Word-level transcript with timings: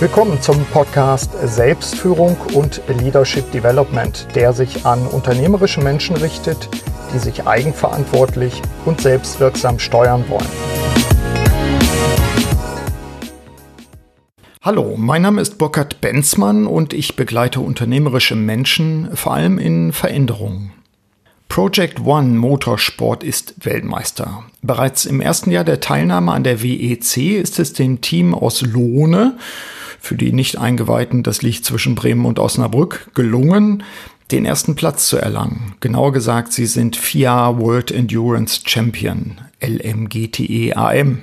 Willkommen 0.00 0.40
zum 0.40 0.64
Podcast 0.66 1.32
Selbstführung 1.42 2.36
und 2.54 2.80
Leadership 3.00 3.50
Development, 3.50 4.28
der 4.36 4.52
sich 4.52 4.86
an 4.86 5.04
unternehmerische 5.08 5.80
Menschen 5.80 6.14
richtet, 6.14 6.68
die 7.12 7.18
sich 7.18 7.48
eigenverantwortlich 7.48 8.62
und 8.84 9.00
selbstwirksam 9.00 9.80
steuern 9.80 10.24
wollen. 10.28 10.46
Hallo, 14.62 14.94
mein 14.96 15.22
Name 15.22 15.40
ist 15.40 15.58
Burkhard 15.58 16.00
Benzmann 16.00 16.68
und 16.68 16.92
ich 16.92 17.16
begleite 17.16 17.58
unternehmerische 17.58 18.36
Menschen 18.36 19.16
vor 19.16 19.34
allem 19.34 19.58
in 19.58 19.92
Veränderungen. 19.92 20.74
Project 21.48 22.04
One 22.04 22.38
Motorsport 22.38 23.24
ist 23.24 23.66
Weltmeister. 23.66 24.44
Bereits 24.62 25.06
im 25.06 25.20
ersten 25.20 25.50
Jahr 25.50 25.64
der 25.64 25.80
Teilnahme 25.80 26.30
an 26.30 26.44
der 26.44 26.62
WEC 26.62 27.40
ist 27.40 27.58
es 27.58 27.72
dem 27.72 28.00
Team 28.00 28.32
aus 28.32 28.62
Lohne 28.62 29.36
für 30.08 30.16
die 30.16 30.32
Nicht-Eingeweihten, 30.32 31.22
das 31.22 31.42
liegt 31.42 31.66
zwischen 31.66 31.94
Bremen 31.94 32.24
und 32.24 32.38
Osnabrück, 32.38 33.10
gelungen, 33.14 33.82
den 34.30 34.46
ersten 34.46 34.74
Platz 34.74 35.06
zu 35.06 35.18
erlangen. 35.18 35.74
Genauer 35.80 36.12
gesagt, 36.12 36.54
sie 36.54 36.64
sind 36.64 36.96
FIA 36.96 37.58
World 37.58 37.90
Endurance 37.90 38.62
Champion, 38.64 39.38
LMGTEAM. 39.62 41.20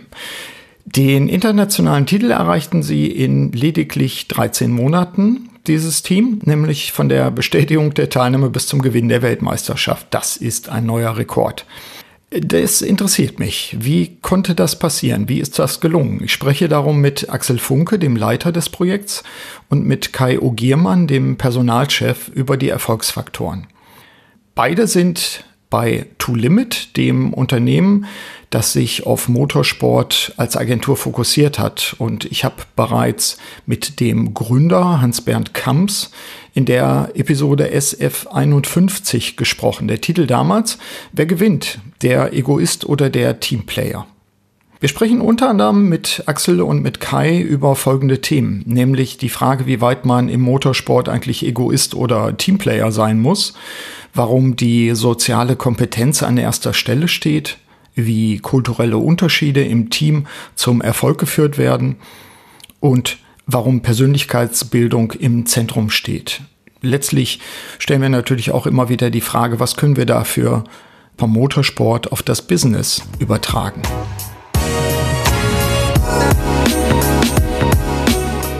Den 0.85 1.27
internationalen 1.27 2.05
Titel 2.05 2.29
erreichten 2.29 2.83
sie 2.83 3.07
in 3.07 3.51
lediglich 3.51 4.27
13 4.27 4.71
Monaten, 4.71 5.49
dieses 5.65 6.03
Team, 6.03 6.41
nämlich 6.43 6.91
von 6.91 7.09
der 7.09 7.31
Bestätigung 7.31 7.95
der 7.95 8.11
Teilnahme 8.11 8.51
bis 8.51 8.67
zum 8.67 8.83
Gewinn 8.83 9.09
der 9.09 9.23
Weltmeisterschaft. 9.23 10.05
Das 10.11 10.37
ist 10.37 10.69
ein 10.69 10.85
neuer 10.85 11.17
Rekord. 11.17 11.65
Das 12.31 12.81
interessiert 12.81 13.39
mich. 13.39 13.77
Wie 13.79 14.17
konnte 14.21 14.55
das 14.55 14.79
passieren? 14.79 15.29
Wie 15.29 15.39
ist 15.39 15.59
das 15.59 15.79
gelungen? 15.79 16.21
Ich 16.23 16.33
spreche 16.33 16.67
darum 16.67 16.99
mit 16.99 17.29
Axel 17.29 17.59
Funke, 17.59 17.99
dem 17.99 18.15
Leiter 18.15 18.51
des 18.51 18.69
Projekts, 18.69 19.23
und 19.69 19.85
mit 19.85 20.11
Kai 20.11 20.39
Ogiermann, 20.39 21.07
dem 21.07 21.37
Personalchef, 21.37 22.27
über 22.29 22.57
die 22.57 22.69
Erfolgsfaktoren. 22.69 23.67
Beide 24.55 24.87
sind 24.87 25.45
bei 25.69 26.05
To 26.17 26.35
Limit, 26.35 26.95
dem 26.97 27.33
Unternehmen, 27.33 28.05
das 28.49 28.73
sich 28.73 29.05
auf 29.05 29.27
Motorsport 29.27 30.33
als 30.37 30.55
Agentur 30.55 30.95
fokussiert 30.95 31.59
hat. 31.59 31.95
Und 31.97 32.25
ich 32.25 32.43
habe 32.43 32.63
bereits 32.75 33.37
mit 33.65 33.99
dem 33.99 34.33
Gründer 34.33 35.01
Hans-Bernd 35.01 35.53
Kamps 35.53 36.11
in 36.53 36.65
der 36.65 37.11
Episode 37.15 37.69
SF51 37.73 39.35
gesprochen. 39.35 39.87
Der 39.87 40.01
Titel 40.01 40.25
damals, 40.25 40.77
wer 41.11 41.25
gewinnt, 41.25 41.79
der 42.01 42.33
Egoist 42.33 42.85
oder 42.85 43.09
der 43.09 43.39
Teamplayer? 43.39 44.07
Wir 44.85 44.89
sprechen 44.89 45.19
unter 45.19 45.49
anderem 45.49 45.89
mit 45.89 46.21
Axel 46.27 46.61
und 46.61 46.83
mit 46.83 46.99
Kai 46.99 47.39
über 47.41 47.75
folgende 47.75 48.21
Themen, 48.21 48.61
nämlich 48.67 49.17
die 49.17 49.29
Frage, 49.29 49.65
wie 49.65 49.81
weit 49.81 50.05
man 50.05 50.29
im 50.29 50.41
Motorsport 50.41 51.09
eigentlich 51.09 51.43
Egoist 51.43 51.95
oder 51.95 52.37
Teamplayer 52.37 52.91
sein 52.91 53.19
muss, 53.19 53.55
warum 54.13 54.55
die 54.55 54.93
soziale 54.93 55.55
Kompetenz 55.55 56.21
an 56.21 56.37
erster 56.37 56.71
Stelle 56.75 57.07
steht, 57.07 57.57
wie 57.95 58.37
kulturelle 58.37 58.99
Unterschiede 58.99 59.65
im 59.65 59.89
Team 59.89 60.27
zum 60.53 60.81
Erfolg 60.81 61.17
geführt 61.17 61.57
werden 61.57 61.95
und 62.79 63.17
warum 63.47 63.81
Persönlichkeitsbildung 63.81 65.13
im 65.13 65.47
Zentrum 65.47 65.89
steht. 65.89 66.41
Letztlich 66.81 67.39
stellen 67.79 68.03
wir 68.03 68.09
natürlich 68.09 68.51
auch 68.51 68.67
immer 68.67 68.87
wieder 68.87 69.09
die 69.09 69.21
Frage, 69.21 69.59
was 69.59 69.77
können 69.77 69.97
wir 69.97 70.05
dafür 70.05 70.63
vom 71.17 71.31
Motorsport 71.31 72.11
auf 72.11 72.21
das 72.21 72.43
Business 72.43 73.01
übertragen. 73.17 73.81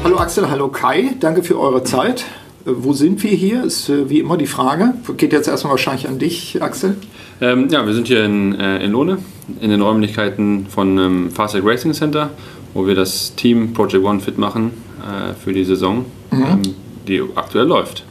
Hallo 0.04 0.18
Axel, 0.18 0.50
hallo 0.50 0.68
Kai, 0.70 1.16
danke 1.20 1.44
für 1.44 1.60
eure 1.60 1.84
Zeit. 1.84 2.26
Äh, 2.66 2.72
wo 2.76 2.94
sind 2.94 3.22
wir 3.24 3.32
hier? 3.32 3.64
Ist 3.64 3.90
äh, 3.90 4.10
wie 4.10 4.20
immer 4.20 4.38
die 4.38 4.48
Frage. 4.48 4.94
Geht 5.18 5.34
jetzt 5.34 5.48
erstmal 5.48 5.72
wahrscheinlich 5.72 6.08
an 6.08 6.20
dich, 6.20 6.62
Axel. 6.62 6.98
Ähm, 7.42 7.68
ja, 7.70 7.86
wir 7.86 7.94
sind 7.94 8.08
hier 8.08 8.24
in, 8.24 8.56
äh, 8.56 8.84
in 8.84 8.92
Lohne, 8.92 9.18
in 9.60 9.70
den 9.70 9.82
Räumlichkeiten 9.82 10.68
von 10.70 10.98
ähm, 10.98 11.32
Fastec 11.32 11.66
Racing 11.66 11.94
Center, 11.94 12.30
wo 12.74 12.88
wir 12.88 12.96
das 12.96 13.36
Team 13.36 13.74
Project 13.74 14.04
One 14.04 14.20
fit 14.20 14.38
machen 14.38 14.72
äh, 15.02 15.34
für 15.34 15.54
die 15.54 15.66
Saison, 15.66 16.06
mhm. 16.32 16.44
ähm, 16.44 16.62
die 17.08 17.22
aktuell 17.36 17.66
läuft. 17.66 18.04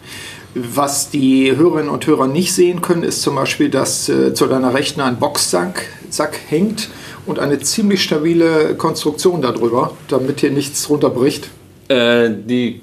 Was 0.55 1.11
die 1.11 1.57
Hörerinnen 1.57 1.89
und 1.89 2.07
Hörer 2.07 2.29
nicht 2.29 2.55
sehen 2.55 2.81
können, 2.81 3.03
ist 3.03 3.23
zum 3.23 3.35
Beispiel, 3.35 3.71
dass 3.71 4.09
äh, 4.09 4.35
zu 4.35 4.47
deiner 4.47 4.73
Rechten 4.73 5.01
ein 5.01 5.19
Boxsack 5.19 5.87
Sack 6.11 6.39
hängt 6.49 6.91
und 7.27 7.39
eine 7.39 7.59
ziemlich 7.61 8.03
stabile 8.03 8.75
Konstruktion 8.75 9.43
darüber, 9.43 9.93
damit 10.09 10.41
hier 10.41 10.51
nichts 10.51 10.89
runterbricht. 10.89 11.51
Äh, 11.89 12.31
die 12.31 12.81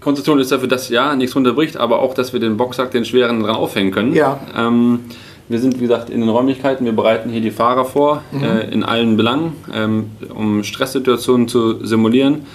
Konstruktion 0.00 0.38
ist 0.38 0.52
dafür, 0.52 0.68
dass 0.68 0.88
ja 0.88 1.16
nichts 1.16 1.34
runterbricht, 1.34 1.76
aber 1.76 2.00
auch, 2.00 2.14
dass 2.14 2.32
wir 2.32 2.40
den 2.40 2.56
Boxsack, 2.56 2.90
den 2.92 3.04
schweren, 3.04 3.42
dran 3.42 3.56
aufhängen 3.56 3.90
können. 3.90 4.14
Ja. 4.14 4.38
Ähm, 4.56 5.00
wir 5.48 5.60
sind, 5.60 5.76
wie 5.76 5.82
gesagt, 5.82 6.10
in 6.10 6.20
den 6.20 6.28
Räumlichkeiten. 6.28 6.84
Wir 6.84 6.92
bereiten 6.92 7.30
hier 7.30 7.40
die 7.40 7.50
Fahrer 7.50 7.84
vor, 7.84 8.22
mhm. 8.32 8.42
äh, 8.42 8.70
in 8.70 8.82
allen 8.82 9.16
Belangen, 9.16 9.52
ähm, 9.72 10.10
um 10.34 10.64
Stresssituationen 10.64 11.48
zu 11.48 11.84
simulieren. 11.84 12.46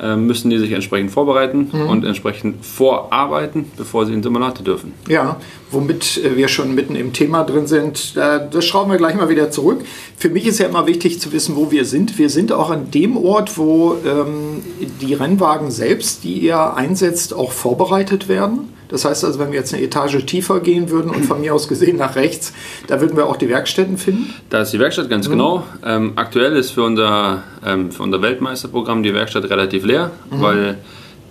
Äh, 0.00 0.14
müssen 0.14 0.48
die 0.48 0.58
sich 0.58 0.70
entsprechend 0.70 1.10
vorbereiten 1.10 1.70
mhm. 1.72 1.88
und 1.88 2.04
entsprechend 2.04 2.64
vorarbeiten, 2.64 3.64
bevor 3.76 4.06
sie 4.06 4.12
in 4.12 4.18
den 4.18 4.22
Simulator 4.22 4.64
dürfen. 4.64 4.92
Ja, 5.08 5.40
womit 5.72 6.18
äh, 6.18 6.36
wir 6.36 6.46
schon 6.46 6.72
mitten 6.74 6.94
im 6.94 7.12
Thema 7.12 7.42
drin 7.42 7.66
sind, 7.66 8.16
das 8.16 8.64
schrauben 8.64 8.90
wir 8.90 8.98
gleich 8.98 9.16
mal 9.16 9.28
wieder 9.28 9.50
zurück. 9.50 9.80
Für 10.16 10.28
mich 10.28 10.46
ist 10.46 10.58
ja 10.58 10.66
immer 10.66 10.86
wichtig 10.86 11.20
zu 11.20 11.32
wissen, 11.32 11.56
wo 11.56 11.70
wir 11.70 11.84
sind. 11.84 12.18
Wir 12.18 12.30
sind 12.30 12.52
auch 12.52 12.70
an 12.70 12.90
dem 12.90 13.16
Ort, 13.16 13.58
wo 13.58 13.96
ähm, 14.04 14.62
die 15.00 15.14
Rennwagen 15.14 15.70
selbst, 15.70 16.22
die 16.24 16.38
ihr 16.38 16.74
einsetzt, 16.74 17.34
auch 17.34 17.52
vorbereitet 17.52 18.28
werden. 18.28 18.77
Das 18.88 19.04
heißt 19.04 19.24
also, 19.24 19.38
wenn 19.38 19.52
wir 19.52 19.58
jetzt 19.58 19.74
eine 19.74 19.82
Etage 19.82 20.24
tiefer 20.24 20.60
gehen 20.60 20.90
würden 20.90 21.10
und 21.10 21.24
von 21.24 21.40
mir 21.40 21.54
aus 21.54 21.68
gesehen 21.68 21.98
nach 21.98 22.16
rechts, 22.16 22.52
da 22.86 23.00
würden 23.00 23.16
wir 23.16 23.26
auch 23.26 23.36
die 23.36 23.48
Werkstätten 23.48 23.98
finden? 23.98 24.32
Da 24.50 24.62
ist 24.62 24.72
die 24.72 24.78
Werkstatt, 24.78 25.10
ganz 25.10 25.26
mhm. 25.28 25.32
genau. 25.32 25.64
Ähm, 25.84 26.12
aktuell 26.16 26.56
ist 26.56 26.70
für 26.70 26.82
unser, 26.82 27.42
ähm, 27.64 27.90
für 27.90 28.02
unser 28.02 28.22
Weltmeisterprogramm 28.22 29.02
die 29.02 29.14
Werkstatt 29.14 29.44
relativ 29.50 29.84
leer, 29.84 30.10
mhm. 30.30 30.42
weil 30.42 30.78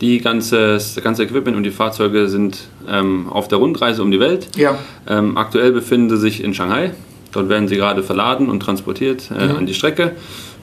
die 0.01 0.19
ganze, 0.19 0.73
das 0.73 0.95
ganze 1.03 1.23
Equipment 1.23 1.57
und 1.57 1.63
die 1.63 1.71
Fahrzeuge 1.71 2.27
sind 2.27 2.67
ähm, 2.87 3.27
auf 3.29 3.47
der 3.47 3.57
Rundreise 3.57 4.03
um 4.03 4.11
die 4.11 4.19
Welt. 4.19 4.49
Ja. 4.55 4.77
Ähm, 5.07 5.37
aktuell 5.37 5.71
befinden 5.71 6.09
sie 6.09 6.17
sich 6.17 6.43
in 6.43 6.53
Shanghai. 6.53 6.91
Dort 7.31 7.49
werden 7.49 7.67
sie 7.67 7.75
gerade 7.75 8.03
verladen 8.03 8.49
und 8.49 8.61
transportiert 8.61 9.29
äh, 9.31 9.47
mhm. 9.47 9.57
an 9.57 9.65
die 9.65 9.73
Strecke. 9.73 10.15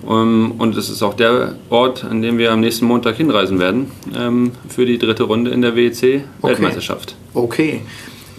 Um, 0.04 0.53
und 0.59 0.76
es 0.76 0.91
ist 0.91 1.03
auch 1.03 1.15
der 1.15 1.54
Ort, 1.70 2.04
an 2.04 2.20
dem 2.20 2.37
wir 2.37 2.53
am 2.53 2.60
nächsten 2.60 2.84
Montag 2.84 3.16
hinreisen 3.16 3.59
werden 3.59 3.91
ähm, 4.15 4.53
für 4.69 4.84
die 4.84 4.98
dritte 4.98 5.22
Runde 5.22 5.50
in 5.50 5.62
der 5.62 5.76
WEC-Weltmeisterschaft. 5.76 7.16
Okay. 7.32 7.81
okay. 7.81 7.82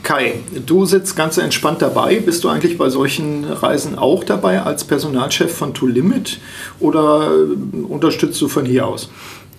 Kai, 0.05 0.35
du 0.63 0.85
sitzt 0.85 1.15
ganz 1.15 1.39
entspannt 1.39 1.81
dabei. 1.81 2.19
Bist 2.19 2.43
du 2.43 2.49
eigentlich 2.49 2.77
bei 2.77 2.89
solchen 2.89 3.43
Reisen 3.43 3.97
auch 3.97 4.23
dabei 4.23 4.61
als 4.61 4.83
Personalchef 4.83 5.51
von 5.51 5.73
To 5.73 5.87
Limit 5.87 6.39
oder 6.79 7.31
unterstützt 7.89 8.39
du 8.39 8.47
von 8.47 8.65
hier 8.65 8.85
aus? 8.85 9.09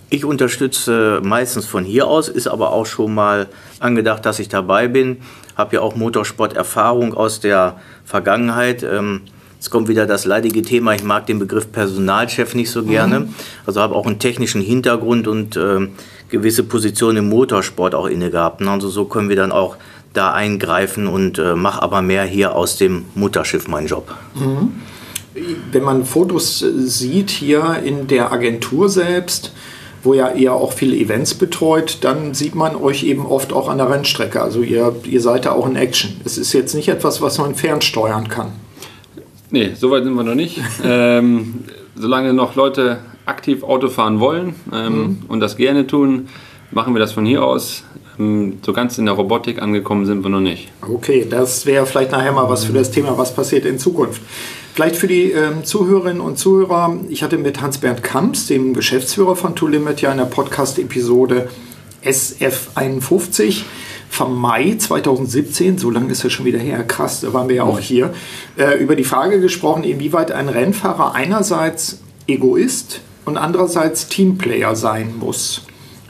Ich 0.08 0.24
unterstütze 0.24 1.20
meistens 1.24 1.66
von 1.66 1.84
hier 1.84 2.06
aus, 2.06 2.28
ist 2.28 2.46
aber 2.46 2.70
auch 2.70 2.86
schon 2.86 3.12
mal 3.12 3.48
angedacht, 3.80 4.24
dass 4.24 4.38
ich 4.38 4.48
dabei 4.48 4.86
bin. 4.86 5.16
Habe 5.56 5.76
ja 5.76 5.82
auch 5.82 5.96
Motorsport-Erfahrung 5.96 7.14
aus 7.14 7.40
der 7.40 7.80
Vergangenheit. 8.04 8.84
Ähm, 8.84 9.22
Jetzt 9.66 9.72
kommt 9.72 9.88
wieder 9.88 10.06
das 10.06 10.26
leidige 10.26 10.62
Thema, 10.62 10.94
ich 10.94 11.02
mag 11.02 11.26
den 11.26 11.40
Begriff 11.40 11.72
Personalchef 11.72 12.54
nicht 12.54 12.70
so 12.70 12.84
gerne. 12.84 13.18
Mhm. 13.18 13.34
Also 13.66 13.80
habe 13.80 13.96
auch 13.96 14.06
einen 14.06 14.20
technischen 14.20 14.60
Hintergrund 14.60 15.26
und 15.26 15.56
äh, 15.56 15.88
gewisse 16.28 16.62
Positionen 16.62 17.18
im 17.18 17.28
Motorsport 17.28 17.92
auch 17.92 18.06
inne 18.06 18.30
gehabt. 18.30 18.60
Ne? 18.60 18.70
Also 18.70 18.88
so 18.88 19.06
können 19.06 19.28
wir 19.28 19.34
dann 19.34 19.50
auch 19.50 19.76
da 20.12 20.32
eingreifen 20.32 21.08
und 21.08 21.40
äh, 21.40 21.56
mache 21.56 21.82
aber 21.82 22.00
mehr 22.00 22.22
hier 22.22 22.54
aus 22.54 22.76
dem 22.76 23.06
Mutterschiff 23.16 23.66
meinen 23.66 23.88
Job. 23.88 24.14
Mhm. 24.36 24.74
Wenn 25.72 25.82
man 25.82 26.04
Fotos 26.04 26.62
äh, 26.62 26.70
sieht 26.82 27.30
hier 27.30 27.80
in 27.84 28.06
der 28.06 28.30
Agentur 28.30 28.88
selbst, 28.88 29.52
wo 30.04 30.14
ja 30.14 30.30
ihr 30.30 30.52
auch 30.52 30.74
viele 30.74 30.94
Events 30.94 31.34
betreut, 31.34 31.98
dann 32.02 32.34
sieht 32.34 32.54
man 32.54 32.76
euch 32.76 33.02
eben 33.02 33.26
oft 33.26 33.52
auch 33.52 33.68
an 33.68 33.78
der 33.78 33.90
Rennstrecke. 33.90 34.40
Also 34.40 34.62
ihr, 34.62 34.94
ihr 35.02 35.20
seid 35.20 35.44
da 35.44 35.50
auch 35.50 35.66
in 35.66 35.74
Action. 35.74 36.20
Es 36.24 36.38
ist 36.38 36.52
jetzt 36.52 36.76
nicht 36.76 36.86
etwas, 36.86 37.20
was 37.20 37.38
man 37.38 37.56
fernsteuern 37.56 38.28
kann. 38.28 38.52
Nee, 39.50 39.72
so 39.74 39.90
weit 39.90 40.04
sind 40.04 40.14
wir 40.14 40.24
noch 40.24 40.34
nicht. 40.34 40.60
ähm, 40.84 41.64
solange 41.94 42.32
noch 42.32 42.54
Leute 42.54 42.98
aktiv 43.24 43.62
Auto 43.62 43.88
fahren 43.88 44.20
wollen 44.20 44.54
ähm, 44.72 44.96
mhm. 44.96 45.18
und 45.28 45.40
das 45.40 45.56
gerne 45.56 45.86
tun, 45.86 46.28
machen 46.70 46.94
wir 46.94 47.00
das 47.00 47.12
von 47.12 47.26
hier 47.26 47.44
aus. 47.44 47.84
Ähm, 48.18 48.58
so 48.62 48.72
ganz 48.72 48.98
in 48.98 49.06
der 49.06 49.14
Robotik 49.14 49.60
angekommen 49.60 50.06
sind 50.06 50.22
wir 50.22 50.30
noch 50.30 50.40
nicht. 50.40 50.72
Okay, 50.82 51.26
das 51.28 51.66
wäre 51.66 51.86
vielleicht 51.86 52.12
nachher 52.12 52.32
mal 52.32 52.48
was 52.48 52.64
für 52.64 52.72
das 52.72 52.90
Thema, 52.90 53.18
was 53.18 53.34
passiert 53.34 53.64
in 53.64 53.78
Zukunft. 53.78 54.22
Vielleicht 54.74 54.96
für 54.96 55.06
die 55.06 55.30
ähm, 55.32 55.64
Zuhörerinnen 55.64 56.20
und 56.20 56.38
Zuhörer, 56.38 56.96
ich 57.08 57.22
hatte 57.22 57.38
mit 57.38 57.60
Hans-Bernd 57.60 58.02
Kamps, 58.02 58.46
dem 58.46 58.74
Geschäftsführer 58.74 59.34
von 59.34 59.54
Limit, 59.68 60.02
ja 60.02 60.12
in 60.12 60.18
der 60.18 60.26
Podcast-Episode 60.26 61.48
SF51 62.04 63.62
vom 64.08 64.40
Mai 64.40 64.76
2017, 64.78 65.78
so 65.78 65.90
lange 65.90 66.12
ist 66.12 66.24
das 66.24 66.32
schon 66.32 66.46
wieder 66.46 66.58
her, 66.58 66.82
krass, 66.84 67.20
da 67.20 67.32
waren 67.32 67.48
wir 67.48 67.56
ja 67.56 67.64
auch 67.64 67.78
hier, 67.78 68.14
äh, 68.56 68.78
über 68.78 68.96
die 68.96 69.04
Frage 69.04 69.40
gesprochen, 69.40 69.84
inwieweit 69.84 70.32
ein 70.32 70.48
Rennfahrer 70.48 71.14
einerseits 71.14 72.00
Egoist 72.26 73.00
und 73.24 73.36
andererseits 73.36 74.08
Teamplayer 74.08 74.74
sein 74.74 75.14
muss. 75.18 75.62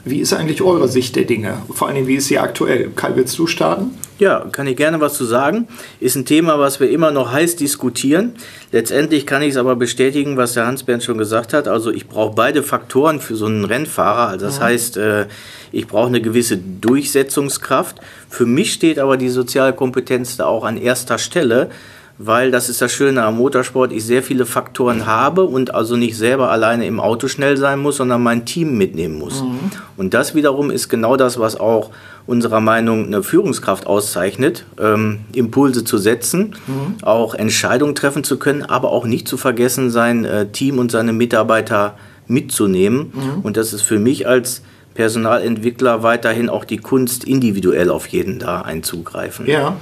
Wie 0.09 0.19
ist 0.19 0.33
eigentlich 0.33 0.61
eure 0.61 0.87
Sicht 0.87 1.15
der 1.15 1.25
Dinge? 1.25 1.61
Vor 1.69 1.87
allem, 1.87 2.07
wie 2.07 2.15
ist 2.15 2.27
sie 2.27 2.39
aktuell? 2.39 2.91
Kai, 2.95 3.11
willst 3.15 3.37
du 3.37 3.47
starten? 3.47 3.91
Ja, 4.19 4.45
kann 4.51 4.65
ich 4.65 4.75
gerne 4.75 4.99
was 4.99 5.13
zu 5.13 5.25
sagen. 5.25 5.67
Ist 5.99 6.15
ein 6.15 6.25
Thema, 6.25 6.59
was 6.59 6.79
wir 6.79 6.89
immer 6.89 7.11
noch 7.11 7.31
heiß 7.31 7.55
diskutieren. 7.55 8.33
Letztendlich 8.71 9.27
kann 9.27 9.43
ich 9.43 9.49
es 9.49 9.57
aber 9.57 9.75
bestätigen, 9.75 10.37
was 10.37 10.53
der 10.53 10.65
Hans-Bernd 10.65 11.03
schon 11.03 11.17
gesagt 11.17 11.53
hat. 11.53 11.67
Also 11.67 11.91
ich 11.91 12.07
brauche 12.07 12.33
beide 12.33 12.63
Faktoren 12.63 13.19
für 13.19 13.35
so 13.35 13.45
einen 13.45 13.65
Rennfahrer. 13.65 14.29
Also 14.29 14.45
das 14.45 14.59
mhm. 14.59 14.63
heißt, 14.63 14.97
äh, 14.97 15.25
ich 15.71 15.87
brauche 15.87 16.07
eine 16.07 16.21
gewisse 16.21 16.57
Durchsetzungskraft. 16.57 17.97
Für 18.29 18.45
mich 18.45 18.73
steht 18.73 18.97
aber 18.97 19.17
die 19.17 19.29
soziale 19.29 19.73
Kompetenz 19.73 20.37
da 20.37 20.45
auch 20.45 20.63
an 20.63 20.77
erster 20.77 21.19
Stelle 21.19 21.69
weil 22.19 22.49
das 22.51 22.67
ist 22.69 22.81
das 22.81 22.91
Schöne 22.91 23.23
am 23.23 23.37
Motorsport, 23.37 23.91
ich 23.91 24.03
sehr 24.03 24.23
viele 24.23 24.45
Faktoren 24.45 25.05
habe 25.05 25.43
und 25.43 25.75
also 25.75 25.95
nicht 25.95 26.17
selber 26.17 26.49
alleine 26.49 26.87
im 26.87 26.99
Auto 26.99 27.27
schnell 27.27 27.57
sein 27.57 27.79
muss, 27.79 27.97
sondern 27.97 28.23
mein 28.23 28.45
Team 28.45 28.77
mitnehmen 28.77 29.19
muss. 29.19 29.41
Mhm. 29.41 29.59
Und 29.97 30.13
das 30.13 30.33
wiederum 30.33 30.71
ist 30.71 30.89
genau 30.89 31.15
das, 31.15 31.39
was 31.39 31.59
auch 31.59 31.91
unserer 32.25 32.59
Meinung 32.59 33.05
eine 33.05 33.23
Führungskraft 33.23 33.85
auszeichnet, 33.85 34.65
ähm, 34.79 35.19
Impulse 35.33 35.83
zu 35.83 35.97
setzen, 35.97 36.55
mhm. 36.65 36.95
auch 37.03 37.35
Entscheidungen 37.35 37.95
treffen 37.95 38.23
zu 38.23 38.37
können, 38.37 38.63
aber 38.63 38.91
auch 38.91 39.05
nicht 39.05 39.27
zu 39.27 39.37
vergessen, 39.37 39.91
sein 39.91 40.25
äh, 40.25 40.47
Team 40.47 40.79
und 40.79 40.91
seine 40.91 41.13
Mitarbeiter 41.13 41.97
mitzunehmen. 42.27 43.11
Mhm. 43.13 43.41
Und 43.43 43.57
das 43.57 43.73
ist 43.73 43.83
für 43.83 43.99
mich 43.99 44.27
als 44.27 44.63
Personalentwickler 44.97 46.01
weiterhin 46.01 46.49
auch 46.49 46.65
die 46.65 46.77
Kunst, 46.77 47.23
individuell 47.23 47.91
auf 47.91 48.07
jeden 48.07 48.39
da 48.39 48.61
einzugreifen. 48.61 49.45
Ja, 49.45 49.77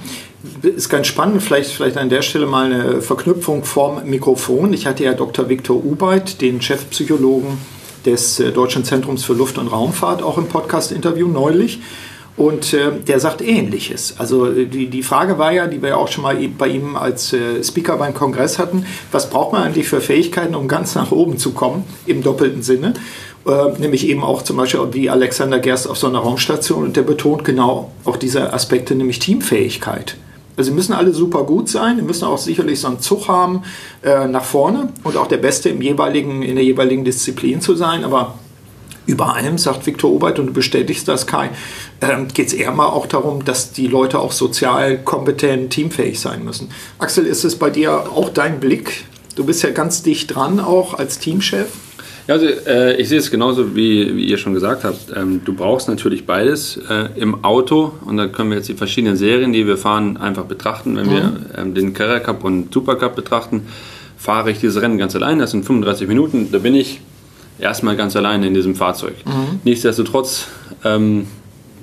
ist 0.62 0.88
ganz 0.88 1.06
spannend. 1.06 1.42
Vielleicht, 1.42 1.70
vielleicht 1.72 1.96
an 1.96 2.08
der 2.08 2.22
Stelle 2.22 2.46
mal 2.46 2.72
eine 2.72 3.02
Verknüpfung 3.02 3.64
vorm 3.64 4.04
Mikrofon. 4.04 4.72
Ich 4.72 4.86
hatte 4.86 5.04
ja 5.04 5.14
Dr. 5.14 5.48
Viktor 5.48 5.76
Ubeit, 5.84 6.40
den 6.40 6.60
Chefpsychologen 6.60 7.58
des 8.04 8.40
äh, 8.40 8.52
Deutschen 8.52 8.84
Zentrums 8.84 9.24
für 9.24 9.34
Luft- 9.34 9.58
und 9.58 9.68
Raumfahrt, 9.68 10.22
auch 10.22 10.38
im 10.38 10.46
Podcast-Interview 10.46 11.28
neulich. 11.28 11.80
Und 12.36 12.74
äh, 12.74 12.92
der 13.06 13.18
sagt 13.18 13.40
Ähnliches. 13.40 14.16
Also 14.18 14.50
äh, 14.50 14.66
die, 14.66 14.88
die 14.88 15.02
Frage 15.02 15.38
war 15.38 15.52
ja, 15.52 15.66
die 15.66 15.80
wir 15.80 15.90
ja 15.90 15.96
auch 15.96 16.08
schon 16.08 16.22
mal 16.22 16.36
bei 16.58 16.68
ihm 16.68 16.96
als 16.96 17.32
äh, 17.32 17.64
Speaker 17.64 17.96
beim 17.96 18.12
Kongress 18.12 18.58
hatten, 18.58 18.84
was 19.10 19.30
braucht 19.30 19.52
man 19.52 19.62
eigentlich 19.62 19.88
für 19.88 20.00
Fähigkeiten, 20.00 20.54
um 20.54 20.68
ganz 20.68 20.94
nach 20.94 21.12
oben 21.12 21.38
zu 21.38 21.52
kommen, 21.52 21.84
im 22.04 22.22
doppelten 22.22 22.62
Sinne. 22.62 22.92
Äh, 23.46 23.78
nämlich 23.78 24.06
eben 24.06 24.22
auch 24.22 24.42
zum 24.42 24.56
Beispiel 24.58 24.80
wie 24.92 25.08
Alexander 25.08 25.60
Gerst 25.60 25.88
auf 25.88 25.96
so 25.96 26.08
einer 26.08 26.18
Raumstation 26.18 26.84
und 26.84 26.96
der 26.96 27.02
betont 27.02 27.44
genau 27.44 27.92
auch 28.04 28.16
diese 28.16 28.52
Aspekte, 28.52 28.94
nämlich 28.94 29.18
Teamfähigkeit. 29.18 30.16
Also 30.56 30.70
sie 30.70 30.74
müssen 30.74 30.94
alle 30.94 31.12
super 31.12 31.44
gut 31.44 31.68
sein, 31.68 31.96
die 31.96 32.02
müssen 32.02 32.24
auch 32.24 32.38
sicherlich 32.38 32.80
so 32.80 32.88
einen 32.88 33.00
Zug 33.00 33.28
haben 33.28 33.62
äh, 34.02 34.26
nach 34.26 34.44
vorne 34.44 34.88
und 35.04 35.16
auch 35.16 35.26
der 35.26 35.36
Beste 35.36 35.68
im 35.68 35.82
jeweiligen, 35.82 36.42
in 36.42 36.56
der 36.56 36.64
jeweiligen 36.64 37.04
Disziplin 37.04 37.60
zu 37.60 37.74
sein, 37.74 38.04
aber 38.04 38.34
über 39.06 39.34
allem, 39.34 39.56
sagt 39.56 39.86
Viktor 39.86 40.10
Obert, 40.10 40.38
und 40.38 40.46
du 40.46 40.52
bestätigst 40.52 41.06
das, 41.06 41.26
Kai, 41.26 41.50
ähm, 42.00 42.28
geht 42.28 42.48
es 42.48 42.52
eher 42.52 42.72
mal 42.72 42.86
auch 42.86 43.06
darum, 43.06 43.44
dass 43.44 43.72
die 43.72 43.86
Leute 43.86 44.18
auch 44.18 44.32
sozial 44.32 44.98
kompetent, 44.98 45.70
teamfähig 45.70 46.18
sein 46.18 46.44
müssen. 46.44 46.70
Axel, 46.98 47.24
ist 47.24 47.44
es 47.44 47.56
bei 47.56 47.70
dir 47.70 48.10
auch 48.12 48.30
dein 48.30 48.58
Blick? 48.58 49.04
Du 49.36 49.44
bist 49.44 49.62
ja 49.62 49.70
ganz 49.70 50.02
dicht 50.02 50.34
dran 50.34 50.58
auch 50.58 50.94
als 50.94 51.18
Teamchef. 51.18 51.68
Ja, 52.26 52.34
also 52.34 52.46
äh, 52.46 52.96
ich 52.96 53.08
sehe 53.08 53.18
es 53.18 53.30
genauso, 53.30 53.76
wie, 53.76 54.16
wie 54.16 54.24
ihr 54.24 54.36
schon 54.36 54.52
gesagt 54.52 54.84
habt. 54.84 55.16
Ähm, 55.16 55.42
du 55.44 55.52
brauchst 55.54 55.88
natürlich 55.88 56.26
beides 56.26 56.76
äh, 56.88 57.08
im 57.16 57.44
Auto 57.44 57.92
und 58.04 58.16
da 58.16 58.26
können 58.26 58.50
wir 58.50 58.56
jetzt 58.56 58.68
die 58.68 58.74
verschiedenen 58.74 59.16
Serien, 59.16 59.52
die 59.52 59.66
wir 59.66 59.76
fahren, 59.76 60.16
einfach 60.16 60.44
betrachten. 60.44 60.96
Wenn 60.96 61.06
mhm. 61.06 61.10
wir 61.10 61.32
ähm, 61.56 61.74
den 61.74 61.94
Carrera 61.94 62.18
Cup 62.20 62.42
und 62.42 62.72
Super 62.72 62.96
Cup 62.96 63.14
betrachten, 63.14 63.62
fahre 64.16 64.50
ich 64.50 64.58
dieses 64.58 64.82
Rennen 64.82 64.98
ganz 64.98 65.14
allein. 65.14 65.38
Das 65.38 65.52
sind 65.52 65.64
35 65.64 66.08
Minuten. 66.08 66.48
Da 66.50 66.58
bin 66.58 66.74
ich 66.74 67.00
erstmal 67.60 67.96
ganz 67.96 68.16
alleine 68.16 68.48
in 68.48 68.54
diesem 68.54 68.74
Fahrzeug. 68.74 69.14
Mhm. 69.24 69.60
Nichtsdestotrotz 69.62 70.48
ähm, 70.84 71.26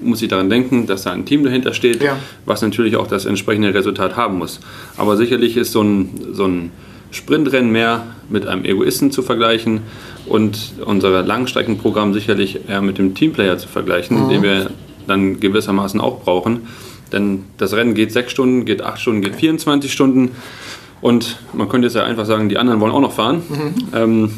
muss 0.01 0.21
ich 0.21 0.27
daran 0.27 0.49
denken, 0.49 0.87
dass 0.87 1.03
da 1.03 1.11
ein 1.11 1.25
Team 1.25 1.45
dahinter 1.45 1.73
steht, 1.73 2.03
ja. 2.03 2.17
was 2.45 2.61
natürlich 2.61 2.97
auch 2.97 3.07
das 3.07 3.25
entsprechende 3.25 3.73
Resultat 3.73 4.17
haben 4.17 4.37
muss. 4.37 4.59
Aber 4.97 5.15
sicherlich 5.15 5.55
ist 5.55 5.71
so 5.71 5.81
ein, 5.81 6.09
so 6.33 6.45
ein 6.45 6.71
Sprintrennen 7.11 7.71
mehr 7.71 8.07
mit 8.29 8.47
einem 8.47 8.65
Egoisten 8.65 9.11
zu 9.11 9.21
vergleichen 9.21 9.81
und 10.25 10.73
unser 10.85 11.21
Langstreckenprogramm 11.23 12.13
sicherlich 12.13 12.67
eher 12.67 12.81
mit 12.81 12.97
dem 12.97 13.15
Teamplayer 13.15 13.57
zu 13.57 13.67
vergleichen, 13.67 14.25
mhm. 14.25 14.29
den 14.29 14.43
wir 14.43 14.69
dann 15.07 15.39
gewissermaßen 15.39 15.99
auch 15.99 16.21
brauchen. 16.21 16.67
Denn 17.11 17.43
das 17.57 17.73
Rennen 17.73 17.93
geht 17.93 18.11
sechs 18.11 18.31
Stunden, 18.31 18.65
geht 18.65 18.81
acht 18.81 18.99
Stunden, 18.99 19.21
geht 19.21 19.35
24 19.35 19.91
Stunden. 19.91 20.31
Und 21.01 21.37
man 21.53 21.69
könnte 21.69 21.87
jetzt 21.87 21.95
ja 21.95 22.03
einfach 22.03 22.25
sagen, 22.25 22.49
die 22.49 22.57
anderen 22.57 22.79
wollen 22.79 22.91
auch 22.91 23.01
noch 23.01 23.11
fahren. 23.11 23.43
Mhm. 23.49 23.73
Ähm, 23.93 24.33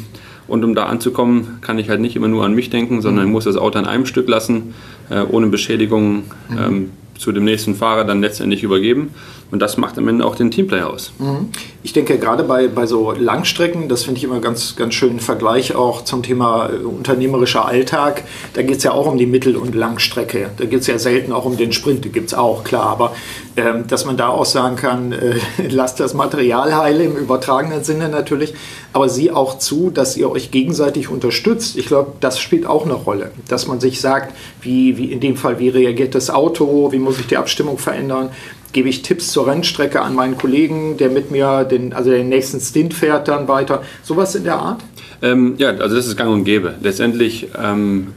und 0.48 0.64
um 0.64 0.74
da 0.74 0.86
anzukommen, 0.86 1.58
kann 1.60 1.78
ich 1.78 1.88
halt 1.88 2.00
nicht 2.00 2.14
immer 2.14 2.28
nur 2.28 2.44
an 2.44 2.54
mich 2.54 2.70
denken, 2.70 3.00
sondern 3.00 3.24
mhm. 3.24 3.30
ich 3.30 3.32
muss 3.32 3.44
das 3.44 3.56
Auto 3.56 3.78
an 3.78 3.86
einem 3.86 4.06
Stück 4.06 4.28
lassen, 4.28 4.74
äh, 5.10 5.20
ohne 5.22 5.48
Beschädigungen 5.48 6.24
mhm. 6.48 6.58
ähm, 6.58 6.90
zu 7.18 7.32
dem 7.32 7.44
nächsten 7.44 7.74
Fahrer 7.74 8.04
dann 8.04 8.20
letztendlich 8.20 8.62
übergeben. 8.62 9.14
Und 9.50 9.60
das 9.60 9.76
macht 9.76 9.96
am 9.96 10.08
Ende 10.08 10.24
auch 10.24 10.34
den 10.34 10.50
Teamplayer 10.50 10.90
aus. 10.90 11.12
Mhm. 11.18 11.50
Ich 11.84 11.92
denke 11.92 12.18
gerade 12.18 12.42
bei, 12.42 12.66
bei 12.66 12.84
so 12.86 13.12
Langstrecken, 13.12 13.88
das 13.88 14.02
finde 14.02 14.18
ich 14.18 14.24
immer 14.24 14.40
ganz, 14.40 14.74
ganz 14.74 14.94
schönen 14.94 15.20
Vergleich 15.20 15.76
auch 15.76 16.02
zum 16.02 16.24
Thema 16.24 16.68
äh, 16.68 16.84
unternehmerischer 16.84 17.64
Alltag. 17.64 18.24
Da 18.54 18.62
geht 18.62 18.78
es 18.78 18.82
ja 18.82 18.90
auch 18.90 19.06
um 19.06 19.18
die 19.18 19.26
Mittel- 19.26 19.56
und 19.56 19.76
Langstrecke. 19.76 20.50
Da 20.56 20.64
geht 20.64 20.80
es 20.80 20.88
ja 20.88 20.98
selten 20.98 21.30
auch 21.30 21.44
um 21.44 21.56
den 21.56 21.72
Sprint, 21.72 22.04
die 22.04 22.10
gibt 22.10 22.26
es 22.28 22.34
auch, 22.34 22.64
klar. 22.64 22.86
Aber 22.86 23.14
ähm, 23.56 23.86
dass 23.86 24.04
man 24.04 24.16
da 24.16 24.28
auch 24.28 24.44
sagen 24.44 24.74
kann, 24.74 25.12
äh, 25.12 25.36
lasst 25.68 26.00
das 26.00 26.12
Material 26.12 26.76
heile 26.76 27.04
im 27.04 27.16
übertragenen 27.16 27.84
Sinne 27.84 28.08
natürlich, 28.08 28.52
aber 28.92 29.08
sieh 29.08 29.30
auch 29.30 29.58
zu, 29.58 29.90
dass 29.90 30.16
ihr 30.16 30.28
euch 30.28 30.50
gegenseitig 30.50 31.08
unterstützt. 31.08 31.76
Ich 31.76 31.86
glaube, 31.86 32.14
das 32.18 32.40
spielt 32.40 32.66
auch 32.66 32.84
eine 32.84 32.94
Rolle. 32.94 33.30
Dass 33.46 33.68
man 33.68 33.78
sich 33.78 34.00
sagt, 34.00 34.34
wie, 34.60 34.95
wie 34.96 35.12
in 35.12 35.20
dem 35.20 35.36
Fall, 35.36 35.58
wie 35.58 35.68
reagiert 35.68 36.14
das 36.14 36.30
Auto, 36.30 36.92
wie 36.92 36.98
muss 36.98 37.18
ich 37.18 37.26
die 37.26 37.36
Abstimmung 37.36 37.78
verändern 37.78 38.30
gebe 38.76 38.90
ich 38.90 39.00
Tipps 39.00 39.32
zur 39.32 39.46
Rennstrecke 39.46 40.02
an 40.02 40.14
meinen 40.14 40.36
Kollegen, 40.36 40.98
der 40.98 41.08
mit 41.08 41.30
mir 41.30 41.64
den, 41.64 41.94
also 41.94 42.10
den 42.10 42.28
nächsten 42.28 42.60
Stint 42.60 42.92
fährt 42.92 43.26
dann 43.26 43.48
weiter. 43.48 43.82
Sowas 44.02 44.34
in 44.34 44.44
der 44.44 44.56
Art? 44.56 44.82
Ähm, 45.22 45.54
ja, 45.56 45.70
also 45.70 45.96
das 45.96 46.06
ist 46.06 46.14
gang 46.14 46.30
und 46.30 46.44
gäbe. 46.44 46.74
Letztendlich 46.82 47.48
ähm, 47.58 48.08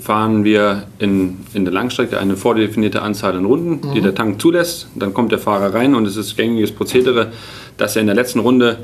fahren 0.00 0.44
wir 0.44 0.84
in, 0.98 1.40
in 1.52 1.66
der 1.66 1.74
Langstrecke 1.74 2.18
eine 2.18 2.38
vordefinierte 2.38 3.02
Anzahl 3.02 3.36
an 3.36 3.44
Runden, 3.44 3.86
mhm. 3.86 3.94
die 3.94 4.00
der 4.00 4.14
Tank 4.14 4.40
zulässt. 4.40 4.88
Dann 4.94 5.12
kommt 5.12 5.30
der 5.30 5.38
Fahrer 5.38 5.74
rein 5.74 5.94
und 5.94 6.06
es 6.06 6.16
ist 6.16 6.38
gängiges 6.38 6.72
Prozedere, 6.72 7.32
dass 7.76 7.94
er 7.94 8.00
in 8.00 8.06
der 8.06 8.16
letzten 8.16 8.38
Runde 8.38 8.78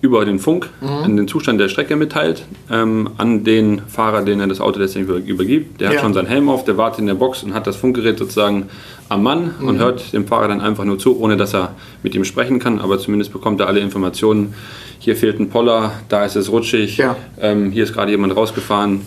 über 0.00 0.24
den 0.24 0.38
Funk 0.38 0.68
mhm. 0.80 1.16
den 1.16 1.28
Zustand 1.28 1.60
der 1.60 1.68
Strecke 1.68 1.96
mitteilt 1.96 2.44
ähm, 2.70 3.10
an 3.18 3.42
den 3.42 3.82
Fahrer, 3.88 4.22
den 4.22 4.38
er 4.38 4.46
das 4.46 4.60
Auto 4.60 4.78
letztendlich 4.78 5.26
übergibt. 5.26 5.80
Der 5.80 5.88
ja. 5.88 5.94
hat 5.94 6.02
schon 6.02 6.14
seinen 6.14 6.26
Helm 6.26 6.48
auf, 6.48 6.64
der 6.64 6.76
wartet 6.76 7.00
in 7.00 7.06
der 7.06 7.14
Box 7.14 7.42
und 7.42 7.52
hat 7.52 7.66
das 7.66 7.76
Funkgerät 7.76 8.18
sozusagen 8.18 8.68
am 9.08 9.22
Mann 9.22 9.54
mhm. 9.58 9.68
und 9.68 9.78
hört 9.78 10.12
dem 10.12 10.26
Fahrer 10.26 10.48
dann 10.48 10.60
einfach 10.60 10.84
nur 10.84 10.98
zu, 10.98 11.20
ohne 11.20 11.36
dass 11.36 11.54
er 11.54 11.74
mit 12.02 12.14
ihm 12.14 12.24
sprechen 12.24 12.60
kann. 12.60 12.78
Aber 12.78 12.98
zumindest 12.98 13.32
bekommt 13.32 13.60
er 13.60 13.66
alle 13.66 13.80
Informationen. 13.80 14.54
Hier 15.00 15.16
fehlt 15.16 15.40
ein 15.40 15.48
Poller, 15.48 15.92
da 16.08 16.24
ist 16.24 16.36
es 16.36 16.50
rutschig, 16.50 16.98
ja. 16.98 17.16
ähm, 17.40 17.70
hier 17.70 17.84
ist 17.84 17.92
gerade 17.92 18.10
jemand 18.10 18.36
rausgefahren. 18.36 19.02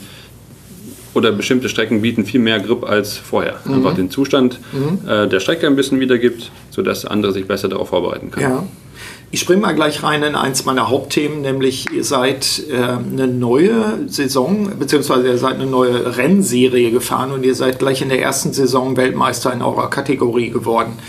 Oder 1.14 1.34
bestimmte 1.34 1.68
Strecken 1.68 2.02
bieten 2.02 2.26
viel 2.26 2.40
mehr 2.40 2.60
Grip 2.60 2.86
als 2.86 3.18
vorher. 3.18 3.60
Mhm. 3.66 3.74
Einfach 3.74 3.96
den 3.96 4.10
Zustand 4.10 4.60
mhm. 4.72 5.08
äh, 5.08 5.28
der 5.28 5.42
Strecke 5.42 5.68
ein 5.68 5.76
bisschen 5.76 6.00
wiedergibt, 6.00 6.52
sodass 6.70 7.06
andere 7.06 7.34
sich 7.34 7.46
besser 7.46 7.68
darauf 7.68 7.90
vorbereiten 7.90 8.32
können. 8.32 8.50
Ja. 8.50 8.64
Ich 9.34 9.40
springe 9.40 9.62
mal 9.62 9.74
gleich 9.74 10.04
rein 10.04 10.24
in 10.24 10.36
eins 10.36 10.66
meiner 10.66 10.90
Hauptthemen, 10.90 11.40
nämlich 11.40 11.90
ihr 11.90 12.04
seid 12.04 12.64
äh, 12.70 12.76
eine 12.76 13.28
neue 13.28 14.00
Saison, 14.08 14.74
beziehungsweise 14.78 15.26
ihr 15.26 15.38
seid 15.38 15.54
eine 15.54 15.68
neue 15.68 16.18
Rennserie 16.18 16.92
gefahren 16.92 17.32
und 17.32 17.46
ihr 17.46 17.56
seid 17.56 17.80
gleich 17.80 18.02
in 18.02 18.10
der 18.10 18.22
ersten 18.22 18.52
Saison 18.52 18.98
Weltmeister 18.98 19.54
in 19.54 19.62
eurer 19.62 19.90
Kategorie 19.90 20.50
geworden. 20.50 21.00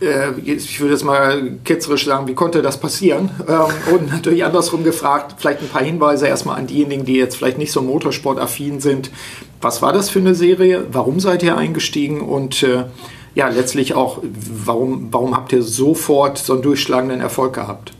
Äh, 0.00 0.32
ich 0.44 0.80
würde 0.80 0.94
jetzt 0.94 1.04
mal 1.04 1.52
ketzerisch 1.62 2.04
sagen, 2.04 2.26
wie 2.26 2.34
konnte 2.34 2.62
das 2.62 2.80
passieren? 2.80 3.30
Ähm, 3.48 3.94
und 3.94 4.10
natürlich 4.10 4.44
andersrum 4.44 4.82
gefragt, 4.82 5.36
vielleicht 5.38 5.60
ein 5.60 5.68
paar 5.68 5.84
Hinweise 5.84 6.26
erstmal 6.26 6.58
an 6.58 6.66
diejenigen, 6.66 7.04
die 7.04 7.14
jetzt 7.14 7.36
vielleicht 7.36 7.58
nicht 7.58 7.70
so 7.70 7.80
motorsportaffin 7.80 8.80
sind. 8.80 9.12
Was 9.60 9.82
war 9.82 9.92
das 9.92 10.10
für 10.10 10.18
eine 10.18 10.34
Serie? 10.34 10.88
Warum 10.90 11.20
seid 11.20 11.44
ihr 11.44 11.56
eingestiegen? 11.56 12.22
Und 12.22 12.64
äh, 12.64 12.86
ja, 13.34 13.48
letztlich 13.48 13.94
auch, 13.94 14.18
warum, 14.22 15.08
warum 15.10 15.36
habt 15.36 15.52
ihr 15.52 15.62
sofort 15.62 16.38
so 16.38 16.54
einen 16.54 16.62
durchschlagenden 16.62 17.20
Erfolg 17.20 17.54
gehabt? 17.54 17.92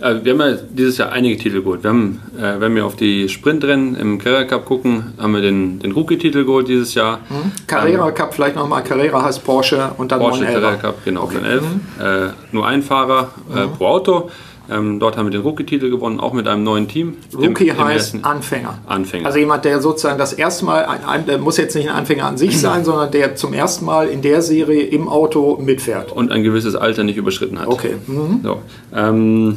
Äh, 0.00 0.24
wir 0.24 0.32
haben 0.32 0.40
ja 0.40 0.56
dieses 0.70 0.98
Jahr 0.98 1.12
einige 1.12 1.36
Titel 1.36 1.62
geholt. 1.62 1.82
Wir 1.82 1.90
haben, 1.90 2.20
äh, 2.38 2.58
wenn 2.58 2.74
wir 2.74 2.86
auf 2.86 2.96
die 2.96 3.28
Sprintrennen 3.28 3.94
im 3.96 4.18
Carrera 4.18 4.44
Cup 4.44 4.64
gucken, 4.64 5.12
haben 5.18 5.34
wir 5.34 5.42
den, 5.42 5.78
den 5.78 5.92
Rookie-Titel 5.92 6.44
geholt 6.44 6.68
dieses 6.68 6.94
Jahr. 6.94 7.18
Mhm. 7.28 7.52
Carrera 7.66 8.08
ähm, 8.08 8.14
Cup 8.14 8.34
vielleicht 8.34 8.56
nochmal. 8.56 8.82
Carrera 8.82 9.22
heißt 9.22 9.44
Porsche 9.44 9.92
und 9.98 10.10
dann 10.10 10.20
Porsche 10.20 10.44
Carrera 10.44 10.76
Cup, 10.76 11.04
genau, 11.04 11.24
okay. 11.24 11.34
911. 11.34 11.62
Mhm. 11.62 12.04
Äh, 12.04 12.30
nur 12.52 12.66
ein 12.66 12.82
Fahrer 12.82 13.30
äh, 13.54 13.66
mhm. 13.66 13.72
pro 13.72 13.86
Auto. 13.86 14.30
Ähm, 14.72 14.98
dort 14.98 15.16
haben 15.16 15.26
wir 15.26 15.30
den 15.30 15.42
Rookie-Titel 15.42 15.90
gewonnen, 15.90 16.20
auch 16.20 16.32
mit 16.32 16.48
einem 16.48 16.64
neuen 16.64 16.88
Team. 16.88 17.16
Rookie 17.34 17.68
im, 17.68 17.76
im 17.76 17.84
heißt 17.84 18.16
Anfänger. 18.22 18.78
Anfänger. 18.86 19.26
Also 19.26 19.38
jemand, 19.38 19.64
der 19.64 19.80
sozusagen 19.80 20.18
das 20.18 20.32
erste 20.32 20.64
Mal, 20.64 20.84
ein, 20.84 21.04
ein, 21.04 21.26
der 21.26 21.38
muss 21.38 21.56
jetzt 21.56 21.74
nicht 21.74 21.88
ein 21.88 21.94
Anfänger 21.94 22.24
an 22.24 22.36
sich 22.38 22.60
sein, 22.60 22.84
sondern 22.84 23.10
der 23.10 23.34
zum 23.36 23.52
ersten 23.52 23.84
Mal 23.84 24.08
in 24.08 24.22
der 24.22 24.42
Serie 24.42 24.82
im 24.82 25.08
Auto 25.08 25.58
mitfährt. 25.60 26.12
Und 26.12 26.32
ein 26.32 26.42
gewisses 26.42 26.74
Alter 26.74 27.04
nicht 27.04 27.16
überschritten 27.16 27.58
hat. 27.58 27.68
Okay. 27.68 27.96
Mhm. 28.06 28.40
So, 28.42 28.62
ähm, 28.94 29.56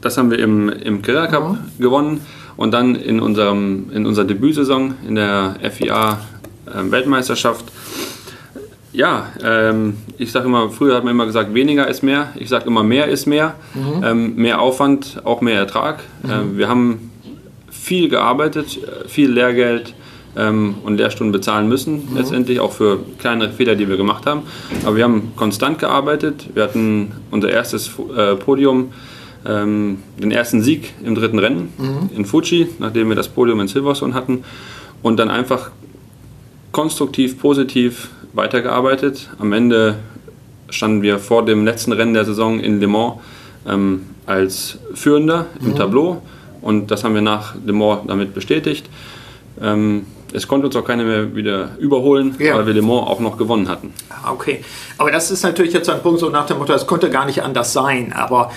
das 0.00 0.18
haben 0.18 0.30
wir 0.30 0.38
im, 0.38 0.68
im 0.68 1.02
Carrera 1.02 1.26
Cup 1.28 1.52
mhm. 1.52 1.82
gewonnen 1.82 2.20
und 2.56 2.72
dann 2.72 2.94
in, 2.94 3.20
unserem, 3.20 3.90
in 3.92 4.06
unserer 4.06 4.24
Debütsaison 4.24 4.94
in 5.06 5.14
der 5.14 5.56
FIA 5.70 6.20
äh, 6.66 6.90
Weltmeisterschaft. 6.90 7.64
Ja, 8.92 9.32
ähm, 9.42 9.96
ich 10.18 10.32
sage 10.32 10.46
immer, 10.46 10.68
früher 10.70 10.94
hat 10.94 11.04
man 11.04 11.12
immer 11.14 11.26
gesagt, 11.26 11.54
weniger 11.54 11.88
ist 11.88 12.02
mehr. 12.02 12.32
Ich 12.36 12.48
sage 12.48 12.66
immer, 12.66 12.82
mehr 12.82 13.08
ist 13.08 13.26
mehr. 13.26 13.54
Mhm. 13.74 14.04
Ähm, 14.04 14.34
mehr 14.36 14.60
Aufwand, 14.60 15.22
auch 15.24 15.40
mehr 15.40 15.56
Ertrag. 15.56 16.00
Mhm. 16.22 16.30
Ähm, 16.30 16.58
wir 16.58 16.68
haben 16.68 17.10
viel 17.70 18.08
gearbeitet, 18.08 18.78
viel 19.06 19.30
Lehrgeld 19.30 19.94
ähm, 20.36 20.76
und 20.84 20.96
Lehrstunden 20.96 21.32
bezahlen 21.32 21.68
müssen, 21.68 22.10
mhm. 22.10 22.16
letztendlich 22.16 22.60
auch 22.60 22.72
für 22.72 23.00
kleinere 23.18 23.50
Fehler, 23.50 23.74
die 23.76 23.88
wir 23.88 23.96
gemacht 23.96 24.26
haben. 24.26 24.42
Aber 24.84 24.96
wir 24.96 25.04
haben 25.04 25.32
konstant 25.36 25.78
gearbeitet. 25.78 26.48
Wir 26.54 26.62
hatten 26.62 27.12
unser 27.30 27.50
erstes 27.50 27.90
äh, 28.16 28.36
Podium, 28.36 28.92
ähm, 29.46 29.98
den 30.18 30.30
ersten 30.30 30.62
Sieg 30.62 30.92
im 31.02 31.14
dritten 31.14 31.38
Rennen 31.38 31.72
mhm. 31.78 32.10
in 32.14 32.24
Fuji, 32.24 32.68
nachdem 32.78 33.08
wir 33.08 33.16
das 33.16 33.28
Podium 33.28 33.60
in 33.60 33.68
Silverstone 33.68 34.14
hatten. 34.14 34.44
Und 35.02 35.16
dann 35.16 35.30
einfach 35.30 35.70
konstruktiv, 36.72 37.38
positiv 37.38 38.08
weitergearbeitet. 38.32 39.30
Am 39.38 39.52
Ende 39.52 39.96
standen 40.70 41.02
wir 41.02 41.18
vor 41.18 41.44
dem 41.44 41.64
letzten 41.64 41.92
Rennen 41.92 42.14
der 42.14 42.24
Saison 42.24 42.58
in 42.58 42.80
Le 42.80 42.86
Mans 42.86 43.14
ähm, 43.68 44.06
als 44.26 44.78
Führender 44.94 45.46
im 45.60 45.70
mhm. 45.70 45.76
Tableau 45.76 46.22
und 46.62 46.90
das 46.90 47.04
haben 47.04 47.14
wir 47.14 47.22
nach 47.22 47.54
Le 47.64 47.72
Mans 47.72 48.02
damit 48.06 48.34
bestätigt. 48.34 48.86
Ähm, 49.60 50.06
es 50.34 50.48
konnte 50.48 50.66
uns 50.66 50.76
auch 50.76 50.84
keiner 50.84 51.04
mehr 51.04 51.36
wieder 51.36 51.76
überholen, 51.78 52.34
ja. 52.38 52.56
weil 52.56 52.66
wir 52.66 52.72
Le 52.72 52.80
Mans 52.80 53.06
auch 53.06 53.20
noch 53.20 53.36
gewonnen 53.36 53.68
hatten. 53.68 53.92
Ah, 54.08 54.32
okay, 54.32 54.64
aber 54.96 55.10
das 55.10 55.30
ist 55.30 55.42
natürlich 55.42 55.74
jetzt 55.74 55.90
ein 55.90 56.00
Punkt 56.00 56.20
so 56.20 56.30
nach 56.30 56.46
dem 56.46 56.58
Motto, 56.58 56.72
es 56.72 56.86
konnte 56.86 57.10
gar 57.10 57.26
nicht 57.26 57.42
anders 57.42 57.74
sein. 57.74 58.14
Aber 58.14 58.50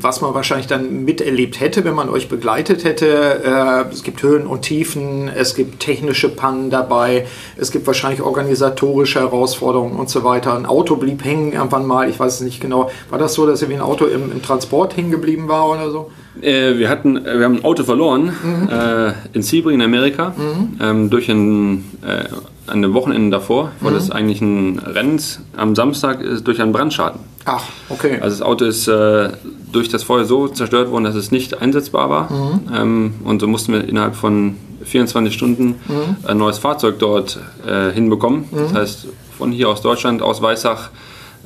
was 0.00 0.20
man 0.20 0.34
wahrscheinlich 0.34 0.66
dann 0.66 1.04
miterlebt 1.04 1.60
hätte, 1.60 1.84
wenn 1.84 1.94
man 1.94 2.08
euch 2.08 2.28
begleitet 2.28 2.84
hätte, 2.84 3.42
äh, 3.44 3.92
es 3.92 4.02
gibt 4.02 4.22
Höhen 4.22 4.46
und 4.46 4.62
Tiefen, 4.62 5.28
es 5.28 5.54
gibt 5.54 5.80
technische 5.80 6.28
Pannen 6.28 6.70
dabei, 6.70 7.26
es 7.56 7.70
gibt 7.70 7.86
wahrscheinlich 7.86 8.22
organisatorische 8.22 9.20
Herausforderungen 9.20 9.96
und 9.96 10.08
so 10.08 10.24
weiter. 10.24 10.54
Ein 10.54 10.66
Auto 10.66 10.96
blieb 10.96 11.24
hängen 11.24 11.52
irgendwann 11.52 11.86
mal, 11.86 12.08
ich 12.08 12.18
weiß 12.18 12.34
es 12.34 12.40
nicht 12.40 12.60
genau. 12.60 12.90
War 13.10 13.18
das 13.18 13.34
so, 13.34 13.46
dass 13.46 13.62
irgendwie 13.62 13.80
ein 13.80 13.86
Auto 13.86 14.06
im, 14.06 14.32
im 14.32 14.42
Transport 14.42 14.96
hängen 14.96 15.10
geblieben 15.10 15.48
war 15.48 15.68
oder 15.70 15.90
so? 15.90 16.10
Äh, 16.40 16.78
wir, 16.78 16.88
hatten, 16.88 17.24
wir 17.24 17.44
haben 17.44 17.56
ein 17.56 17.64
Auto 17.64 17.84
verloren 17.84 18.32
mhm. 18.42 18.68
äh, 18.68 19.12
in 19.32 19.42
Sebring 19.42 19.76
in 19.76 19.82
Amerika 19.82 20.34
mhm. 20.36 20.78
ähm, 20.80 21.10
durch 21.10 21.28
ein, 21.28 21.84
äh, 22.06 22.24
an 22.66 22.82
dem 22.82 22.94
Wochenende 22.94 23.30
davor, 23.30 23.72
wo 23.80 23.90
mhm. 23.90 23.94
das 23.94 24.10
eigentlich 24.10 24.40
ein 24.40 24.78
Rennen 24.78 25.20
am 25.56 25.74
Samstag 25.74 26.20
ist 26.20 26.46
durch 26.46 26.60
einen 26.60 26.72
Brandschaden. 26.72 27.20
Ach, 27.44 27.62
okay. 27.88 28.18
Also 28.20 28.38
das 28.38 28.42
Auto 28.42 28.64
ist 28.64 28.88
äh, 28.88 29.30
durch 29.72 29.88
das 29.88 30.02
Feuer 30.02 30.24
so 30.24 30.48
zerstört 30.48 30.90
worden, 30.90 31.04
dass 31.04 31.14
es 31.14 31.30
nicht 31.30 31.60
einsetzbar 31.60 32.10
war. 32.10 32.32
Mhm. 32.32 32.60
Ähm, 32.74 33.14
und 33.24 33.40
so 33.40 33.46
mussten 33.46 33.72
wir 33.72 33.88
innerhalb 33.88 34.16
von 34.16 34.56
24 34.84 35.32
Stunden 35.32 35.66
mhm. 35.88 36.16
ein 36.26 36.38
neues 36.38 36.58
Fahrzeug 36.58 36.98
dort 36.98 37.38
äh, 37.66 37.92
hinbekommen. 37.92 38.46
Mhm. 38.50 38.56
Das 38.58 38.74
heißt, 38.74 39.06
von 39.38 39.52
hier 39.52 39.68
aus 39.68 39.82
Deutschland, 39.82 40.22
aus 40.22 40.42
Weissach, 40.42 40.90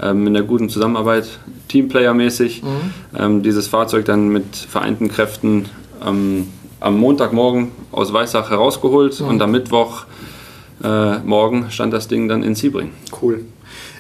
ähm, 0.01 0.27
in 0.27 0.35
der 0.35 0.43
guten 0.43 0.69
Zusammenarbeit, 0.69 1.29
Teamplayer-mäßig, 1.69 2.63
mhm. 2.63 2.69
ähm, 3.19 3.43
dieses 3.43 3.69
Fahrzeug 3.69 4.05
dann 4.07 4.29
mit 4.29 4.57
vereinten 4.57 5.09
Kräften 5.09 5.67
ähm, 6.07 6.49
am 6.81 6.99
Montagmorgen 6.99 7.73
aus 7.93 8.13
Weissach 8.13 8.51
herausgeholt 8.51 9.21
mhm. 9.21 9.29
und 9.29 9.43
am 9.43 9.51
Mittwoch 9.51 10.05
äh, 10.83 11.19
morgen 11.19 11.71
stand 11.71 11.93
das 11.93 12.09
Ding 12.09 12.29
dann 12.29 12.43
in 12.43 12.55
Sebring. 12.55 12.91
Cool. 13.21 13.45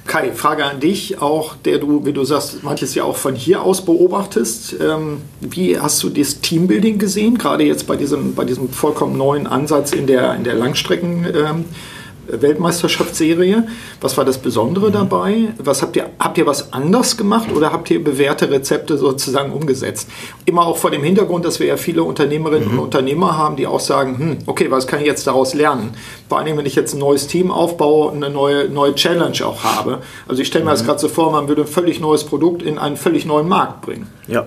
Kai, 0.07 0.33
Frage 0.33 0.65
an 0.65 0.81
dich, 0.81 1.21
auch 1.21 1.55
der 1.57 1.79
du, 1.79 2.05
wie 2.05 2.13
du 2.13 2.25
sagst, 2.25 2.65
manches 2.65 2.95
ja 2.95 3.05
auch 3.05 3.17
von 3.17 3.35
hier 3.35 3.63
aus 3.63 3.85
beobachtest. 3.85 4.77
Ähm, 4.81 5.19
wie 5.41 5.79
hast 5.79 6.03
du 6.03 6.09
das 6.09 6.41
Teambuilding 6.41 6.99
gesehen, 6.99 7.39
gerade 7.39 7.65
jetzt 7.65 7.87
bei 7.87 7.97
diesem, 7.97 8.35
bei 8.35 8.45
diesem 8.45 8.71
vollkommen 8.71 9.17
neuen 9.17 9.47
Ansatz 9.47 9.93
in 9.93 10.07
der, 10.07 10.35
in 10.35 10.43
der 10.43 10.55
Langstrecken? 10.55 11.27
Ähm, 11.33 11.65
Weltmeisterschaftsserie. 12.33 13.67
Was 14.01 14.17
war 14.17 14.25
das 14.25 14.39
Besondere 14.39 14.89
mhm. 14.89 14.93
dabei? 14.93 15.49
Was 15.59 15.83
habt 15.83 15.97
ihr, 15.97 16.11
habt 16.19 16.39
ihr 16.39 16.47
was 16.47 16.73
anders 16.73 17.17
gemacht 17.17 17.49
oder 17.55 17.73
habt 17.73 17.91
ihr 17.91 18.03
bewährte 18.03 18.51
Rezepte 18.51 18.99
sozusagen 18.99 19.53
umgesetzt? 19.53 20.09
Immer 20.47 20.67
auch 20.67 20.77
vor 20.77 20.91
dem 20.91 21.03
Hintergrund, 21.03 21.45
dass 21.45 21.61
wir 21.61 21.67
ja 21.67 21.77
viele 21.77 22.03
Unternehmerinnen 22.03 22.69
mhm. 22.69 22.79
und 22.79 22.85
Unternehmer 22.85 23.37
haben, 23.37 23.57
die 23.57 23.67
auch 23.67 23.81
sagen, 23.81 24.19
hm, 24.19 24.39
okay, 24.47 24.71
was 24.71 24.87
kann 24.87 25.01
ich 25.01 25.07
jetzt 25.07 25.27
daraus 25.27 25.55
lernen? 25.55 25.95
Vor 26.29 26.39
allem, 26.39 26.57
wenn 26.57 26.67
ich 26.67 26.75
jetzt 26.75 26.95
ein 26.95 26.99
neues 27.01 27.27
Team 27.27 27.51
aufbaue 27.51 28.11
und 28.11 28.23
eine 28.23 28.33
neue, 28.33 28.69
neue 28.69 28.95
Challenge 28.95 29.45
auch 29.45 29.65
habe. 29.65 29.99
Also 30.29 30.43
ich 30.43 30.49
stelle 30.49 30.65
mir 30.65 30.71
mhm. 30.71 30.75
das 30.75 30.85
gerade 30.85 30.99
so 30.99 31.09
vor, 31.09 31.33
man 31.33 31.49
würde 31.49 31.63
ein 31.63 31.69
völlig 31.69 32.01
neues 32.01 32.25
Produkt 32.25 32.63
in 32.63 32.79
einen 32.79 32.97
völlig 32.97 33.27
neuen 33.27 33.49
Markt 33.49 33.83
bringen. 33.83 34.07
Ja. 34.27 34.47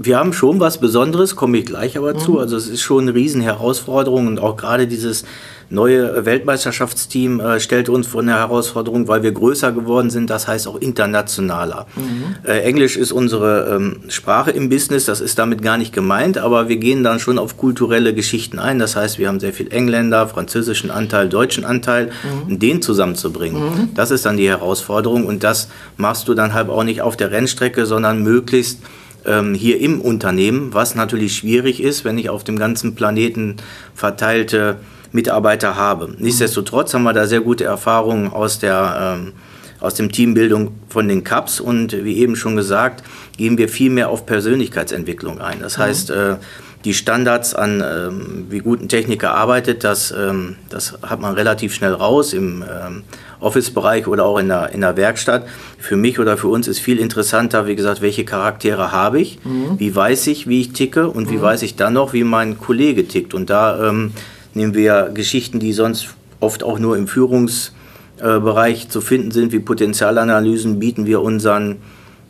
Wir 0.00 0.16
haben 0.16 0.32
schon 0.32 0.60
was 0.60 0.78
Besonderes, 0.78 1.34
komme 1.34 1.58
ich 1.58 1.66
gleich 1.66 1.98
aber 1.98 2.14
mhm. 2.14 2.18
zu. 2.20 2.38
Also 2.38 2.56
es 2.56 2.68
ist 2.68 2.82
schon 2.82 3.02
eine 3.02 3.14
Riesenherausforderung 3.14 4.28
und 4.28 4.38
auch 4.38 4.56
gerade 4.56 4.86
dieses 4.86 5.24
neue 5.70 6.24
Weltmeisterschaftsteam 6.24 7.40
äh, 7.40 7.60
stellt 7.60 7.88
uns 7.88 8.06
vor 8.06 8.22
eine 8.22 8.34
Herausforderung, 8.34 9.08
weil 9.08 9.22
wir 9.22 9.32
größer 9.32 9.72
geworden 9.72 10.08
sind, 10.08 10.30
das 10.30 10.48
heißt 10.48 10.66
auch 10.66 10.76
internationaler. 10.76 11.86
Mhm. 11.96 12.36
Äh, 12.48 12.60
Englisch 12.60 12.96
ist 12.96 13.12
unsere 13.12 13.76
ähm, 13.76 14.00
Sprache 14.08 14.50
im 14.50 14.70
Business, 14.70 15.04
das 15.04 15.20
ist 15.20 15.38
damit 15.38 15.60
gar 15.60 15.76
nicht 15.76 15.92
gemeint, 15.92 16.38
aber 16.38 16.68
wir 16.68 16.76
gehen 16.76 17.02
dann 17.02 17.18
schon 17.18 17.38
auf 17.38 17.56
kulturelle 17.56 18.14
Geschichten 18.14 18.58
ein. 18.58 18.78
Das 18.78 18.96
heißt, 18.96 19.18
wir 19.18 19.28
haben 19.28 19.40
sehr 19.40 19.52
viel 19.52 19.70
Engländer, 19.70 20.26
französischen 20.28 20.90
Anteil, 20.90 21.28
deutschen 21.28 21.64
Anteil, 21.64 22.10
mhm. 22.46 22.58
den 22.58 22.80
zusammenzubringen. 22.80 23.62
Mhm. 23.62 23.94
Das 23.94 24.10
ist 24.10 24.24
dann 24.24 24.36
die 24.36 24.48
Herausforderung 24.48 25.26
und 25.26 25.44
das 25.44 25.68
machst 25.96 26.28
du 26.28 26.34
dann 26.34 26.54
halt 26.54 26.70
auch 26.70 26.84
nicht 26.84 27.02
auf 27.02 27.16
der 27.16 27.30
Rennstrecke, 27.30 27.84
sondern 27.84 28.22
möglichst 28.22 28.80
ähm, 29.24 29.54
hier 29.54 29.80
im 29.80 30.00
Unternehmen, 30.00 30.74
was 30.74 30.94
natürlich 30.94 31.36
schwierig 31.36 31.82
ist, 31.82 32.04
wenn 32.04 32.18
ich 32.18 32.30
auf 32.30 32.44
dem 32.44 32.58
ganzen 32.58 32.94
Planeten 32.94 33.56
verteilte 33.94 34.76
Mitarbeiter 35.12 35.76
habe. 35.76 36.14
Nichtsdestotrotz 36.18 36.94
haben 36.94 37.04
wir 37.04 37.12
da 37.12 37.26
sehr 37.26 37.40
gute 37.40 37.64
Erfahrungen 37.64 38.32
aus 38.32 38.58
der 38.58 39.18
ähm, 39.20 39.32
aus 39.80 39.94
dem 39.94 40.10
Teambildung 40.10 40.72
von 40.88 41.08
den 41.08 41.24
Cups 41.24 41.60
und 41.60 41.92
wie 42.04 42.18
eben 42.18 42.36
schon 42.36 42.56
gesagt, 42.56 43.04
gehen 43.36 43.58
wir 43.58 43.68
viel 43.68 43.90
mehr 43.90 44.08
auf 44.10 44.26
Persönlichkeitsentwicklung 44.26 45.40
ein. 45.40 45.60
Das 45.60 45.78
mhm. 45.78 45.82
heißt, 45.82 46.10
äh, 46.10 46.36
die 46.84 46.94
Standards 46.94 47.54
an, 47.54 47.82
ähm, 47.84 48.46
wie 48.50 48.60
gut 48.60 48.80
ein 48.80 48.88
Techniker 48.88 49.34
arbeitet, 49.34 49.84
das, 49.84 50.10
ähm, 50.10 50.56
das 50.68 50.98
hat 51.02 51.20
man 51.20 51.34
relativ 51.34 51.74
schnell 51.74 51.92
raus 51.92 52.32
im 52.32 52.62
ähm, 52.62 53.02
Office-Bereich 53.40 54.06
oder 54.06 54.24
auch 54.24 54.38
in 54.38 54.48
der, 54.48 54.70
in 54.72 54.80
der 54.80 54.96
Werkstatt. 54.96 55.46
Für 55.78 55.96
mich 55.96 56.18
oder 56.18 56.36
für 56.36 56.48
uns 56.48 56.68
ist 56.68 56.78
viel 56.78 56.98
interessanter, 56.98 57.66
wie 57.66 57.76
gesagt, 57.76 58.00
welche 58.00 58.24
Charaktere 58.24 58.92
habe 58.92 59.20
ich, 59.20 59.38
mhm. 59.44 59.78
wie 59.78 59.94
weiß 59.94 60.26
ich, 60.28 60.48
wie 60.48 60.60
ich 60.60 60.72
ticke 60.72 61.08
und 61.08 61.26
mhm. 61.26 61.30
wie 61.30 61.42
weiß 61.42 61.62
ich 61.62 61.76
dann 61.76 61.92
noch, 61.92 62.12
wie 62.12 62.24
mein 62.24 62.58
Kollege 62.58 63.06
tickt. 63.06 63.34
Und 63.34 63.50
da 63.50 63.88
ähm, 63.88 64.12
Nehmen 64.58 64.74
wir 64.74 65.10
Geschichten, 65.14 65.60
die 65.60 65.72
sonst 65.72 66.08
oft 66.40 66.64
auch 66.64 66.80
nur 66.80 66.96
im 66.96 67.06
Führungsbereich 67.06 68.88
zu 68.88 69.00
finden 69.00 69.30
sind, 69.30 69.52
wie 69.52 69.60
Potenzialanalysen, 69.60 70.80
bieten 70.80 71.06
wir 71.06 71.22
unseren 71.22 71.76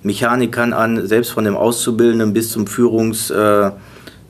Mechanikern 0.03 0.75
an, 0.75 1.07
selbst 1.07 1.31
von 1.31 1.45
dem 1.45 1.57
Auszubildenden 1.57 2.35
bis 2.35 2.51
zum 2.51 2.67
Führungs 2.67 3.31
äh, 3.31 3.39
äh, 3.39 3.71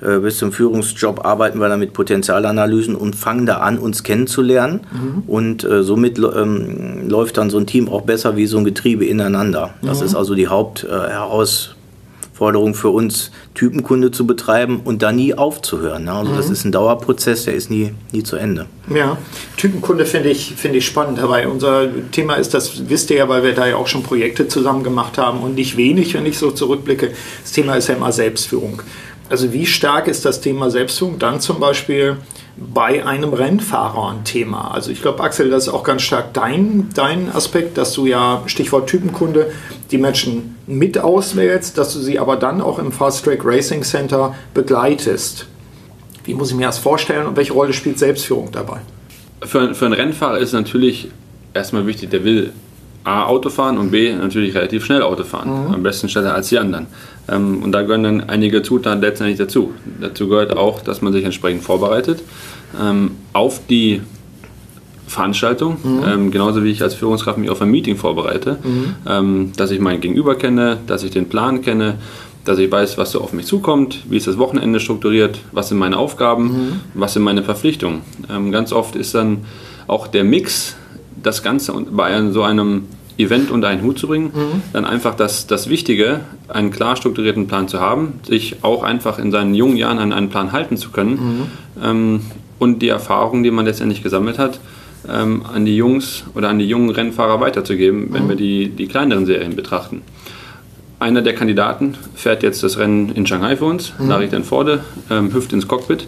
bis 0.01 0.39
zum 0.39 0.53
Führungsjob 0.53 1.25
arbeiten 1.25 1.61
wir 1.61 1.69
dann 1.69 1.81
mit 1.81 1.93
Potenzialanalysen 1.93 2.95
und 2.95 3.17
fangen 3.17 3.47
da 3.47 3.59
an, 3.59 3.79
uns 3.79 4.03
kennenzulernen. 4.03 4.81
Mhm. 4.93 5.23
Und 5.27 5.65
äh, 5.65 5.83
somit 5.83 6.19
ähm, 6.19 7.09
läuft 7.09 7.37
dann 7.37 7.51
so 7.51 7.59
ein 7.59 7.67
Team 7.67 7.89
auch 7.89 8.03
besser 8.03 8.37
wie 8.37 8.47
so 8.47 8.59
ein 8.59 8.65
Getriebe 8.65 9.05
ineinander. 9.05 9.75
Das 9.83 10.01
mhm. 10.01 10.07
ist 10.07 10.15
also 10.15 10.35
die 10.35 10.49
Hauptherausforderung 10.49 11.79
Forderung 12.39 12.75
für 12.75 12.91
uns, 12.91 13.33
Typenkunde 13.55 14.13
zu 14.13 14.25
betreiben 14.25 14.83
und 14.85 15.03
da 15.03 15.11
nie 15.11 15.35
aufzuhören. 15.35 16.05
Ne? 16.05 16.13
Also 16.13 16.31
mhm. 16.31 16.37
das 16.37 16.51
ist 16.51 16.65
ein 16.65 16.71
Dauerprozess, 16.71 17.47
der 17.47 17.55
ist 17.55 17.69
nie, 17.69 17.91
nie 18.13 18.23
zu 18.23 18.37
Ende. 18.37 18.67
Ja, 18.95 19.19
Typenkunde 19.57 20.07
finde 20.07 20.29
ich, 20.29 20.55
find 20.55 20.77
ich 20.77 20.87
spannend 20.87 21.19
dabei. 21.19 21.49
Unser 21.49 21.89
Thema 22.13 22.35
ist, 22.35 22.55
das 22.55 22.89
wisst 22.89 23.11
ihr 23.11 23.17
ja, 23.17 23.29
weil 23.29 23.43
wir 23.43 23.57
da 23.57 23.67
ja 23.67 23.75
auch 23.75 23.89
schon 23.89 24.05
Projekte 24.05 24.47
zusammen 24.47 24.85
gemacht 24.85 25.19
haben 25.19 25.41
und 25.41 25.57
nicht 25.57 25.77
wenig, 25.77 26.15
wenn 26.15 26.27
ich 26.27 26.39
so 26.39 26.53
zurückblicke. 26.53 27.11
Das 27.43 27.51
Thema 27.51 27.75
ist 27.75 27.89
ja 27.89 27.97
immer 27.97 28.13
Selbstführung. 28.13 28.83
Also 29.31 29.53
wie 29.53 29.67
stark 29.67 30.09
ist 30.09 30.25
das 30.25 30.41
Thema 30.41 30.71
Selbstführung 30.71 31.19
dann 31.19 31.41
zum 31.41 31.61
Beispiel 31.61 32.17
bei 32.57 33.05
einem 33.05 33.35
Rennfahrer 33.35 34.13
ein 34.13 34.25
Thema? 34.25 34.71
Also 34.73 34.91
ich 34.91 35.03
glaube, 35.03 35.23
Axel, 35.23 35.51
das 35.51 35.67
ist 35.67 35.73
auch 35.73 35.85
ganz 35.85 36.03
stark 36.03 36.33
dein, 36.33 36.89
dein 36.95 37.31
Aspekt, 37.33 37.77
dass 37.77 37.93
du 37.93 38.07
ja, 38.07 38.43
Stichwort 38.47 38.89
Typenkunde, 38.89 39.53
die 39.91 39.99
Menschen 39.99 40.57
mit 40.67 40.99
auswählst, 40.99 41.77
dass 41.77 41.93
du 41.93 42.01
sie 42.01 42.19
aber 42.19 42.37
dann 42.37 42.63
auch 42.63 42.79
im 42.79 42.91
Fast 42.91 43.25
Track 43.25 43.45
Racing 43.45 43.83
Center 43.83 44.35
begleitest. 44.55 45.47
Wie 46.25 46.35
muss 46.35 46.51
ich 46.51 46.57
mir 46.57 46.67
das 46.67 46.79
vorstellen 46.79 47.27
und 47.27 47.37
welche 47.37 47.53
Rolle 47.53 47.73
spielt 47.73 47.99
Selbstführung 47.99 48.51
dabei? 48.51 48.81
Für, 49.43 49.75
für 49.75 49.87
einen 49.87 49.95
Rennfahrer 49.95 50.39
ist 50.39 50.53
natürlich 50.53 51.09
erstmal 51.55 51.87
wichtig, 51.87 52.11
der 52.11 52.25
will 52.25 52.53
A, 53.09 53.27
Auto 53.27 53.49
fahren 53.49 53.79
und 53.79 53.91
B, 53.91 54.13
natürlich 54.13 54.55
relativ 54.55 54.85
schnell 54.85 55.03
Auto 55.03 55.25
fahren. 55.25 55.69
Mhm. 55.69 55.75
Am 55.75 55.83
besten 55.83 56.09
schneller 56.09 56.35
als 56.35 56.49
die 56.49 56.59
anderen. 56.59 56.87
Ähm, 57.29 57.63
und 57.63 57.73
da 57.73 57.83
gehören 57.83 58.03
dann 58.03 58.21
einige 58.29 58.63
Zutaten 58.63 59.01
letztendlich 59.01 59.39
dazu. 59.39 59.73
Dazu 60.01 60.29
gehört 60.29 60.57
auch, 60.57 60.81
dass 60.81 61.01
man 61.01 61.13
sich 61.13 61.25
entsprechend 61.25 61.63
vorbereitet 61.63 62.23
ähm, 62.81 63.13
auf 63.33 63.61
die 63.69 64.03
Veranstaltung, 65.07 65.79
mhm. 65.83 66.03
ähm, 66.07 66.31
genauso 66.31 66.63
wie 66.65 66.71
ich 66.71 66.83
als 66.83 66.95
Führungskraft 66.95 67.39
mich 67.39 67.49
auf 67.49 67.63
ein 67.63 67.71
Meeting 67.71 67.97
vorbereite, 67.97 68.59
mhm. 68.63 68.95
ähm, 69.07 69.53
dass 69.57 69.71
ich 69.71 69.81
mein 69.81 70.01
Gegenüber 70.01 70.35
kenne, 70.35 70.79
dass 70.87 71.03
ich 71.03 71.11
den 71.11 71.31
Plan 71.31 71.63
kenne, 71.63 71.95
dass 72.45 72.59
ich 72.59 72.71
weiß, 72.71 72.99
was 72.99 73.13
so 73.13 73.21
auf 73.23 73.33
mich 73.33 73.47
zukommt, 73.47 74.05
wie 74.09 74.17
ist 74.17 74.27
das 74.27 74.39
Wochenende 74.39 74.81
strukturiert, 74.81 75.39
was 75.53 75.69
sind 75.69 75.79
meine 75.79 75.97
Aufgaben, 75.97 76.45
mhm. 76.45 76.81
was 76.95 77.15
sind 77.15 77.23
meine 77.23 77.43
Verpflichtungen. 77.43 78.03
Ähm, 78.31 78.53
ganz 78.53 78.73
oft 78.73 78.97
ist 78.97 79.15
dann 79.15 79.47
auch 79.87 80.07
der 80.07 80.25
Mix, 80.25 80.77
das 81.23 81.43
Ganze 81.43 81.73
bei 81.73 82.31
so 82.31 82.43
einem 82.43 82.85
Event 83.19 83.51
unter 83.51 83.69
einen 83.69 83.83
Hut 83.83 83.99
zu 83.99 84.07
bringen, 84.07 84.31
mhm. 84.33 84.63
dann 84.73 84.85
einfach 84.85 85.15
das, 85.15 85.47
das 85.47 85.69
Wichtige, 85.69 86.21
einen 86.47 86.71
klar 86.71 86.97
strukturierten 86.97 87.49
Plan 87.49 87.67
zu 87.69 87.81
haben, 87.81 88.21
sich 88.27 88.57
auch 88.63 88.85
einfach 88.85 89.19
in 89.19 89.33
seinen 89.33 89.55
jungen 89.55 89.77
Jahren 89.77 89.99
an 89.99 90.13
einen 90.13 90.31
Plan 90.31 90.53
halten 90.53 90.77
zu 90.77 90.91
können 90.91 91.11
mhm. 91.11 91.83
ähm, 91.85 92.21
und 92.59 92.81
die 92.81 92.89
Erfahrung, 92.89 93.43
die 93.43 93.51
man 93.51 93.67
letztendlich 93.67 94.03
gesammelt 94.03 94.39
hat, 94.39 94.61
ähm, 95.09 95.43
an 95.53 95.65
die 95.65 95.77
Jungs 95.77 96.25
oder 96.35 96.49
an 96.49 96.59
die 96.59 96.67
jungen 96.67 96.91
Rennfahrer 96.91 97.41
weiterzugeben, 97.41 98.09
wenn 98.13 98.25
mhm. 98.25 98.29
wir 98.29 98.37
die, 98.37 98.69
die 98.69 98.87
kleineren 98.87 99.27
Serien 99.27 99.57
betrachten. 99.57 100.03
Einer 101.01 101.23
der 101.23 101.35
Kandidaten 101.35 101.97
fährt 102.15 102.43
jetzt 102.43 102.63
das 102.63 102.79
Rennen 102.79 103.11
in 103.11 103.27
Shanghai 103.27 103.57
für 103.57 103.65
uns, 103.65 103.93
mhm. 103.99 104.09
Nachricht 104.09 104.33
in 104.33 104.45
Forde, 104.45 104.85
ähm, 105.11 105.33
hüpft 105.33 105.53
ins 105.53 105.67
Cockpit, 105.67 106.07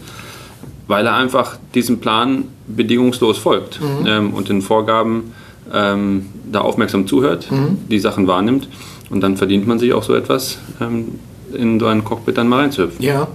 weil 0.86 1.06
er 1.06 1.14
einfach 1.14 1.56
diesem 1.74 1.98
Plan 2.00 2.44
bedingungslos 2.68 3.38
folgt 3.38 3.80
mhm. 3.80 4.06
ähm, 4.06 4.34
und 4.34 4.48
den 4.48 4.62
Vorgaben 4.62 5.32
ähm, 5.72 6.26
da 6.50 6.60
aufmerksam 6.60 7.06
zuhört, 7.06 7.50
mhm. 7.50 7.78
die 7.88 7.98
Sachen 7.98 8.26
wahrnimmt 8.26 8.68
und 9.10 9.20
dann 9.20 9.36
verdient 9.36 9.66
man 9.66 9.78
sich 9.78 9.92
auch 9.92 10.02
so 10.02 10.14
etwas, 10.14 10.58
ähm, 10.80 11.18
in 11.52 11.80
so 11.80 11.86
ein 11.86 12.04
Cockpit 12.04 12.38
dann 12.38 12.48
mal 12.48 12.60
reinzuhüpfen. 12.60 13.04
Ja. 13.04 13.28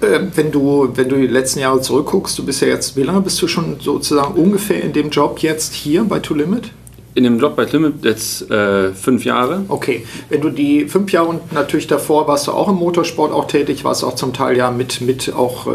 Äh, 0.00 0.20
wenn 0.34 0.52
du, 0.52 0.90
wenn 0.94 1.08
du 1.08 1.16
die 1.16 1.26
letzten 1.26 1.60
Jahre 1.60 1.80
zurückguckst, 1.80 2.38
du 2.38 2.44
bist 2.44 2.60
ja 2.60 2.68
jetzt, 2.68 2.96
wie 2.96 3.02
lange 3.02 3.22
bist 3.22 3.40
du 3.40 3.48
schon 3.48 3.76
sozusagen 3.80 4.34
ungefähr 4.34 4.82
in 4.82 4.92
dem 4.92 5.10
Job 5.10 5.38
jetzt 5.40 5.72
hier 5.72 6.04
bei 6.04 6.18
To 6.18 6.34
Limit? 6.34 6.70
In 7.16 7.22
dem 7.22 7.38
Job 7.38 7.54
bei 7.54 7.64
Limit 7.64 8.04
jetzt 8.04 8.50
äh, 8.50 8.92
fünf 8.92 9.24
Jahre. 9.24 9.64
Okay, 9.68 10.04
wenn 10.30 10.40
du 10.40 10.50
die 10.50 10.86
fünf 10.88 11.12
Jahre 11.12 11.28
und 11.28 11.52
natürlich 11.52 11.86
davor 11.86 12.26
warst 12.26 12.48
du 12.48 12.52
auch 12.52 12.68
im 12.68 12.74
Motorsport 12.74 13.32
auch 13.32 13.46
tätig, 13.46 13.84
warst 13.84 14.02
auch 14.02 14.16
zum 14.16 14.32
Teil 14.32 14.56
ja 14.56 14.72
mit, 14.72 15.00
mit 15.00 15.32
auch, 15.32 15.68
äh, 15.68 15.70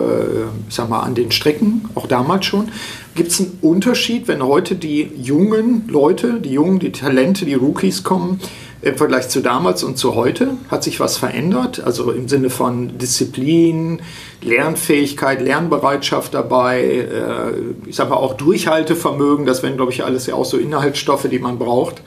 sag 0.67 0.89
mal, 0.89 1.00
an 1.00 1.15
den 1.15 1.31
Strecken, 1.31 1.86
auch 1.96 2.08
damals 2.08 2.46
schon. 2.46 2.69
Gibt 3.15 3.31
es 3.31 3.39
einen 3.39 3.58
Unterschied, 3.62 4.27
wenn 4.27 4.43
heute 4.43 4.75
die 4.75 5.10
jungen 5.15 5.88
Leute, 5.88 6.41
die 6.41 6.51
jungen, 6.51 6.79
die 6.79 6.91
Talente, 6.91 7.46
die 7.46 7.53
Rookies 7.53 8.03
kommen, 8.03 8.41
im 8.81 8.95
Vergleich 8.95 9.27
zu 9.27 9.41
damals 9.41 9.83
und 9.83 9.98
zu 9.98 10.15
heute? 10.15 10.51
Hat 10.69 10.83
sich 10.83 11.00
was 11.00 11.17
verändert? 11.17 11.81
Also 11.83 12.12
im 12.12 12.29
Sinne 12.29 12.50
von 12.50 12.98
Disziplin, 12.98 14.01
Lernfähigkeit, 14.41 15.41
Lernbereitschaft 15.41 16.33
dabei, 16.33 16.83
äh, 16.83 17.89
ich 17.89 17.98
sage 17.98 18.12
mal 18.12 18.17
auch 18.17 18.36
Durchhaltevermögen, 18.36 19.45
das 19.45 19.63
wären, 19.63 19.75
glaube 19.75 19.91
ich, 19.91 20.05
alles 20.05 20.27
ja 20.27 20.36
auch 20.36 20.45
so 20.45 20.57
Inhaltsstoffe, 20.57 21.27
die 21.29 21.39
man 21.39 21.59
braucht. 21.59 22.01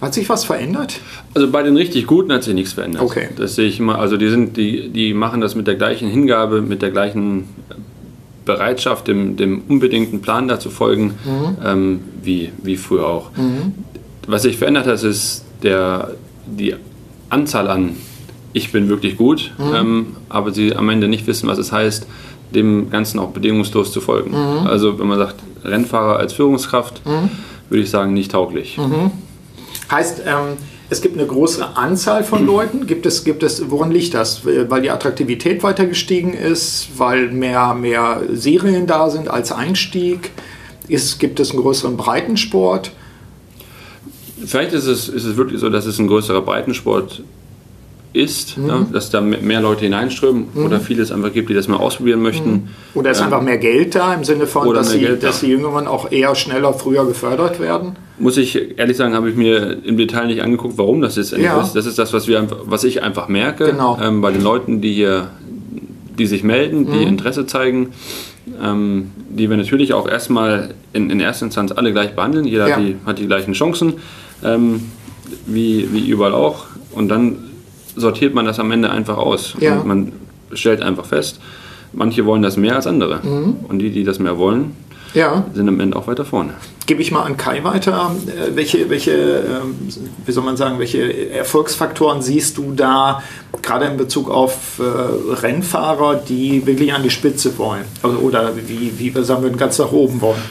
Hat 0.00 0.12
sich 0.12 0.28
was 0.28 0.44
verändert? 0.44 1.00
Also 1.32 1.50
bei 1.50 1.62
den 1.62 1.76
richtig 1.76 2.06
Guten 2.06 2.32
hat 2.32 2.42
sich 2.42 2.52
nichts 2.52 2.74
verändert. 2.74 3.02
Okay. 3.02 3.28
Das 3.36 3.54
sehe 3.54 3.66
ich 3.66 3.78
immer. 3.78 3.98
Also 3.98 4.18
die 4.18 4.28
sind, 4.28 4.56
die, 4.56 4.90
die 4.90 5.14
machen 5.14 5.40
das 5.40 5.54
mit 5.54 5.66
der 5.66 5.76
gleichen 5.76 6.08
Hingabe, 6.08 6.60
mit 6.60 6.82
der 6.82 6.90
gleichen 6.90 7.48
Bereitschaft, 8.44 9.08
dem, 9.08 9.36
dem 9.36 9.62
unbedingten 9.68 10.20
Plan 10.20 10.48
da 10.48 10.60
zu 10.60 10.68
folgen, 10.68 11.14
mhm. 11.24 11.56
ähm, 11.64 12.00
wie, 12.22 12.50
wie 12.62 12.76
früher 12.76 13.06
auch. 13.06 13.30
Mhm. 13.36 13.74
Was 14.26 14.42
sich 14.42 14.58
verändert 14.58 14.86
hat, 14.86 15.02
ist 15.02 15.45
der, 15.62 16.12
die 16.46 16.74
Anzahl 17.28 17.68
an 17.68 17.96
ich 18.56 18.72
bin 18.72 18.88
wirklich 18.88 19.18
gut, 19.18 19.52
mhm. 19.58 19.74
ähm, 19.74 20.06
aber 20.30 20.50
sie 20.50 20.74
am 20.74 20.88
Ende 20.88 21.08
nicht 21.08 21.26
wissen, 21.26 21.46
was 21.46 21.58
es 21.58 21.72
heißt, 21.72 22.06
dem 22.54 22.88
Ganzen 22.88 23.18
auch 23.18 23.28
bedingungslos 23.28 23.92
zu 23.92 24.00
folgen. 24.00 24.30
Mhm. 24.30 24.66
Also 24.66 24.98
wenn 24.98 25.06
man 25.06 25.18
sagt, 25.18 25.36
Rennfahrer 25.62 26.16
als 26.16 26.32
Führungskraft, 26.32 27.04
mhm. 27.04 27.28
würde 27.68 27.82
ich 27.82 27.90
sagen, 27.90 28.14
nicht 28.14 28.32
tauglich. 28.32 28.78
Mhm. 28.78 29.10
Heißt, 29.90 30.22
ähm, 30.24 30.56
es 30.88 31.02
gibt 31.02 31.18
eine 31.18 31.26
größere 31.26 31.76
Anzahl 31.76 32.24
von 32.24 32.46
Leuten. 32.54 32.86
Gibt 32.86 33.04
es, 33.04 33.24
gibt 33.24 33.42
es, 33.42 33.70
woran 33.70 33.90
liegt 33.90 34.14
das? 34.14 34.40
Weil 34.46 34.80
die 34.80 34.90
Attraktivität 34.90 35.62
weiter 35.62 35.84
gestiegen 35.84 36.32
ist, 36.32 36.88
weil 36.96 37.28
mehr, 37.30 37.74
mehr 37.74 38.22
Serien 38.32 38.86
da 38.86 39.10
sind 39.10 39.28
als 39.28 39.52
Einstieg? 39.52 40.30
Ist, 40.88 41.18
gibt 41.18 41.40
es 41.40 41.50
einen 41.50 41.60
größeren 41.60 41.98
Breitensport? 41.98 42.92
Vielleicht 44.44 44.72
ist 44.72 44.86
es, 44.86 45.08
ist 45.08 45.24
es 45.24 45.36
wirklich 45.36 45.60
so, 45.60 45.70
dass 45.70 45.86
es 45.86 45.98
ein 45.98 46.08
größerer 46.08 46.42
Breitensport 46.42 47.22
ist, 48.12 48.56
mhm. 48.56 48.68
ja, 48.68 48.86
dass 48.92 49.10
da 49.10 49.20
mehr 49.20 49.60
Leute 49.60 49.84
hineinströmen 49.84 50.48
mhm. 50.54 50.64
oder 50.64 50.80
viele 50.80 51.02
es 51.02 51.12
einfach 51.12 51.32
gibt, 51.32 51.50
die 51.50 51.54
das 51.54 51.68
mal 51.68 51.76
ausprobieren 51.76 52.22
möchten. 52.22 52.50
Mhm. 52.50 52.68
Oder 52.94 53.10
ist 53.10 53.18
ähm, 53.18 53.24
einfach 53.24 53.42
mehr 53.42 53.58
Geld 53.58 53.94
da 53.94 54.14
im 54.14 54.24
Sinne 54.24 54.46
von, 54.46 54.72
dass, 54.72 54.92
die, 54.92 55.06
dass 55.20 55.40
die 55.40 55.48
Jüngeren 55.48 55.86
auch 55.86 56.10
eher 56.10 56.34
schneller, 56.34 56.72
früher 56.72 57.06
gefördert 57.06 57.60
werden? 57.60 57.96
Muss 58.18 58.38
ich 58.38 58.78
ehrlich 58.78 58.96
sagen, 58.96 59.14
habe 59.14 59.28
ich 59.28 59.36
mir 59.36 59.84
im 59.84 59.98
Detail 59.98 60.26
nicht 60.26 60.42
angeguckt, 60.42 60.78
warum 60.78 61.02
das 61.02 61.16
jetzt 61.16 61.36
ja. 61.36 61.60
ist. 61.60 61.74
Das 61.74 61.84
ist 61.84 61.98
das, 61.98 62.14
was, 62.14 62.26
wir, 62.26 62.46
was 62.64 62.84
ich 62.84 63.02
einfach 63.02 63.28
merke 63.28 63.66
genau. 63.66 63.98
ähm, 64.02 64.22
bei 64.22 64.32
den 64.32 64.42
Leuten, 64.42 64.80
die 64.80 64.94
hier 64.94 65.30
die 66.18 66.26
sich 66.26 66.42
melden, 66.42 66.86
die 66.86 66.98
mhm. 66.98 67.08
Interesse 67.08 67.46
zeigen, 67.46 67.90
ähm, 68.62 69.10
die 69.28 69.50
wir 69.50 69.56
natürlich 69.56 69.92
auch 69.92 70.08
erstmal 70.08 70.74
in, 70.92 71.10
in 71.10 71.20
erster 71.20 71.46
Instanz 71.46 71.72
alle 71.72 71.92
gleich 71.92 72.14
behandeln. 72.14 72.46
Jeder 72.46 72.68
ja. 72.68 72.76
hat, 72.76 72.82
die, 72.82 72.96
hat 73.04 73.18
die 73.18 73.26
gleichen 73.26 73.52
Chancen, 73.52 73.94
ähm, 74.44 74.90
wie, 75.46 75.92
wie 75.92 76.08
überall 76.08 76.34
auch. 76.34 76.66
Und 76.92 77.08
dann 77.08 77.38
sortiert 77.96 78.34
man 78.34 78.44
das 78.44 78.58
am 78.58 78.70
Ende 78.70 78.90
einfach 78.90 79.16
aus. 79.16 79.54
Ja. 79.60 79.78
Und 79.78 79.86
man 79.86 80.12
stellt 80.52 80.82
einfach 80.82 81.06
fest, 81.06 81.40
manche 81.92 82.24
wollen 82.26 82.42
das 82.42 82.56
mehr 82.56 82.76
als 82.76 82.86
andere. 82.86 83.20
Mhm. 83.22 83.56
Und 83.68 83.78
die, 83.78 83.90
die 83.90 84.04
das 84.04 84.18
mehr 84.18 84.38
wollen, 84.38 84.76
ja. 85.14 85.44
sind 85.54 85.68
am 85.68 85.80
Ende 85.80 85.96
auch 85.96 86.06
weiter 86.06 86.24
vorne. 86.24 86.54
Gebe 86.86 87.02
ich 87.02 87.10
mal 87.10 87.22
an 87.22 87.36
Kai 87.36 87.64
weiter. 87.64 88.14
Äh, 88.26 88.54
welche, 88.54 88.88
welche, 88.90 89.12
ähm, 89.12 89.74
wie 90.24 90.32
soll 90.32 90.44
man 90.44 90.56
sagen, 90.56 90.78
welche 90.78 91.30
Erfolgsfaktoren 91.30 92.22
siehst 92.22 92.58
du 92.58 92.72
da, 92.72 93.22
gerade 93.62 93.86
in 93.86 93.96
Bezug 93.96 94.30
auf 94.30 94.78
äh, 94.78 94.82
Rennfahrer, 95.34 96.16
die 96.16 96.66
wirklich 96.66 96.92
an 96.92 97.02
die 97.02 97.10
Spitze 97.10 97.56
wollen? 97.58 97.84
Also, 98.02 98.18
oder 98.18 98.52
wie, 98.56 98.92
wie 98.98 99.14
wir 99.14 99.24
sagen 99.24 99.42
würden, 99.42 99.56
ganz 99.56 99.78
nach 99.78 99.92
oben 99.92 100.20
wollen? 100.20 100.42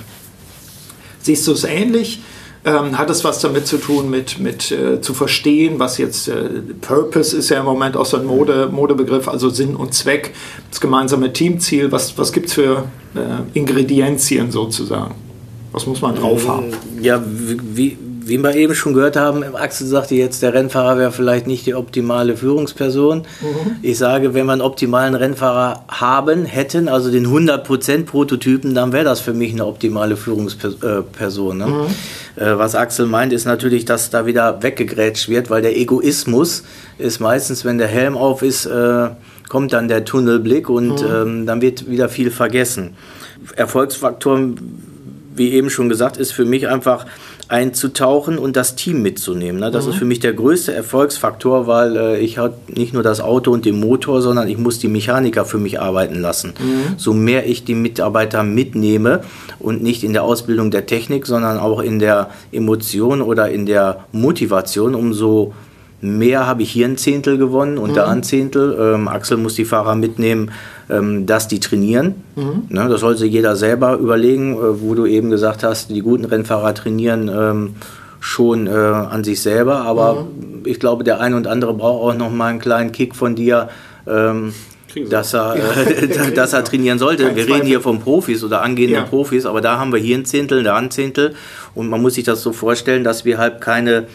Siehst 1.21 1.48
du 1.48 1.54
es 1.54 1.63
ähnlich? 1.63 2.21
Ähm, 2.67 2.97
hat 2.97 3.12
es 3.12 3.23
was 3.23 3.41
damit 3.41 3.67
zu 3.67 3.78
tun, 3.78 4.10
mit, 4.10 4.39
mit 4.39 4.71
äh, 4.71 4.99
zu 4.99 5.13
verstehen, 5.13 5.78
was 5.78 5.99
jetzt 5.99 6.28
äh, 6.28 6.49
Purpose 6.82 7.38
ist 7.38 7.49
ja 7.49 7.60
im 7.60 7.65
Moment 7.65 7.95
auch 7.95 8.08
so 8.08 8.17
ein 8.17 8.25
Mode, 8.25 8.69
Modebegriff, 8.71 9.28
also 9.28 9.49
Sinn 9.49 9.75
und 9.75 9.93
Zweck, 9.93 10.34
das 10.71 10.82
gemeinsame 10.82 11.32
Teamziel. 11.32 11.91
Was, 11.91 12.17
was 12.17 12.34
gibt 12.34 12.47
es 12.47 12.54
für 12.54 12.86
äh, 13.13 13.19
Ingredienzien 13.58 14.49
sozusagen? 14.49 15.13
Was 15.73 15.86
muss 15.86 16.01
man 16.01 16.15
drauf 16.15 16.47
haben? 16.47 16.71
Ja, 17.01 17.21
wie, 17.23 17.97
wie 18.26 18.40
wir 18.40 18.56
eben 18.56 18.74
schon 18.74 18.96
gehört 18.96 19.16
haben, 19.16 19.56
Axel 19.56 19.86
sagte 19.86 20.16
jetzt, 20.16 20.42
der 20.42 20.54
Rennfahrer 20.54 20.98
wäre 20.98 21.12
vielleicht 21.12 21.46
nicht 21.46 21.68
die 21.68 21.76
optimale 21.76 22.36
Führungsperson. 22.36 23.20
Mhm. 23.20 23.76
Ich 23.84 24.00
sage, 24.00 24.34
wenn 24.34 24.48
wir 24.48 24.54
einen 24.54 24.62
optimalen 24.62 25.14
Rennfahrer 25.14 25.86
haben, 25.88 26.46
hätten, 26.46 26.88
also 26.88 27.12
den 27.12 27.28
100% 27.28 28.06
Prototypen, 28.06 28.74
dann 28.74 28.92
wäre 28.94 29.04
das 29.04 29.20
für 29.20 29.34
mich 29.34 29.54
eine 29.54 29.68
optimale 29.68 30.18
Führungsperson. 30.18 31.58
Ne? 31.58 31.68
Mhm. 31.68 32.44
Äh, 32.44 32.58
was 32.58 32.74
Axel 32.74 33.06
meint, 33.06 33.32
ist 33.32 33.46
natürlich, 33.46 33.86
dass 33.86 34.10
da 34.10 34.26
wieder 34.26 34.64
weggegrätscht 34.64 35.30
wird, 35.30 35.52
weil 35.52 35.62
der 35.62 35.78
Egoismus 35.78 36.64
ist 36.98 37.20
meistens, 37.20 37.64
wenn 37.64 37.78
der 37.78 37.88
Helm 37.88 38.18
auf 38.18 38.42
ist, 38.42 38.66
äh, 38.66 39.10
kommt 39.50 39.72
dann 39.74 39.88
der 39.88 40.04
Tunnelblick 40.04 40.68
und 40.68 41.04
mhm. 41.04 41.08
ähm, 41.14 41.46
dann 41.46 41.62
wird 41.62 41.88
wieder 41.88 42.10
viel 42.10 42.32
vergessen. 42.32 42.96
Erfolgsfaktoren, 43.56 44.58
wie 45.36 45.52
eben 45.52 45.70
schon 45.70 45.90
gesagt, 45.90 46.18
ist 46.18 46.32
für 46.32 46.46
mich 46.46 46.68
einfach 46.68 47.06
einzutauchen 47.47 48.38
und 48.38 48.55
das 48.55 48.75
Team 48.75 49.01
mitzunehmen. 49.01 49.60
Ne? 49.62 49.69
Das 49.69 49.86
mhm. 49.86 49.91
ist 49.91 49.97
für 49.97 50.05
mich 50.05 50.19
der 50.19 50.34
größte 50.34 50.73
Erfolgsfaktor, 50.73 51.67
weil 51.67 51.95
äh, 51.95 52.19
ich 52.19 52.38
habe 52.38 52.55
nicht 52.67 52.93
nur 52.93 53.03
das 53.03 53.21
Auto 53.21 53.51
und 53.51 53.65
den 53.65 53.79
Motor, 53.79 54.21
sondern 54.21 54.47
ich 54.47 54.58
muss 54.58 54.79
die 54.79 54.88
Mechaniker 54.88 55.45
für 55.45 55.60
mich 55.60 55.79
arbeiten 55.79 56.19
lassen. 56.21 56.53
Mhm. 56.60 56.97
So 56.97 57.13
mehr 57.13 57.47
ich 57.47 57.63
die 57.63 57.75
Mitarbeiter 57.75 58.43
mitnehme 58.43 59.21
und 59.60 59.84
nicht 59.84 60.03
in 60.03 60.13
der 60.13 60.23
Ausbildung 60.23 60.71
der 60.71 60.88
Technik, 60.88 61.27
sondern 61.27 61.60
auch 61.60 61.81
in 61.81 61.99
der 61.99 62.29
Emotion 62.51 63.21
oder 63.21 63.49
in 63.49 63.65
der 63.65 64.05
Motivation, 64.12 64.95
umso 64.95 65.53
mehr 66.01 66.45
habe 66.45 66.63
ich 66.63 66.71
hier 66.71 66.88
ein 66.88 66.97
Zehntel 66.97 67.38
gewonnen 67.38 67.77
und 67.77 67.91
mhm. 67.91 67.95
da 67.95 68.08
ein 68.08 68.23
Zehntel. 68.23 68.77
Ähm, 68.79 69.08
Axel 69.08 69.38
muss 69.38 69.55
die 69.55 69.65
Fahrer 69.65 69.95
mitnehmen, 69.95 70.51
ähm, 70.89 71.25
dass 71.25 71.47
die 71.47 71.60
trainieren. 71.60 72.15
Mhm. 72.36 72.63
Ne, 72.69 72.88
das 72.89 73.01
sollte 73.01 73.25
jeder 73.25 73.55
selber 73.55 73.97
überlegen, 73.97 74.53
äh, 74.53 74.81
wo 74.81 74.93
du 74.95 75.05
eben 75.05 75.29
gesagt 75.29 75.63
hast, 75.63 75.89
die 75.89 76.01
guten 76.01 76.25
Rennfahrer 76.25 76.73
trainieren 76.73 77.29
ähm, 77.34 77.75
schon 78.19 78.67
äh, 78.67 78.71
an 78.71 79.23
sich 79.23 79.41
selber. 79.41 79.81
Aber 79.81 80.25
mhm. 80.25 80.65
ich 80.65 80.79
glaube, 80.79 81.03
der 81.03 81.19
eine 81.19 81.36
und 81.36 81.47
andere 81.47 81.73
braucht 81.73 82.03
auch 82.03 82.17
noch 82.17 82.31
mal 82.31 82.47
einen 82.47 82.60
kleinen 82.60 82.91
Kick 82.91 83.15
von 83.15 83.36
dir. 83.36 83.69
Ähm, 84.08 84.53
dass 85.10 85.34
er, 85.34 85.55
äh, 85.55 86.31
dass 86.34 86.53
er 86.53 86.63
trainieren 86.63 86.99
sollte. 86.99 87.25
Kein 87.25 87.36
wir 87.36 87.43
Zweifel. 87.43 87.55
reden 87.55 87.67
hier 87.67 87.81
von 87.81 87.99
Profis 87.99 88.43
oder 88.45 88.62
angehenden 88.62 89.03
ja. 89.03 89.03
Profis, 89.03 89.45
aber 89.45 89.60
da 89.60 89.77
haben 89.77 89.91
wir 89.91 89.99
hier 89.99 90.17
ein 90.17 90.23
Zehntel, 90.23 90.63
da 90.63 90.77
ein 90.77 90.89
Zehntel. 90.89 91.36
Und 91.73 91.89
man 91.89 92.01
muss 92.01 92.13
sich 92.13 92.23
das 92.23 92.41
so 92.41 92.53
vorstellen, 92.53 93.03
dass 93.03 93.25
wir 93.25 93.38
halt 93.38 93.60
keine 93.60 94.05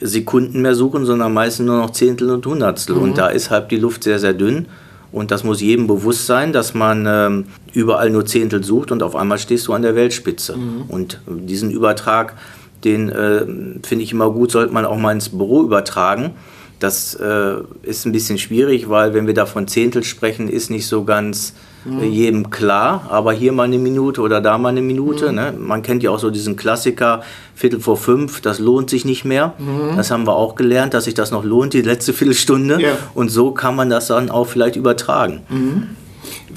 Sekunden 0.00 0.62
mehr 0.62 0.74
suchen, 0.74 1.04
sondern 1.04 1.32
meistens 1.32 1.66
nur 1.66 1.78
noch 1.78 1.90
Zehntel 1.90 2.30
und 2.30 2.44
Hundertstel. 2.46 2.96
Mhm. 2.96 3.02
Und 3.02 3.18
da 3.18 3.28
ist 3.28 3.50
halt 3.50 3.70
die 3.70 3.76
Luft 3.76 4.04
sehr, 4.04 4.18
sehr 4.18 4.32
dünn. 4.32 4.66
Und 5.12 5.30
das 5.30 5.44
muss 5.44 5.60
jedem 5.60 5.86
bewusst 5.86 6.26
sein, 6.26 6.52
dass 6.52 6.74
man 6.74 7.06
ähm, 7.08 7.44
überall 7.72 8.10
nur 8.10 8.26
Zehntel 8.26 8.62
sucht 8.62 8.90
und 8.90 9.02
auf 9.02 9.16
einmal 9.16 9.38
stehst 9.38 9.66
du 9.68 9.72
an 9.72 9.82
der 9.82 9.94
Weltspitze. 9.94 10.56
Mhm. 10.56 10.82
Und 10.88 11.20
diesen 11.26 11.70
Übertrag, 11.70 12.34
den 12.84 13.08
äh, 13.08 13.46
finde 13.86 14.04
ich 14.04 14.12
immer 14.12 14.30
gut, 14.30 14.50
sollte 14.50 14.74
man 14.74 14.84
auch 14.84 14.98
mal 14.98 15.12
ins 15.12 15.30
Büro 15.30 15.62
übertragen. 15.62 16.32
Das 16.80 17.14
äh, 17.14 17.54
ist 17.82 18.04
ein 18.04 18.12
bisschen 18.12 18.38
schwierig, 18.38 18.90
weil 18.90 19.14
wenn 19.14 19.26
wir 19.26 19.34
da 19.34 19.46
von 19.46 19.66
Zehntel 19.66 20.04
sprechen, 20.04 20.48
ist 20.48 20.70
nicht 20.70 20.86
so 20.86 21.04
ganz 21.04 21.54
mhm. 21.86 22.02
jedem 22.02 22.50
klar. 22.50 23.06
Aber 23.08 23.32
hier 23.32 23.52
mal 23.52 23.64
eine 23.64 23.78
Minute 23.78 24.20
oder 24.20 24.40
da 24.40 24.58
mal 24.58 24.70
eine 24.70 24.82
Minute. 24.82 25.30
Mhm. 25.30 25.34
Ne? 25.34 25.54
Man 25.58 25.82
kennt 25.82 26.02
ja 26.02 26.10
auch 26.10 26.18
so 26.18 26.30
diesen 26.30 26.56
Klassiker, 26.56 27.22
Viertel 27.54 27.80
vor 27.80 27.96
fünf, 27.96 28.42
das 28.42 28.58
lohnt 28.58 28.90
sich 28.90 29.04
nicht 29.04 29.24
mehr. 29.24 29.54
Mhm. 29.58 29.96
Das 29.96 30.10
haben 30.10 30.26
wir 30.26 30.36
auch 30.36 30.56
gelernt, 30.56 30.92
dass 30.92 31.04
sich 31.04 31.14
das 31.14 31.30
noch 31.30 31.44
lohnt, 31.44 31.72
die 31.72 31.82
letzte 31.82 32.12
Viertelstunde. 32.12 32.80
Ja. 32.80 32.98
Und 33.14 33.30
so 33.30 33.52
kann 33.52 33.74
man 33.74 33.88
das 33.88 34.08
dann 34.08 34.30
auch 34.30 34.46
vielleicht 34.46 34.76
übertragen. 34.76 35.40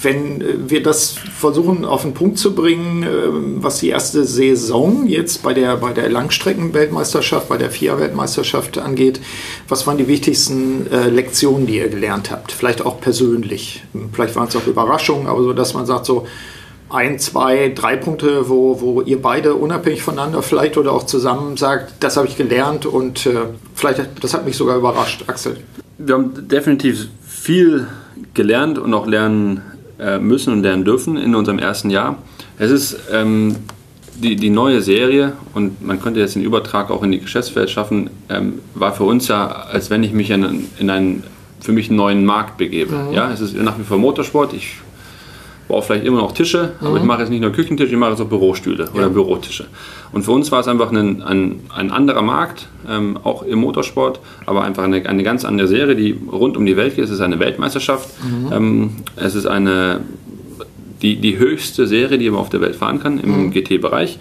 Wenn 0.02 0.42
äh, 0.42 0.46
wir 0.68 0.84
das 0.84 1.12
versuchen 1.12 1.86
auf 1.86 2.04
den 2.04 2.14
Punkt 2.14 2.38
zu 2.38 2.56
bringen, 2.56 3.04
äh, 3.04 3.08
was 3.62 3.80
die 3.80 3.90
erste 3.90 4.26
Saison 4.26 5.08
jetzt 5.08 5.44
bei 5.44 5.54
der, 5.54 5.78
bei 5.78 5.94
der 5.94 6.10
Langstrecken-Weltmeisterschaft, 6.10 7.50
bei 7.50 7.58
der 7.58 7.72
FIA-Weltmeisterschaft 7.72 8.78
angeht, 8.78 9.20
was 9.68 9.88
waren 9.88 9.98
die 9.98 10.08
wichtigsten 10.08 10.92
äh, 10.92 11.10
Lektionen, 11.10 11.68
die 11.68 11.78
ihr 11.78 11.90
gelernt 11.90 12.32
habt? 12.32 12.52
Vielleicht 12.52 12.86
auch 12.86 13.00
persönlich. 13.00 13.84
Vielleicht 14.14 14.36
waren 14.36 14.48
es 14.48 14.56
auch 14.56 14.68
Überraschungen, 14.68 15.28
aber 15.28 15.44
so, 15.44 15.54
dass 15.54 15.74
man 15.74 15.86
sagt, 15.86 16.06
so 16.06 16.26
ein, 16.90 17.20
zwei, 17.20 17.70
drei 17.70 17.96
Punkte, 17.96 18.50
wo, 18.50 18.82
wo 18.82 19.02
ihr 19.02 19.22
beide 19.22 19.54
unabhängig 19.54 20.02
voneinander 20.02 20.42
vielleicht 20.42 20.78
oder 20.78 20.92
auch 20.92 21.04
zusammen 21.04 21.56
sagt, 21.56 21.94
das 22.00 22.18
habe 22.18 22.28
ich 22.28 22.36
gelernt 22.36 22.86
und 22.86 23.26
äh, 23.26 23.42
vielleicht, 23.76 24.02
das 24.24 24.34
hat 24.34 24.46
mich 24.46 24.58
sogar 24.58 24.78
überrascht, 24.78 25.24
Axel. 25.28 25.58
Wir 25.98 26.16
haben 26.16 26.48
definitiv 26.48 27.08
viel 27.28 27.88
gelernt 28.34 28.80
und 28.80 28.94
auch 28.94 29.06
lernen 29.06 29.62
müssen 30.20 30.54
und 30.54 30.64
lernen 30.64 30.86
dürfen 30.86 31.18
in 31.18 31.36
unserem 31.36 31.60
ersten 31.60 31.90
Jahr. 31.90 32.18
Es 32.58 32.72
ist 32.72 32.98
ähm, 33.12 33.56
die, 34.16 34.36
die 34.36 34.50
neue 34.50 34.82
Serie 34.82 35.34
und 35.54 35.86
man 35.86 36.02
könnte 36.02 36.20
jetzt 36.20 36.36
den 36.36 36.44
Übertrag 36.44 36.92
auch 36.92 37.04
in 37.04 37.12
die 37.12 37.20
Geschäftswelt 37.20 37.70
schaffen, 37.70 38.10
ähm, 38.30 38.60
war 38.76 38.94
für 38.94 39.04
uns 39.04 39.28
ja, 39.28 39.48
als 39.48 39.90
wenn 39.90 40.04
ich 40.04 40.14
mich 40.14 40.30
in, 40.30 40.68
in 40.78 40.90
einen 40.90 41.24
für 41.62 41.72
mich 41.72 41.90
neuen 41.92 42.26
Markt 42.26 42.58
begebe. 42.58 42.96
Mhm. 42.96 43.14
Ja, 43.14 43.32
es 43.32 43.42
ist 43.42 43.56
nach 43.56 43.78
wie 43.78 43.84
vor 43.84 43.98
Motorsport. 43.98 44.54
Ich 44.54 44.78
baue 45.70 45.84
vielleicht 45.84 46.04
immer 46.04 46.18
noch 46.18 46.34
Tische, 46.34 46.74
mhm. 46.82 46.88
aber 46.88 46.98
ich 46.98 47.04
mache 47.04 47.22
jetzt 47.22 47.30
nicht 47.30 47.42
nur 47.42 47.52
Küchentische, 47.52 47.92
ich 47.92 47.98
mache 47.98 48.12
jetzt 48.12 48.22
auch 48.22 48.28
Bürostühle 48.28 48.86
ja. 48.86 48.92
oder 48.94 49.10
Bürotische. 49.10 49.68
Und 50.12 50.24
für 50.24 50.32
uns 50.32 50.52
war 50.52 50.60
es 50.60 50.68
einfach 50.68 50.92
ein, 50.92 51.22
ein, 51.22 51.62
ein 51.70 51.92
anderer 51.92 52.24
Markt, 52.24 52.68
ähm, 52.90 53.18
auch 53.24 53.44
im 53.44 53.60
Motorsport, 53.60 54.20
aber 54.48 54.64
einfach 54.64 54.84
eine, 54.84 55.08
eine 55.08 55.24
ganz 55.24 55.46
andere 55.46 55.68
Serie, 55.68 55.96
die 55.96 56.18
rund 56.30 56.58
um 56.58 56.66
die 56.66 56.76
Welt 56.76 56.96
geht. 56.96 57.06
Es 57.06 57.12
ist 57.12 57.22
eine 57.22 57.40
Weltmeisterschaft. 57.40 58.10
Mhm. 58.24 58.52
Ähm, 58.52 58.90
es 59.16 59.36
ist 59.36 59.46
eine, 59.46 60.02
die, 61.04 61.18
die 61.18 61.38
höchste 61.38 61.86
Serie, 61.86 62.18
die 62.18 62.30
man 62.32 62.40
auf 62.40 62.50
der 62.50 62.62
Welt 62.62 62.76
fahren 62.76 63.00
kann 63.00 63.20
im 63.20 63.46
mhm. 63.46 63.52
GT-Bereich. 63.52 64.18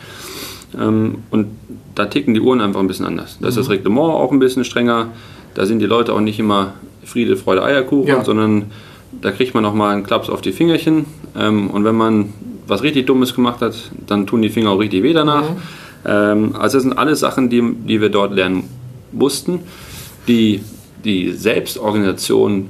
Ähm, 0.79 1.23
und 1.31 1.47
da 1.95 2.05
ticken 2.05 2.35
die 2.35 2.41
Uhren 2.41 2.61
einfach 2.61 2.81
ein 2.81 2.87
bisschen 2.87 3.07
anders. 3.07 3.39
Da 3.41 3.49
ist 3.49 3.57
das 3.57 3.69
mhm. 3.69 3.73
Reglement 3.73 4.13
auch 4.13 4.31
ein 4.31 4.39
bisschen 4.39 4.65
strenger. 4.65 5.09
Da 5.55 5.65
sind 5.65 5.79
die 5.79 5.87
Leute 5.87 6.13
auch 6.13 6.21
nicht 6.21 6.39
immer 6.39 6.75
Friede, 7.05 7.39
Freude, 7.39 7.65
Eierkuchen, 7.65 8.09
ja. 8.09 8.23
sondern 8.23 8.67
da 9.13 9.31
kriegt 9.31 9.55
man 9.55 9.63
nochmal 9.63 9.95
einen 9.95 10.05
Klaps 10.05 10.29
auf 10.31 10.41
die 10.41 10.53
Fingerchen. 10.53 11.07
Ähm, 11.37 11.71
und 11.71 11.85
wenn 11.85 11.97
man 11.97 12.33
was 12.67 12.83
richtig 12.83 13.07
Dummes 13.07 13.35
gemacht 13.35 13.61
hat, 13.61 13.91
dann 14.07 14.27
tun 14.27 14.43
die 14.43 14.51
Finger 14.51 14.71
auch 14.71 14.79
richtig 14.79 15.03
weh 15.03 15.13
danach. 15.13 15.51
Mhm. 15.51 15.57
Ähm, 16.05 16.57
also 16.57 16.77
das 16.77 16.83
sind 16.83 16.99
alles 16.99 17.21
Sachen, 17.21 17.49
die, 17.49 17.63
die 17.87 18.01
wir 18.01 18.11
dort 18.11 18.33
lernen 18.35 18.65
mussten. 19.13 19.61
Die, 20.27 20.63
die 21.05 21.33
Selbstorganisation 21.33 22.69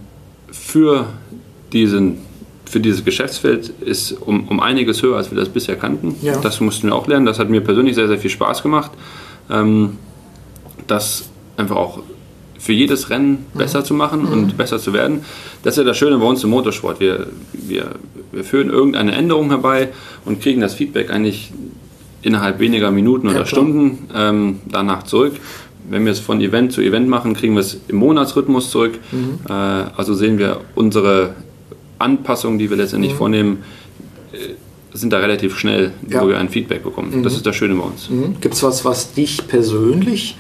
für, 0.51 1.07
diesen, 1.73 2.19
für 2.65 2.81
dieses 2.81 3.05
Geschäftsfeld 3.05 3.73
ist 3.81 4.13
um, 4.13 4.47
um 4.49 4.61
einiges 4.61 5.03
höher, 5.03 5.17
als 5.17 5.31
wir 5.31 5.39
das 5.39 5.49
bisher 5.49 5.77
kannten. 5.77 6.15
Ja. 6.23 6.37
Das 6.41 6.61
mussten 6.61 6.89
wir 6.89 6.95
auch 6.95 7.07
lernen. 7.07 7.27
Das 7.27 7.39
hat 7.39 7.51
mir 7.51 7.61
persönlich 7.61 7.97
sehr, 7.97 8.09
sehr 8.09 8.19
viel 8.19 8.31
Spaß 8.31 8.63
gemacht. 8.63 8.93
Ähm, 9.51 9.97
das 10.87 11.29
einfach 11.57 11.77
auch 11.77 12.01
für 12.59 12.73
jedes 12.73 13.11
Rennen 13.11 13.47
mhm. 13.55 13.59
besser 13.59 13.85
zu 13.85 13.95
machen 13.95 14.23
mhm. 14.23 14.33
und 14.33 14.57
besser 14.57 14.79
zu 14.79 14.93
werden. 14.93 15.25
Das 15.63 15.75
ist 15.75 15.79
ja 15.79 15.85
das 15.85 15.97
Schöne 15.97 16.19
bei 16.19 16.27
uns 16.27 16.43
im 16.45 16.51
Motorsport. 16.51 17.01
Wir, 17.01 17.29
wir, 17.53 17.93
wir 18.33 18.45
führen 18.45 18.69
irgendeine 18.71 19.13
Änderung 19.13 19.49
herbei 19.51 19.91
und 20.25 20.41
kriegen 20.43 20.61
das 20.61 20.75
Feedback 20.75 21.11
eigentlich 21.11 21.53
innerhalb 22.23 22.59
weniger 22.59 22.91
Minuten 22.91 23.29
oder 23.29 23.41
ja, 23.41 23.47
Stunden 23.47 24.09
ähm, 24.15 24.61
danach 24.67 25.05
zurück. 25.05 25.35
Wenn 25.89 26.05
wir 26.05 26.13
es 26.13 26.19
von 26.19 26.41
Event 26.41 26.73
zu 26.73 26.83
Event 26.83 27.09
machen, 27.09 27.35
kriegen 27.35 27.55
wir 27.55 27.61
es 27.61 27.81
im 27.89 27.97
Monatsrhythmus 27.97 28.71
zurück. 28.71 28.99
Mhm. 29.13 29.39
Äh, 29.49 29.53
also 29.53 30.15
sehen 30.15 30.39
wir 30.39 30.61
unsere 30.75 31.35
Anpassungen, 31.99 32.59
die 32.59 32.69
wir 32.69 32.77
letztendlich 32.77 33.13
mhm. 33.13 33.19
vornehmen, 33.19 33.59
äh, 34.33 34.37
sind 34.93 35.13
da 35.13 35.19
relativ 35.19 35.57
schnell, 35.57 35.93
ja. 36.09 36.23
wo 36.23 36.29
wir 36.29 36.39
ein 36.39 36.49
Feedback 36.49 36.83
bekommen. 36.83 37.23
Das 37.23 37.35
ist 37.35 37.47
das 37.47 37.55
Schöne 37.55 37.75
bei 37.75 37.85
uns. 37.85 38.09
Gibt 38.41 38.55
es 38.55 38.63
was, 38.63 38.85
was 38.85 39.13
dich 39.13 39.47
persönlich 39.47 40.37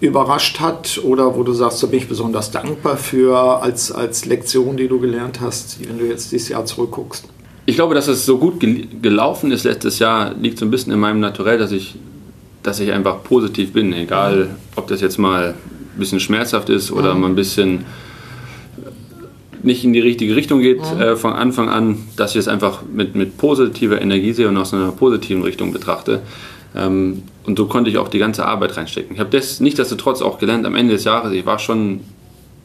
überrascht 0.00 0.60
hat 0.60 1.00
oder 1.02 1.34
wo 1.36 1.42
du 1.42 1.52
sagst, 1.52 1.82
da 1.82 1.86
bin 1.88 1.98
ich 1.98 2.08
besonders 2.08 2.50
dankbar 2.50 2.96
für 2.96 3.36
als, 3.62 3.90
als 3.90 4.26
Lektion, 4.26 4.76
die 4.76 4.86
du 4.86 5.00
gelernt 5.00 5.40
hast, 5.40 5.78
wenn 5.88 5.98
du 5.98 6.06
jetzt 6.06 6.30
dieses 6.30 6.48
Jahr 6.48 6.64
zurückguckst? 6.64 7.24
Ich 7.66 7.74
glaube, 7.74 7.94
dass 7.94 8.08
es 8.08 8.24
so 8.24 8.38
gut 8.38 8.64
gelaufen 9.02 9.50
ist 9.50 9.64
letztes 9.64 9.98
Jahr, 9.98 10.34
liegt 10.34 10.58
so 10.58 10.64
ein 10.64 10.70
bisschen 10.70 10.92
in 10.92 11.00
meinem 11.00 11.20
Naturell, 11.20 11.58
dass 11.58 11.72
ich, 11.72 11.96
dass 12.62 12.80
ich 12.80 12.92
einfach 12.92 13.22
positiv 13.24 13.72
bin, 13.72 13.92
egal 13.92 14.56
ob 14.76 14.86
das 14.86 15.00
jetzt 15.00 15.18
mal 15.18 15.48
ein 15.48 15.98
bisschen 15.98 16.20
schmerzhaft 16.20 16.70
ist 16.70 16.92
oder 16.92 17.14
mhm. 17.14 17.20
mal 17.20 17.26
ein 17.26 17.34
bisschen 17.34 17.84
nicht 19.62 19.84
in 19.84 19.92
die 19.92 20.00
richtige 20.00 20.36
Richtung 20.36 20.60
geht 20.60 20.80
mhm. 20.94 21.00
äh, 21.00 21.16
von 21.16 21.32
Anfang 21.32 21.68
an, 21.68 21.98
dass 22.16 22.32
ich 22.32 22.38
es 22.38 22.48
einfach 22.48 22.82
mit, 22.90 23.16
mit 23.16 23.36
positiver 23.36 24.00
Energie 24.00 24.32
sehe 24.32 24.48
und 24.48 24.56
aus 24.56 24.72
einer 24.72 24.92
positiven 24.92 25.42
Richtung 25.42 25.72
betrachte. 25.72 26.22
Ähm, 26.74 27.22
und 27.46 27.58
so 27.58 27.66
konnte 27.66 27.90
ich 27.90 27.98
auch 27.98 28.08
die 28.08 28.18
ganze 28.18 28.46
Arbeit 28.46 28.76
reinstecken. 28.76 29.14
Ich 29.14 29.20
habe 29.20 29.30
das 29.30 29.60
nichtsdestotrotz 29.60 30.22
auch 30.22 30.38
gelernt 30.38 30.66
am 30.66 30.74
Ende 30.74 30.94
des 30.94 31.04
Jahres. 31.04 31.32
Ich 31.32 31.46
war 31.46 31.58
schon 31.58 32.00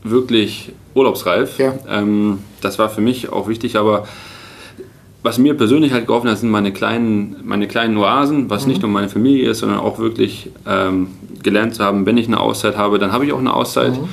wirklich 0.04 0.72
urlaubsreif. 0.94 1.58
Ja. 1.58 1.74
Ähm, 1.90 2.40
das 2.62 2.80
war 2.80 2.90
für 2.90 3.02
mich 3.02 3.32
auch 3.32 3.48
wichtig, 3.48 3.78
aber 3.78 4.06
was 5.24 5.38
mir 5.38 5.56
persönlich 5.56 5.94
halt 5.94 6.06
geholfen 6.06 6.30
hat, 6.30 6.38
sind 6.38 6.52
meine 6.52 6.74
kleinen, 6.74 7.38
meine 7.44 7.68
kleinen 7.68 7.98
Oasen, 7.98 8.50
was 8.50 8.64
mhm. 8.64 8.70
nicht 8.70 8.82
nur 8.82 8.92
meine 8.92 9.08
Familie 9.08 9.50
ist, 9.50 9.60
sondern 9.60 9.80
auch 9.80 9.98
wirklich 10.00 10.52
ähm, 10.68 11.08
gelernt 11.42 11.76
zu 11.76 11.84
haben, 11.84 12.06
wenn 12.06 12.18
ich 12.18 12.28
eine 12.28 12.40
Auszeit 12.40 12.78
habe, 12.78 13.00
dann 13.00 13.14
habe 13.14 13.26
ich 13.26 13.32
auch 13.32 13.40
eine 13.40 13.54
Auszeit. 13.54 13.94
Mhm. 13.94 14.10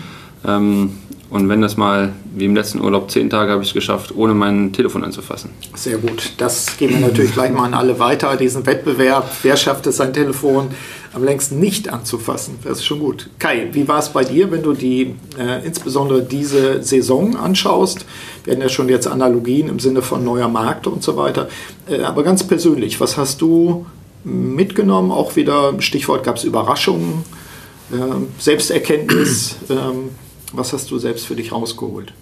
Ähm, 0.46 0.90
und 1.30 1.48
wenn 1.48 1.62
das 1.62 1.76
mal, 1.76 2.12
wie 2.34 2.44
im 2.44 2.56
letzten 2.56 2.80
Urlaub, 2.80 3.08
zehn 3.08 3.30
Tage 3.30 3.52
habe 3.52 3.62
ich 3.62 3.68
es 3.68 3.74
geschafft, 3.74 4.12
ohne 4.16 4.34
mein 4.34 4.72
Telefon 4.72 5.04
anzufassen. 5.04 5.50
Sehr 5.76 5.98
gut. 5.98 6.32
Das 6.38 6.76
geben 6.76 6.94
wir 6.94 7.06
natürlich 7.06 7.32
gleich 7.32 7.52
mal 7.52 7.66
an 7.66 7.74
alle 7.74 8.00
weiter, 8.00 8.36
diesen 8.36 8.66
Wettbewerb. 8.66 9.30
Wer 9.42 9.56
schafft 9.56 9.86
es, 9.86 9.98
sein 9.98 10.12
Telefon 10.12 10.70
am 11.12 11.22
längsten 11.22 11.60
nicht 11.60 11.88
anzufassen? 11.88 12.58
Das 12.64 12.78
ist 12.78 12.84
schon 12.84 12.98
gut. 12.98 13.30
Kai, 13.38 13.68
wie 13.70 13.86
war 13.86 14.00
es 14.00 14.08
bei 14.08 14.24
dir, 14.24 14.50
wenn 14.50 14.64
du 14.64 14.72
die, 14.72 15.14
äh, 15.38 15.64
insbesondere 15.64 16.22
diese 16.22 16.82
Saison 16.82 17.36
anschaust? 17.36 18.04
Wir 18.42 18.54
hatten 18.54 18.62
ja 18.62 18.68
schon 18.68 18.88
jetzt 18.88 19.06
Analogien 19.06 19.68
im 19.68 19.78
Sinne 19.78 20.02
von 20.02 20.24
neuer 20.24 20.48
Markt 20.48 20.88
und 20.88 21.04
so 21.04 21.16
weiter. 21.16 21.48
Äh, 21.88 22.02
aber 22.02 22.24
ganz 22.24 22.42
persönlich, 22.42 23.00
was 23.00 23.16
hast 23.16 23.40
du 23.40 23.86
mitgenommen? 24.24 25.12
Auch 25.12 25.36
wieder, 25.36 25.74
Stichwort 25.78 26.24
gab 26.24 26.38
es 26.38 26.44
Überraschungen, 26.44 27.24
äh, 27.92 27.96
Selbsterkenntnis. 28.40 29.58
Was 30.52 30.72
hast 30.72 30.90
du 30.90 30.98
selbst 30.98 31.26
für 31.26 31.36
dich 31.36 31.52
rausgeholt? 31.52 32.12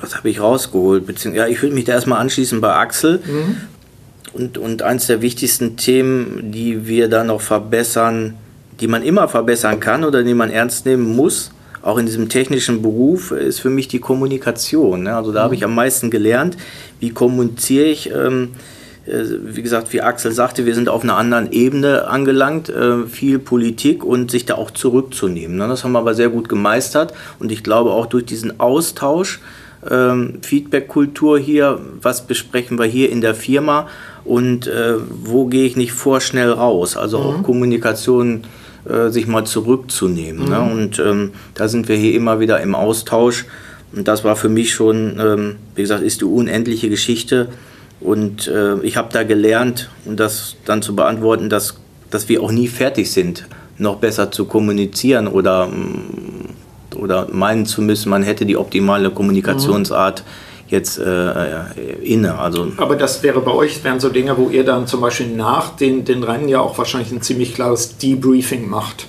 Was 0.00 0.16
habe 0.16 0.28
ich 0.28 0.40
rausgeholt? 0.40 1.04
Ja, 1.34 1.46
ich 1.46 1.62
würde 1.62 1.74
mich 1.74 1.84
da 1.84 1.92
erstmal 1.92 2.20
anschließen 2.20 2.60
bei 2.60 2.74
Axel. 2.74 3.20
Mhm. 3.24 3.56
Und, 4.32 4.58
und 4.58 4.82
eins 4.82 5.06
der 5.06 5.22
wichtigsten 5.22 5.76
Themen, 5.76 6.52
die 6.52 6.86
wir 6.86 7.08
da 7.08 7.24
noch 7.24 7.40
verbessern, 7.40 8.34
die 8.80 8.88
man 8.88 9.02
immer 9.02 9.28
verbessern 9.28 9.80
kann 9.80 10.04
oder 10.04 10.22
die 10.22 10.34
man 10.34 10.50
ernst 10.50 10.84
nehmen 10.84 11.16
muss, 11.16 11.52
auch 11.80 11.96
in 11.96 12.06
diesem 12.06 12.28
technischen 12.28 12.82
Beruf, 12.82 13.30
ist 13.30 13.60
für 13.60 13.70
mich 13.70 13.88
die 13.88 14.00
Kommunikation. 14.00 15.04
Ne? 15.04 15.16
Also 15.16 15.32
da 15.32 15.40
mhm. 15.40 15.44
habe 15.44 15.54
ich 15.54 15.64
am 15.64 15.74
meisten 15.74 16.10
gelernt, 16.10 16.56
wie 17.00 17.10
kommuniziere 17.10 17.86
ich. 17.86 18.10
Ähm, 18.10 18.50
äh, 18.54 18.75
wie 19.06 19.62
gesagt, 19.62 19.92
wie 19.92 20.02
Axel 20.02 20.32
sagte, 20.32 20.66
wir 20.66 20.74
sind 20.74 20.88
auf 20.88 21.04
einer 21.04 21.16
anderen 21.16 21.52
Ebene 21.52 22.08
angelangt, 22.08 22.68
äh, 22.68 23.04
viel 23.06 23.38
Politik 23.38 24.04
und 24.04 24.30
sich 24.30 24.46
da 24.46 24.56
auch 24.56 24.70
zurückzunehmen. 24.70 25.56
Ne? 25.56 25.68
Das 25.68 25.84
haben 25.84 25.92
wir 25.92 26.00
aber 26.00 26.14
sehr 26.14 26.28
gut 26.28 26.48
gemeistert 26.48 27.14
und 27.38 27.52
ich 27.52 27.62
glaube 27.62 27.90
auch 27.90 28.06
durch 28.06 28.24
diesen 28.24 28.58
Austausch, 28.58 29.40
ähm, 29.88 30.38
Feedback-Kultur 30.42 31.38
hier, 31.38 31.78
was 32.02 32.26
besprechen 32.26 32.78
wir 32.78 32.86
hier 32.86 33.10
in 33.10 33.20
der 33.20 33.34
Firma 33.34 33.86
und 34.24 34.66
äh, 34.66 34.94
wo 35.22 35.46
gehe 35.46 35.66
ich 35.66 35.76
nicht 35.76 35.92
vorschnell 35.92 36.50
raus, 36.50 36.96
also 36.96 37.18
auch 37.18 37.38
mhm. 37.38 37.42
Kommunikation 37.42 38.44
sich 39.08 39.26
mal 39.26 39.44
zurückzunehmen. 39.44 40.48
Ne? 40.48 40.60
Mhm. 40.60 40.70
Und 40.70 40.98
ähm, 41.00 41.30
da 41.54 41.66
sind 41.66 41.88
wir 41.88 41.96
hier 41.96 42.14
immer 42.14 42.38
wieder 42.38 42.60
im 42.60 42.76
Austausch. 42.76 43.44
Und 43.92 44.06
das 44.06 44.22
war 44.22 44.36
für 44.36 44.48
mich 44.48 44.74
schon, 44.74 45.18
ähm, 45.18 45.56
wie 45.74 45.82
gesagt, 45.82 46.04
ist 46.04 46.20
die 46.20 46.24
unendliche 46.24 46.88
Geschichte 46.88 47.48
und 48.00 48.46
äh, 48.48 48.78
ich 48.80 48.96
habe 48.96 49.08
da 49.12 49.22
gelernt, 49.22 49.90
um 50.04 50.16
das 50.16 50.56
dann 50.64 50.82
zu 50.82 50.94
beantworten, 50.94 51.48
dass, 51.48 51.76
dass 52.10 52.28
wir 52.28 52.42
auch 52.42 52.52
nie 52.52 52.68
fertig 52.68 53.10
sind, 53.10 53.46
noch 53.78 53.96
besser 53.96 54.30
zu 54.30 54.46
kommunizieren 54.46 55.28
oder, 55.28 55.66
mm, 55.66 56.96
oder 56.96 57.28
meinen 57.30 57.66
zu 57.66 57.82
müssen, 57.82 58.10
man 58.10 58.22
hätte 58.22 58.46
die 58.46 58.56
optimale 58.56 59.10
Kommunikationsart. 59.10 60.20
Mhm 60.20 60.46
jetzt 60.68 60.98
äh, 60.98 61.70
inne. 62.02 62.38
Also 62.38 62.72
Aber 62.76 62.96
das 62.96 63.22
wäre 63.22 63.40
bei 63.40 63.52
euch, 63.52 63.82
wären 63.84 64.00
so 64.00 64.08
Dinge, 64.08 64.36
wo 64.36 64.48
ihr 64.50 64.64
dann 64.64 64.86
zum 64.86 65.00
Beispiel 65.00 65.28
nach 65.28 65.76
den, 65.76 66.04
den 66.04 66.22
Rennen 66.22 66.48
ja 66.48 66.60
auch 66.60 66.76
wahrscheinlich 66.78 67.12
ein 67.12 67.22
ziemlich 67.22 67.54
klares 67.54 67.98
Debriefing 67.98 68.68
macht. 68.68 69.06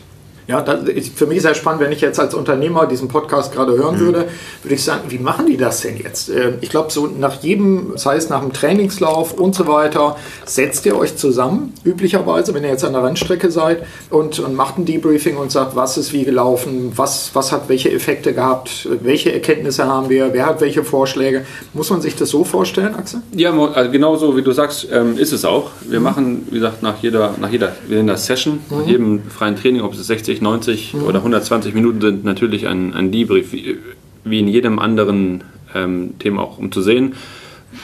Ja, 0.48 0.62
das, 0.62 0.80
für 1.14 1.26
mich 1.26 1.42
sehr 1.42 1.56
spannend, 1.56 1.82
wenn 1.82 1.92
ich 1.92 2.00
jetzt 2.00 2.20
als 2.20 2.34
Unternehmer 2.34 2.88
diesen 2.88 3.10
Podcast 3.10 3.54
gerade 3.54 3.78
hören 3.78 3.96
mhm. 3.96 4.00
würde, 4.00 4.26
würde 4.64 4.76
ich 4.76 4.84
sagen, 4.84 5.02
wie 5.10 5.20
machen 5.20 5.46
die 5.46 5.58
das 5.58 5.82
denn 5.82 5.98
jetzt? 5.98 6.30
Ähm, 6.30 6.56
ich 6.62 6.70
glaube, 6.70 6.90
so 6.90 7.08
nach 7.08 7.42
jedem, 7.42 7.90
das 7.94 8.06
heißt 8.06 8.30
nach 8.30 8.40
dem 8.40 8.54
Trainingslauf 8.54 9.34
und 9.34 9.56
so 9.56 9.68
weiter, 9.68 10.16
setzt 10.46 10.86
ihr 10.86 10.98
euch 10.98 11.18
zusammen, 11.18 11.74
üblicherweise, 11.84 12.54
wenn 12.54 12.64
ihr 12.64 12.70
jetzt 12.70 12.86
an 12.86 12.94
der 12.94 13.04
Rennstrecke 13.04 13.52
seid 13.52 13.84
und, 14.10 14.40
und 14.40 14.56
macht 14.56 14.78
ein 14.78 14.86
Debriefing 14.86 15.36
und 15.36 15.52
sagt, 15.52 15.76
was 15.76 15.98
ist 15.98 16.14
wie 16.14 16.24
gelaufen, 16.24 16.94
was, 16.96 17.32
was 17.34 17.52
hat 17.52 17.68
welche 17.68 17.92
Effekte 17.92 18.34
gehabt, 18.34 18.88
welche 19.02 19.34
Erkenntnisse 19.34 19.86
haben 19.86 20.10
wir, 20.10 20.34
wer 20.34 20.46
hat 20.46 20.62
welche 20.62 20.86
Vorschläge. 20.86 21.46
Muss 21.74 21.90
man 21.90 22.00
sich 22.00 22.16
das 22.16 22.30
so 22.30 22.46
vorstellen, 22.46 22.96
Axel? 22.96 23.22
Ja, 23.34 23.52
also 23.52 23.92
genauso 23.92 24.38
wie 24.38 24.42
du 24.42 24.54
sagst, 24.54 24.88
ähm, 24.94 25.18
ist 25.18 25.34
es 25.34 25.44
auch. 25.44 25.72
Wir 25.82 26.00
mhm. 26.00 26.06
machen, 26.06 26.48
wie 26.50 26.56
gesagt, 26.56 26.84
nach 26.84 27.02
jeder, 27.02 27.34
nach 27.40 27.50
jeder, 27.50 27.76
nennen 27.90 28.08
das 28.08 28.26
Session, 28.26 28.60
mhm. 28.70 28.78
nach 28.78 28.88
jedem 28.88 29.22
freien 29.24 29.58
Training, 29.58 29.82
ob 29.82 29.94
es 29.94 30.08
60 30.08 30.37
80, 30.38 30.42
90 30.42 30.94
mhm. 30.94 31.04
oder 31.04 31.20
120 31.20 31.74
Minuten 31.74 32.02
sind 32.02 32.24
natürlich 32.24 32.68
ein, 32.68 32.94
ein 32.94 33.12
Debrief, 33.12 33.52
wie, 33.52 33.78
wie 34.24 34.40
in 34.40 34.48
jedem 34.48 34.80
anderen 34.80 35.44
ähm, 35.74 36.16
Thema 36.20 36.44
auch, 36.44 36.58
um 36.58 36.72
zu 36.72 36.82
sehen, 36.82 37.16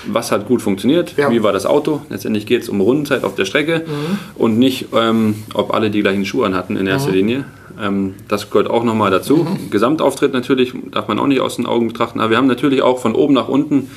was 0.08 0.32
hat 0.32 0.48
gut 0.48 0.62
funktioniert, 0.62 1.16
ja. 1.18 1.30
wie 1.30 1.44
war 1.44 1.52
das 1.52 1.66
Auto. 1.66 2.02
Letztendlich 2.10 2.46
geht 2.46 2.64
es 2.64 2.70
um 2.70 2.80
Rundenzeit 2.82 3.24
auf 3.24 3.36
der 3.36 3.46
Strecke 3.46 3.84
mhm. 3.86 4.18
und 4.36 4.58
nicht, 4.58 4.88
ähm, 4.94 5.36
ob 5.54 5.74
alle 5.74 5.92
die 5.92 6.02
gleichen 6.02 6.26
Schuhe 6.26 6.46
anhatten 6.46 6.78
in 6.78 6.88
erster 6.88 7.10
mhm. 7.10 7.16
Linie. 7.16 7.46
Ähm, 7.82 8.16
das 8.28 8.50
gehört 8.50 8.70
auch 8.70 8.84
nochmal 8.84 9.12
dazu. 9.12 9.38
Mhm. 9.38 9.70
Gesamtauftritt 9.70 10.34
natürlich 10.34 10.74
darf 10.92 11.08
man 11.08 11.20
auch 11.20 11.28
nicht 11.28 11.42
aus 11.42 11.58
den 11.58 11.66
Augen 11.66 11.90
betrachten, 11.90 12.20
aber 12.22 12.32
wir 12.32 12.38
haben 12.38 12.48
natürlich 12.48 12.82
auch 12.82 13.00
von 13.00 13.14
oben 13.14 13.34
nach 13.34 13.50
unten 13.50 13.90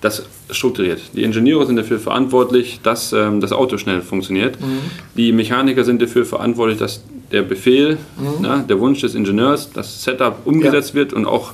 das 0.00 0.26
strukturiert. 0.50 1.00
Die 1.14 1.22
Ingenieure 1.22 1.66
sind 1.66 1.76
dafür 1.76 1.98
verantwortlich, 1.98 2.80
dass 2.82 3.12
ähm, 3.12 3.40
das 3.40 3.52
Auto 3.52 3.78
schnell 3.78 4.02
funktioniert. 4.02 4.60
Mhm. 4.60 4.78
Die 5.16 5.32
Mechaniker 5.32 5.84
sind 5.84 6.02
dafür 6.02 6.24
verantwortlich, 6.24 6.78
dass 6.78 7.02
der 7.32 7.42
Befehl, 7.42 7.98
mhm. 8.18 8.34
na, 8.40 8.58
der 8.58 8.78
Wunsch 8.80 9.00
des 9.00 9.14
Ingenieurs, 9.14 9.70
das 9.72 10.02
Setup 10.02 10.38
umgesetzt 10.44 10.90
ja. 10.90 10.94
wird 10.96 11.12
und 11.12 11.26
auch 11.26 11.52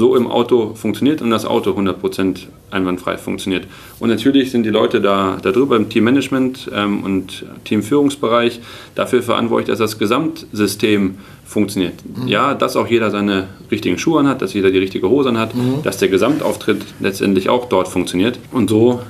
so 0.00 0.16
im 0.16 0.26
Auto 0.26 0.74
funktioniert 0.74 1.20
und 1.22 1.30
das 1.30 1.44
Auto 1.44 1.70
100% 1.70 2.46
einwandfrei 2.70 3.18
funktioniert. 3.18 3.66
Und 3.98 4.08
natürlich 4.08 4.50
sind 4.50 4.64
die 4.64 4.70
Leute 4.70 5.00
da 5.00 5.38
darüber 5.42 5.76
im 5.76 5.90
Teammanagement 5.90 6.70
ähm, 6.74 7.04
und 7.04 7.44
Teamführungsbereich 7.64 8.60
dafür 8.94 9.22
verantwortlich, 9.22 9.68
dass 9.68 9.78
das 9.78 9.98
Gesamtsystem 9.98 11.18
funktioniert. 11.44 11.94
Mhm. 12.04 12.28
Ja, 12.28 12.54
dass 12.54 12.76
auch 12.76 12.86
jeder 12.86 13.10
seine 13.10 13.48
richtigen 13.70 13.98
Schuhe 13.98 14.26
hat, 14.26 14.40
dass 14.40 14.54
jeder 14.54 14.70
die 14.70 14.78
richtige 14.78 15.08
Hose 15.08 15.32
hat, 15.38 15.54
mhm. 15.54 15.82
dass 15.82 15.98
der 15.98 16.08
Gesamtauftritt 16.08 16.82
letztendlich 17.00 17.48
auch 17.50 17.68
dort 17.68 17.86
funktioniert. 17.86 18.38
Und 18.52 18.70
so 18.70 19.00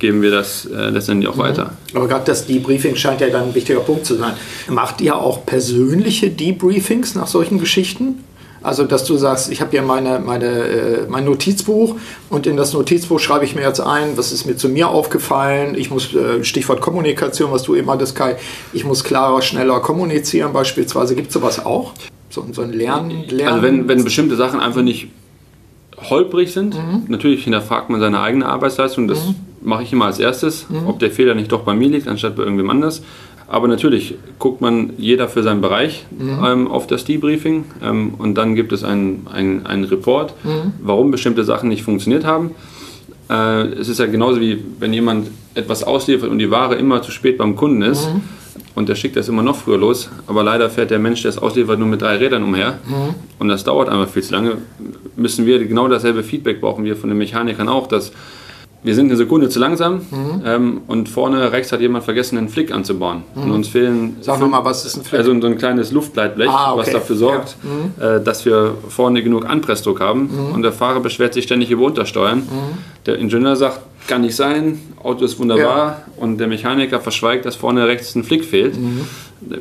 geben 0.00 0.20
wir 0.20 0.32
das 0.32 0.64
äh, 0.66 0.90
letztendlich 0.90 1.28
auch 1.28 1.36
mhm. 1.36 1.42
weiter. 1.42 1.72
Aber 1.94 2.08
gerade 2.08 2.24
das 2.24 2.46
Debriefing 2.46 2.96
scheint 2.96 3.20
ja 3.20 3.28
dann 3.30 3.48
ein 3.48 3.54
wichtiger 3.54 3.80
Punkt 3.80 4.04
zu 4.04 4.16
sein. 4.16 4.32
Macht 4.68 5.00
ihr 5.00 5.16
auch 5.16 5.46
persönliche 5.46 6.30
Debriefings 6.30 7.14
nach 7.14 7.28
solchen 7.28 7.60
Geschichten? 7.60 8.24
Also, 8.62 8.84
dass 8.84 9.04
du 9.04 9.16
sagst, 9.16 9.50
ich 9.50 9.60
habe 9.62 9.70
hier 9.70 9.82
meine, 9.82 10.18
meine, 10.18 10.46
äh, 10.46 11.06
mein 11.08 11.24
Notizbuch 11.24 11.96
und 12.28 12.46
in 12.46 12.58
das 12.58 12.74
Notizbuch 12.74 13.18
schreibe 13.18 13.44
ich 13.44 13.54
mir 13.54 13.62
jetzt 13.62 13.80
ein, 13.80 14.16
was 14.16 14.32
ist 14.32 14.44
mir 14.44 14.56
zu 14.56 14.68
mir 14.68 14.88
aufgefallen. 14.88 15.74
Ich 15.76 15.90
muss, 15.90 16.14
äh, 16.14 16.44
Stichwort 16.44 16.82
Kommunikation, 16.82 17.52
was 17.52 17.62
du 17.62 17.74
immer 17.74 17.96
das 17.96 18.14
Kai, 18.14 18.36
ich 18.74 18.84
muss 18.84 19.02
klarer, 19.02 19.40
schneller 19.40 19.80
kommunizieren 19.80 20.52
beispielsweise. 20.52 21.14
Gibt 21.14 21.28
es 21.28 21.34
sowas 21.34 21.64
auch? 21.64 21.94
So, 22.28 22.44
so 22.52 22.60
ein 22.62 22.72
Lernen, 22.72 23.24
Lernen? 23.28 23.48
Also, 23.48 23.62
wenn, 23.62 23.88
wenn 23.88 24.04
bestimmte 24.04 24.36
Sachen 24.36 24.60
einfach 24.60 24.82
nicht 24.82 25.08
holprig 26.10 26.52
sind, 26.52 26.74
mhm. 26.74 27.04
natürlich 27.08 27.44
hinterfragt 27.44 27.88
man 27.88 28.00
seine 28.00 28.20
eigene 28.20 28.46
Arbeitsleistung. 28.46 29.08
Das 29.08 29.24
mhm. 29.24 29.36
mache 29.62 29.82
ich 29.84 29.92
immer 29.92 30.06
als 30.06 30.18
erstes, 30.18 30.68
mhm. 30.68 30.86
ob 30.86 30.98
der 30.98 31.10
Fehler 31.10 31.34
nicht 31.34 31.50
doch 31.50 31.62
bei 31.62 31.74
mir 31.74 31.88
liegt, 31.88 32.08
anstatt 32.08 32.36
bei 32.36 32.42
irgendwem 32.42 32.70
anders. 32.70 33.02
Aber 33.50 33.66
natürlich 33.66 34.14
guckt 34.38 34.60
man 34.60 34.92
jeder 34.96 35.28
für 35.28 35.42
seinen 35.42 35.60
Bereich 35.60 36.06
mhm. 36.16 36.38
ähm, 36.44 36.68
auf 36.68 36.86
das 36.86 37.04
Debriefing 37.04 37.64
ähm, 37.82 38.14
und 38.16 38.36
dann 38.36 38.54
gibt 38.54 38.70
es 38.70 38.84
einen, 38.84 39.26
einen, 39.26 39.84
Report, 39.84 40.34
mhm. 40.44 40.72
warum 40.80 41.10
bestimmte 41.10 41.42
Sachen 41.42 41.68
nicht 41.68 41.82
funktioniert 41.82 42.24
haben. 42.24 42.52
Äh, 43.28 43.62
es 43.72 43.88
ist 43.88 43.98
ja 43.98 44.06
genauso 44.06 44.40
wie 44.40 44.62
wenn 44.78 44.92
jemand 44.92 45.32
etwas 45.56 45.82
ausliefert 45.82 46.30
und 46.30 46.38
die 46.38 46.52
Ware 46.52 46.76
immer 46.76 47.02
zu 47.02 47.10
spät 47.10 47.38
beim 47.38 47.56
Kunden 47.56 47.82
ist 47.82 48.06
mhm. 48.06 48.20
und 48.76 48.88
der 48.88 48.94
schickt 48.94 49.16
das 49.16 49.28
immer 49.28 49.42
noch 49.42 49.56
früher 49.56 49.78
los, 49.78 50.10
aber 50.28 50.44
leider 50.44 50.70
fährt 50.70 50.92
der 50.92 51.00
Mensch, 51.00 51.22
der 51.22 51.30
es 51.30 51.38
ausliefert, 51.38 51.76
nur 51.76 51.88
mit 51.88 52.02
drei 52.02 52.18
Rädern 52.18 52.44
umher 52.44 52.78
mhm. 52.86 53.16
und 53.40 53.48
das 53.48 53.64
dauert 53.64 53.88
einfach 53.88 54.08
viel 54.08 54.22
zu 54.22 54.32
lange, 54.32 54.58
müssen 55.16 55.44
wir 55.44 55.58
genau 55.66 55.88
dasselbe 55.88 56.22
Feedback 56.22 56.60
brauchen 56.60 56.84
wir 56.84 56.94
von 56.94 57.08
den 57.08 57.18
Mechanikern 57.18 57.68
auch, 57.68 57.88
dass 57.88 58.12
wir 58.82 58.94
sind 58.94 59.06
eine 59.06 59.16
Sekunde 59.16 59.48
zu 59.48 59.58
langsam 59.58 59.96
mhm. 60.10 60.42
ähm, 60.44 60.80
und 60.86 61.08
vorne 61.08 61.52
rechts 61.52 61.70
hat 61.70 61.80
jemand 61.80 62.04
vergessen, 62.04 62.38
einen 62.38 62.48
Flick 62.48 62.72
anzubauen. 62.72 63.22
Mhm. 63.34 63.42
Und 63.42 63.50
uns 63.52 63.68
fehlen. 63.68 64.16
Sag 64.20 64.40
mal, 64.40 64.64
was 64.64 64.86
ist 64.86 64.96
ein 64.96 65.04
Flick? 65.04 65.20
Also 65.20 65.38
so 65.38 65.46
ein 65.46 65.58
kleines 65.58 65.92
Luftleitblech, 65.92 66.48
ah, 66.48 66.72
okay. 66.72 66.80
was 66.80 66.90
dafür 66.90 67.16
sorgt, 67.16 67.56
ja. 67.62 68.14
mhm. 68.14 68.20
äh, 68.20 68.24
dass 68.24 68.44
wir 68.46 68.74
vorne 68.88 69.22
genug 69.22 69.46
Anpressdruck 69.46 70.00
haben. 70.00 70.30
Mhm. 70.32 70.54
Und 70.54 70.62
der 70.62 70.72
Fahrer 70.72 71.00
beschwert 71.00 71.34
sich 71.34 71.44
ständig 71.44 71.70
über 71.70 71.84
Untersteuern. 71.84 72.38
Mhm. 72.38 72.78
Der 73.06 73.18
Ingenieur 73.18 73.56
sagt, 73.56 73.80
kann 74.06 74.22
nicht 74.22 74.36
sein, 74.36 74.80
Auto 75.02 75.24
ist 75.24 75.38
wunderbar. 75.38 75.86
Ja. 75.86 76.02
Und 76.16 76.38
der 76.38 76.48
Mechaniker 76.48 77.00
verschweigt, 77.00 77.44
dass 77.44 77.56
vorne 77.56 77.86
rechts 77.86 78.14
ein 78.14 78.24
Flick 78.24 78.44
fehlt. 78.44 78.78
Mhm. 78.80 79.02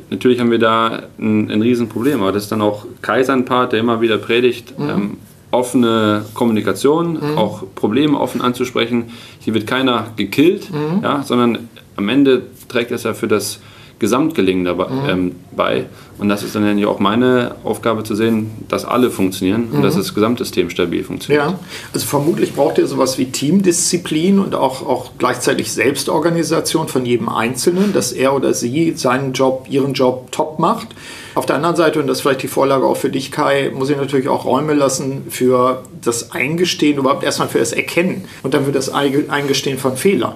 Natürlich 0.10 0.39
haben 0.39 0.51
wir 0.51 0.60
da 0.60 1.03
ein, 1.17 1.51
ein 1.51 1.62
Riesenproblem, 1.62 2.21
aber 2.21 2.32
das 2.32 2.43
ist 2.43 2.51
dann 2.51 2.62
auch 2.62 2.86
Kaiser 3.01 3.39
Part, 3.41 3.73
der 3.73 3.79
immer 3.79 4.01
wieder 4.01 4.17
predigt. 4.17 4.73
Ähm, 4.79 5.17
offene 5.51 6.25
Kommunikation, 6.33 7.13
mhm. 7.13 7.38
auch 7.38 7.63
Probleme 7.75 8.19
offen 8.19 8.41
anzusprechen. 8.41 9.12
Hier 9.39 9.53
wird 9.53 9.67
keiner 9.67 10.07
gekillt, 10.15 10.71
mhm. 10.71 11.03
ja, 11.03 11.23
sondern 11.23 11.69
am 11.95 12.09
Ende 12.09 12.43
trägt 12.67 12.91
es 12.91 13.03
ja 13.03 13.13
für 13.13 13.27
das 13.27 13.59
Gesamtgelingen 13.99 14.65
dabei, 14.65 14.89
mhm. 14.89 15.09
ähm, 15.09 15.35
bei. 15.51 15.85
Und 16.17 16.29
das 16.29 16.43
ist 16.43 16.55
dann 16.55 16.77
ja 16.77 16.88
auch 16.88 16.99
meine 16.99 17.55
Aufgabe 17.63 18.03
zu 18.03 18.15
sehen, 18.15 18.51
dass 18.67 18.83
alle 18.83 19.09
funktionieren 19.12 19.69
und 19.71 19.83
dass 19.83 19.95
mhm. 19.95 19.99
das 19.99 20.15
Gesamtsystem 20.15 20.69
stabil 20.69 21.03
funktioniert. 21.03 21.45
Ja, 21.45 21.59
also 21.93 22.05
vermutlich 22.05 22.53
braucht 22.55 22.77
ihr 22.77 22.88
sowas 22.88 23.17
wie 23.17 23.25
Teamdisziplin 23.25 24.39
und 24.39 24.55
auch, 24.55 24.85
auch 24.85 25.12
gleichzeitig 25.17 25.71
Selbstorganisation 25.71 26.88
von 26.88 27.05
jedem 27.05 27.29
Einzelnen, 27.29 27.93
dass 27.93 28.12
er 28.12 28.33
oder 28.33 28.53
sie 28.53 28.93
seinen 28.95 29.33
Job, 29.33 29.67
ihren 29.69 29.93
Job 29.93 30.31
top 30.31 30.59
macht. 30.59 30.88
Auf 31.35 31.45
der 31.45 31.57
anderen 31.57 31.75
Seite, 31.75 31.99
und 31.99 32.07
das 32.07 32.17
ist 32.17 32.21
vielleicht 32.23 32.43
die 32.43 32.47
Vorlage 32.47 32.85
auch 32.85 32.97
für 32.97 33.09
dich, 33.09 33.31
Kai, 33.31 33.71
muss 33.73 33.89
ich 33.89 33.97
natürlich 33.97 34.27
auch 34.27 34.45
Räume 34.45 34.73
lassen 34.73 35.23
für 35.29 35.83
das 36.01 36.31
Eingestehen, 36.31 36.97
überhaupt 36.97 37.23
erstmal 37.23 37.47
für 37.47 37.59
das 37.59 37.71
Erkennen 37.71 38.25
und 38.43 38.53
dann 38.53 38.65
für 38.65 38.71
das 38.71 38.89
Eingestehen 38.89 39.77
von 39.77 39.95
Fehlern. 39.95 40.33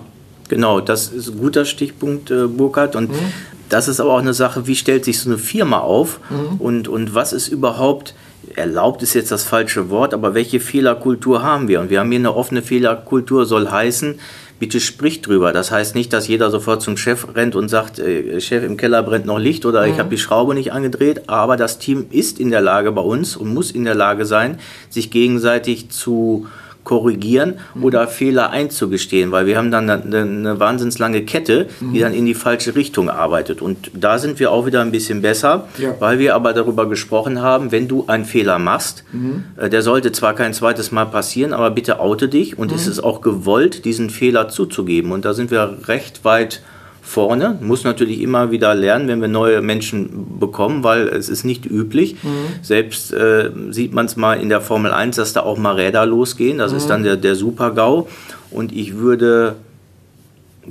Genau, 0.54 0.82
das 0.82 1.08
ist 1.08 1.30
ein 1.30 1.40
guter 1.40 1.66
Stichpunkt, 1.66 2.30
äh, 2.30 2.46
Burkhard. 2.46 2.96
Und 2.96 3.10
mhm. 3.10 3.34
das 3.70 3.88
ist 3.88 4.00
aber 4.00 4.14
auch 4.14 4.20
eine 4.20 4.36
Sache, 4.36 4.68
wie 4.68 4.76
stellt 4.76 5.04
sich 5.04 5.20
so 5.20 5.28
eine 5.28 5.40
Firma 5.40 5.80
auf 5.80 6.20
mhm. 6.30 6.62
und, 6.62 6.88
und 6.88 7.16
was 7.16 7.34
ist 7.34 7.48
überhaupt, 7.48 8.14
erlaubt 8.56 9.02
ist 9.02 9.16
jetzt 9.16 9.32
das 9.32 9.44
falsche 9.44 9.90
Wort, 9.90 10.14
aber 10.14 10.36
welche 10.36 10.60
Fehlerkultur 10.60 11.42
haben 11.42 11.68
wir? 11.68 11.82
Und 11.82 11.90
wir 11.90 12.00
haben 12.00 12.12
hier 12.12 12.20
eine 12.20 12.36
offene 12.36 12.62
Fehlerkultur, 12.62 13.48
soll 13.48 13.72
heißen, 13.72 14.20
bitte 14.60 14.80
sprich 14.80 15.22
drüber. 15.22 15.54
Das 15.54 15.72
heißt 15.72 15.96
nicht, 15.96 16.14
dass 16.14 16.28
jeder 16.28 16.52
sofort 16.52 16.84
zum 16.84 16.98
Chef 16.98 17.26
rennt 17.34 17.56
und 17.56 17.68
sagt, 17.68 17.98
äh, 17.98 18.40
Chef, 18.40 18.64
im 18.64 18.78
Keller 18.78 19.02
brennt 19.02 19.26
noch 19.26 19.40
Licht 19.40 19.66
oder 19.66 19.88
mhm. 19.88 19.94
ich 19.94 19.98
habe 19.98 20.12
die 20.12 20.20
Schraube 20.20 20.54
nicht 20.54 20.72
angedreht. 20.72 21.30
Aber 21.30 21.58
das 21.58 21.80
Team 21.80 22.06
ist 22.12 22.40
in 22.40 22.52
der 22.52 22.62
Lage 22.62 22.92
bei 22.92 23.02
uns 23.02 23.36
und 23.36 23.52
muss 23.52 23.72
in 23.72 23.86
der 23.86 23.96
Lage 23.96 24.26
sein, 24.26 24.60
sich 24.92 25.10
gegenseitig 25.10 25.90
zu 25.90 26.46
korrigieren 26.84 27.56
mhm. 27.76 27.84
oder 27.84 28.08
Fehler 28.08 28.50
einzugestehen, 28.50 29.32
weil 29.32 29.46
wir 29.46 29.58
haben 29.58 29.72
dann 29.72 29.90
eine, 29.90 30.22
eine 30.22 30.60
wahnsinnslange 30.60 31.24
Kette, 31.24 31.68
die 31.80 31.86
mhm. 31.86 32.00
dann 32.00 32.14
in 32.14 32.26
die 32.26 32.34
falsche 32.34 32.76
Richtung 32.76 33.10
arbeitet. 33.10 33.62
Und 33.62 33.92
da 33.94 34.18
sind 34.20 34.40
wir 34.40 34.52
auch 34.52 34.66
wieder 34.66 34.82
ein 34.82 34.92
bisschen 34.92 35.22
besser, 35.22 35.68
ja. 35.78 35.96
weil 36.00 36.20
wir 36.20 36.36
aber 36.36 36.54
darüber 36.54 36.88
gesprochen 36.88 37.42
haben, 37.42 37.72
wenn 37.72 37.88
du 37.88 38.06
einen 38.08 38.26
Fehler 38.26 38.60
machst, 38.60 39.04
mhm. 39.12 39.46
äh, 39.58 39.70
der 39.70 39.82
sollte 39.82 40.12
zwar 40.12 40.34
kein 40.34 40.54
zweites 40.54 40.92
Mal 40.92 41.06
passieren, 41.06 41.54
aber 41.54 41.72
bitte 41.72 42.00
oute 42.00 42.28
dich 42.28 42.58
und 42.58 42.72
mhm. 42.72 42.76
ist 42.76 42.88
es 42.88 43.00
auch 43.00 43.22
gewollt, 43.22 43.86
diesen 43.86 44.10
Fehler 44.10 44.50
zuzugeben. 44.50 45.12
Und 45.12 45.26
da 45.26 45.34
sind 45.34 45.52
wir 45.52 45.78
recht 45.88 46.26
weit 46.26 46.62
vorne. 47.04 47.60
Muss 47.62 47.84
natürlich 47.84 48.22
immer 48.22 48.50
wieder 48.50 48.74
lernen, 48.74 49.08
wenn 49.10 49.22
wir 49.22 49.28
neue 49.28 49.62
Menschen 49.62 50.40
bekommen, 50.40 50.84
weil 50.84 51.10
es 51.10 51.30
ist 51.30 51.44
nicht 51.44 51.66
üblich. 51.66 52.16
Mhm. 52.24 52.30
Selbst 52.62 53.14
äh, 53.14 53.52
sieht 53.70 53.94
man 53.94 54.06
es 54.06 54.16
mal 54.16 54.40
in 54.40 54.50
der 54.50 54.62
Formel 54.62 54.92
1, 54.92 55.18
dass 55.18 55.34
da 55.34 55.42
auch 55.42 55.58
mal 55.58 55.76
Räder 55.76 56.06
losgehen. 56.06 56.58
Das 56.58 56.72
mhm. 56.72 56.78
ist 56.78 56.90
dann 56.90 57.04
der, 57.04 57.18
der 57.18 57.36
Super-GAU. 57.36 58.08
Und 58.50 58.72
ich 58.72 58.98
würde, 58.98 59.56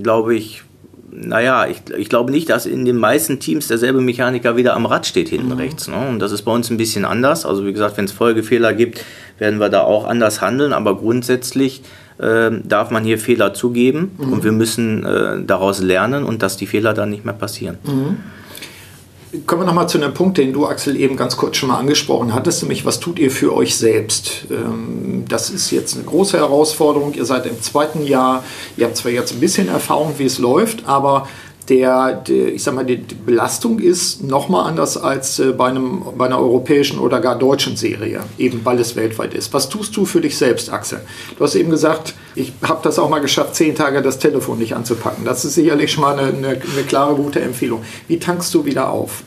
glaube 0.00 0.34
ich, 0.34 0.62
naja, 1.14 1.66
ich, 1.66 1.82
ich 1.96 2.08
glaube 2.08 2.32
nicht, 2.32 2.48
dass 2.48 2.64
in 2.64 2.84
den 2.86 2.96
meisten 2.96 3.38
Teams 3.38 3.68
derselbe 3.68 4.00
Mechaniker 4.00 4.56
wieder 4.56 4.74
am 4.74 4.86
Rad 4.86 5.06
steht 5.06 5.28
hinten 5.28 5.48
mhm. 5.48 5.58
rechts. 5.58 5.86
Ne? 5.86 6.08
Und 6.08 6.20
das 6.20 6.32
ist 6.32 6.42
bei 6.42 6.52
uns 6.52 6.70
ein 6.70 6.78
bisschen 6.78 7.04
anders. 7.04 7.44
Also 7.44 7.66
wie 7.66 7.72
gesagt, 7.72 7.98
wenn 7.98 8.06
es 8.06 8.12
Folgefehler 8.12 8.72
gibt, 8.72 9.04
werden 9.38 9.60
wir 9.60 9.68
da 9.68 9.82
auch 9.82 10.06
anders 10.06 10.40
handeln. 10.40 10.72
Aber 10.72 10.96
grundsätzlich 10.96 11.82
äh, 12.18 12.50
darf 12.64 12.90
man 12.90 13.04
hier 13.04 13.18
Fehler 13.18 13.52
zugeben 13.52 14.12
mhm. 14.16 14.32
und 14.32 14.44
wir 14.44 14.52
müssen 14.52 15.04
äh, 15.04 15.42
daraus 15.44 15.80
lernen 15.80 16.24
und 16.24 16.42
dass 16.42 16.56
die 16.56 16.66
Fehler 16.66 16.94
dann 16.94 17.10
nicht 17.10 17.24
mehr 17.24 17.34
passieren. 17.34 17.78
Mhm. 17.84 18.16
Kommen 19.46 19.62
wir 19.62 19.66
nochmal 19.66 19.88
zu 19.88 19.96
einem 19.96 20.12
Punkt, 20.12 20.36
den 20.36 20.52
du, 20.52 20.66
Axel, 20.66 20.94
eben 20.94 21.16
ganz 21.16 21.38
kurz 21.38 21.56
schon 21.56 21.70
mal 21.70 21.78
angesprochen 21.78 22.34
hattest, 22.34 22.62
nämlich 22.62 22.84
was 22.84 23.00
tut 23.00 23.18
ihr 23.18 23.30
für 23.30 23.54
euch 23.54 23.76
selbst? 23.76 24.44
Ähm, 24.50 25.24
das 25.26 25.48
ist 25.48 25.70
jetzt 25.70 25.94
eine 25.94 26.04
große 26.04 26.36
Herausforderung. 26.36 27.14
Ihr 27.14 27.24
seid 27.24 27.46
im 27.46 27.62
zweiten 27.62 28.04
Jahr, 28.06 28.44
ihr 28.76 28.84
habt 28.84 28.98
zwar 28.98 29.10
jetzt 29.10 29.32
ein 29.32 29.40
bisschen 29.40 29.68
Erfahrung, 29.68 30.14
wie 30.18 30.26
es 30.26 30.38
läuft, 30.38 30.86
aber 30.86 31.28
der, 31.72 32.12
der, 32.12 32.52
ich 32.52 32.62
sag 32.62 32.74
mal, 32.74 32.84
die, 32.84 32.98
die 32.98 33.14
Belastung 33.14 33.78
ist 33.78 34.22
nochmal 34.22 34.68
anders 34.68 34.98
als 34.98 35.38
äh, 35.38 35.52
bei, 35.52 35.68
einem, 35.68 36.02
bei 36.18 36.26
einer 36.26 36.38
europäischen 36.38 36.98
oder 36.98 37.18
gar 37.18 37.38
deutschen 37.38 37.76
Serie, 37.76 38.20
eben 38.36 38.60
weil 38.62 38.78
es 38.78 38.94
weltweit 38.94 39.32
ist. 39.32 39.54
Was 39.54 39.70
tust 39.70 39.96
du 39.96 40.04
für 40.04 40.20
dich 40.20 40.36
selbst, 40.36 40.70
Axel? 40.70 41.00
Du 41.38 41.44
hast 41.44 41.54
eben 41.54 41.70
gesagt, 41.70 42.12
ich 42.34 42.52
habe 42.62 42.80
das 42.82 42.98
auch 42.98 43.08
mal 43.08 43.20
geschafft, 43.20 43.54
zehn 43.54 43.74
Tage 43.74 44.02
das 44.02 44.18
Telefon 44.18 44.58
nicht 44.58 44.76
anzupacken. 44.76 45.24
Das 45.24 45.46
ist 45.46 45.54
sicherlich 45.54 45.90
schon 45.90 46.02
mal 46.02 46.18
eine, 46.18 46.28
eine, 46.36 46.48
eine 46.48 46.82
klare, 46.86 47.14
gute 47.14 47.40
Empfehlung. 47.40 47.82
Wie 48.06 48.18
tankst 48.18 48.52
du 48.52 48.66
wieder 48.66 48.90
auf? 48.90 49.22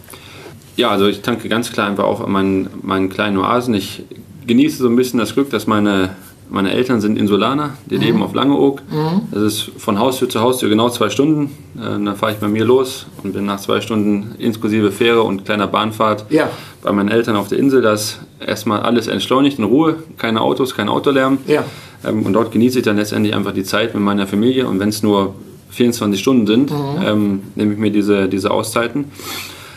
Ja, 0.76 0.90
also 0.90 1.08
ich 1.08 1.22
tanke 1.22 1.50
ganz 1.50 1.72
klar 1.72 1.88
einfach 1.88 2.04
auf 2.04 2.22
an 2.22 2.32
meinen, 2.32 2.70
meinen 2.84 3.10
kleinen 3.10 3.38
Oasen. 3.38 3.74
Ich 3.74 4.04
genieße 4.46 4.78
so 4.84 4.88
ein 4.88 4.96
bisschen 4.96 5.18
das 5.18 5.34
Glück, 5.34 5.50
dass 5.50 5.66
meine 5.66 6.16
meine 6.50 6.72
Eltern 6.72 7.02
sind 7.02 7.18
Insulaner, 7.18 7.72
die 7.86 7.96
mhm. 7.96 8.02
leben 8.02 8.22
auf 8.24 8.34
Langeoog. 8.34 8.82
Mhm. 8.92 9.22
Das 9.32 9.42
ist 9.42 9.72
von 9.78 10.00
Haustür 10.00 10.30
zu 10.30 10.42
Haustür 10.42 10.70
genau 10.70 10.90
zwei 10.90 11.10
Stunden. 11.10 11.52
Äh, 11.76 11.82
dann 11.82 12.16
fahre 12.16 12.34
ich 12.34 12.38
bei 12.38 12.48
mir 12.48 12.66
los 12.66 13.08
und 13.24 13.34
bin 13.34 13.46
nach 13.46 13.60
zwei 13.60 13.82
Stunden 13.82 14.36
inklusive 14.38 14.92
Fähre 14.92 15.24
und 15.24 15.46
kleiner 15.46 15.68
Bahnfahrt 15.68 16.26
ja. 16.30 16.50
bei 16.82 16.92
meinen 16.92 17.10
Eltern 17.10 17.36
auf 17.36 17.48
der 17.48 17.58
Insel. 17.58 17.82
Da 17.82 17.94
ist 17.94 18.20
erstmal 18.40 18.82
alles 18.82 19.08
entschleunigt 19.08 19.60
in 19.60 19.66
Ruhe, 19.66 19.98
keine 20.18 20.42
Autos, 20.42 20.76
kein 20.76 20.90
Autolärm. 20.90 21.40
Ja. 21.48 21.64
Ähm, 22.06 22.24
und 22.24 22.34
dort 22.34 22.52
genieße 22.52 22.80
ich 22.80 22.86
dann 22.86 22.98
letztendlich 22.98 23.36
einfach 23.36 23.54
die 23.54 23.64
Zeit 23.64 23.94
mit 23.94 24.04
meiner 24.04 24.28
Familie. 24.28 24.68
Und 24.68 24.80
wenn 24.80 24.90
es 24.90 25.04
nur 25.04 25.34
24 25.72 26.20
Stunden 26.20 26.48
sind, 26.48 26.72
mhm. 26.72 27.02
ähm, 27.04 27.42
nehme 27.56 27.74
ich 27.74 27.80
mir 27.80 27.92
diese, 27.92 28.30
diese 28.30 28.52
Auszeiten. 28.52 29.06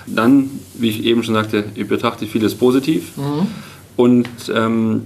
Dann, 0.06 0.50
wie 0.74 0.88
ich 0.88 1.04
eben 1.04 1.22
schon 1.22 1.34
sagte, 1.34 1.64
ich 1.74 1.88
betrachte 1.88 2.26
vieles 2.26 2.54
positiv. 2.54 3.16
Mhm. 3.16 3.46
Und 3.96 4.28
ähm, 4.54 5.02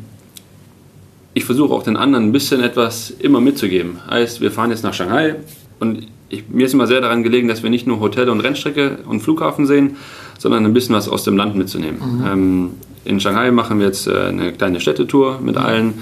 ich 1.35 1.45
versuche 1.45 1.73
auch 1.73 1.83
den 1.83 1.97
anderen 1.97 2.27
ein 2.27 2.33
bisschen 2.33 2.63
etwas 2.63 3.11
immer 3.11 3.41
mitzugeben. 3.41 3.99
Heißt, 4.09 4.41
wir 4.41 4.51
fahren 4.51 4.71
jetzt 4.71 4.83
nach 4.83 4.95
Shanghai 4.95 5.37
und 5.81 6.07
ich, 6.29 6.49
mir 6.49 6.67
ist 6.67 6.75
immer 6.75 6.87
sehr 6.87 7.01
daran 7.01 7.23
gelegen, 7.23 7.49
dass 7.49 7.63
wir 7.63 7.71
nicht 7.71 7.87
nur 7.87 8.01
Hotel 8.01 8.29
und 8.31 8.41
Rennstrecke 8.41 8.99
und 9.07 9.21
Flughafen 9.21 9.67
sehen, 9.67 9.97
sondern 10.39 10.65
ein 10.65 10.73
bisschen 10.73 10.95
was 10.95 11.09
aus 11.09 11.25
dem 11.25 11.37
Land 11.37 11.57
mitzunehmen. 11.57 12.01
Mhm. 12.01 12.27
Ähm, 12.27 12.71
in 13.05 13.21
Shanghai 13.21 13.51
machen 13.51 13.79
wir 13.79 13.87
jetzt 13.87 14.07
äh, 14.07 14.29
eine 14.29 14.53
kleine 14.53 14.81
Städtetour 14.81 15.41
mit 15.43 15.57
mhm. 15.57 15.61
allen 15.61 15.95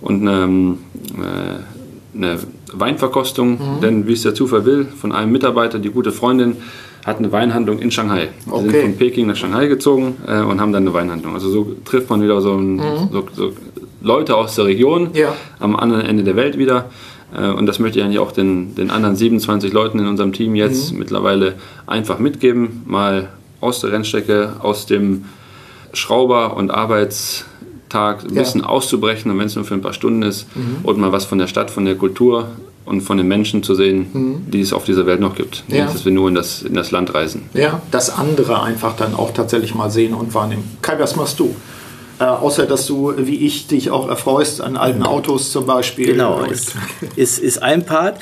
und 0.00 0.26
eine, 0.26 0.76
äh, 1.18 2.16
eine 2.16 2.38
Weinverkostung, 2.72 3.52
mhm. 3.52 3.80
denn 3.82 4.06
wie 4.06 4.12
es 4.12 4.22
der 4.22 4.34
Zufall 4.34 4.64
will, 4.64 4.86
von 4.86 5.12
einem 5.12 5.32
Mitarbeiter, 5.32 5.78
die 5.78 5.90
gute 5.90 6.12
Freundin, 6.12 6.56
hat 7.04 7.18
eine 7.18 7.32
Weinhandlung 7.32 7.78
in 7.80 7.90
Shanghai. 7.90 8.28
Okay. 8.48 8.70
sind 8.70 8.82
von 8.82 8.96
Peking 8.96 9.26
nach 9.26 9.36
Shanghai 9.36 9.66
gezogen 9.66 10.16
äh, 10.26 10.40
und 10.42 10.60
haben 10.60 10.72
dann 10.72 10.84
eine 10.84 10.94
Weinhandlung. 10.94 11.34
Also 11.34 11.50
so 11.50 11.76
trifft 11.84 12.10
man 12.10 12.22
wieder 12.22 12.40
so, 12.40 12.54
ein, 12.54 12.74
mhm. 12.74 13.08
so, 13.10 13.24
so 13.32 13.52
Leute 14.02 14.36
aus 14.36 14.54
der 14.56 14.66
Region 14.66 15.10
ja. 15.14 15.34
am 15.60 15.76
anderen 15.76 16.04
Ende 16.04 16.24
der 16.24 16.36
Welt 16.36 16.58
wieder. 16.58 16.90
Äh, 17.36 17.50
und 17.50 17.66
das 17.66 17.78
möchte 17.78 17.98
ich 17.98 18.04
eigentlich 18.04 18.18
auch 18.18 18.32
den, 18.32 18.74
den 18.74 18.90
anderen 18.90 19.16
27 19.16 19.72
Leuten 19.72 19.98
in 19.98 20.06
unserem 20.06 20.32
Team 20.32 20.54
jetzt 20.54 20.92
mhm. 20.92 20.98
mittlerweile 20.98 21.54
einfach 21.86 22.18
mitgeben. 22.18 22.82
Mal 22.86 23.28
aus 23.60 23.80
der 23.80 23.92
Rennstrecke, 23.92 24.54
aus 24.60 24.86
dem 24.86 25.24
Schrauber- 25.92 26.56
und 26.56 26.70
Arbeitstag 26.70 28.24
ein 28.24 28.34
ja. 28.34 28.42
bisschen 28.42 28.64
auszubrechen, 28.64 29.30
und 29.30 29.38
wenn 29.38 29.46
es 29.46 29.54
nur 29.54 29.64
für 29.64 29.74
ein 29.74 29.82
paar 29.82 29.92
Stunden 29.92 30.22
ist, 30.22 30.46
mhm. 30.56 30.78
und 30.82 30.98
mal 30.98 31.12
was 31.12 31.24
von 31.24 31.38
der 31.38 31.46
Stadt, 31.46 31.70
von 31.70 31.84
der 31.84 31.94
Kultur 31.94 32.48
und 32.84 33.02
von 33.02 33.16
den 33.16 33.28
Menschen 33.28 33.62
zu 33.62 33.74
sehen, 33.74 34.06
mhm. 34.12 34.50
die 34.50 34.60
es 34.60 34.72
auf 34.72 34.84
dieser 34.84 35.06
Welt 35.06 35.20
noch 35.20 35.36
gibt. 35.36 35.62
Ja. 35.68 35.84
Nicht, 35.84 35.94
dass 35.94 36.04
wir 36.04 36.12
nur 36.12 36.28
in 36.28 36.34
das, 36.34 36.62
in 36.62 36.74
das 36.74 36.90
Land 36.90 37.14
reisen. 37.14 37.42
Ja, 37.54 37.80
das 37.92 38.10
andere 38.10 38.62
einfach 38.62 38.96
dann 38.96 39.14
auch 39.14 39.32
tatsächlich 39.32 39.74
mal 39.74 39.90
sehen 39.90 40.14
und 40.14 40.34
wahrnehmen. 40.34 40.64
Kai, 40.82 40.98
was 40.98 41.14
machst 41.14 41.38
du? 41.38 41.54
Äh, 42.22 42.26
außer 42.26 42.66
dass 42.66 42.86
du, 42.86 43.14
wie 43.16 43.44
ich, 43.44 43.66
dich 43.66 43.90
auch 43.90 44.08
erfreust 44.08 44.60
an 44.60 44.76
alten 44.76 45.02
Autos 45.02 45.50
zum 45.50 45.66
Beispiel. 45.66 46.06
Genau, 46.06 46.42
ist, 46.44 46.74
ist, 47.16 47.38
ist 47.40 47.62
ein 47.62 47.84
Part. 47.84 48.20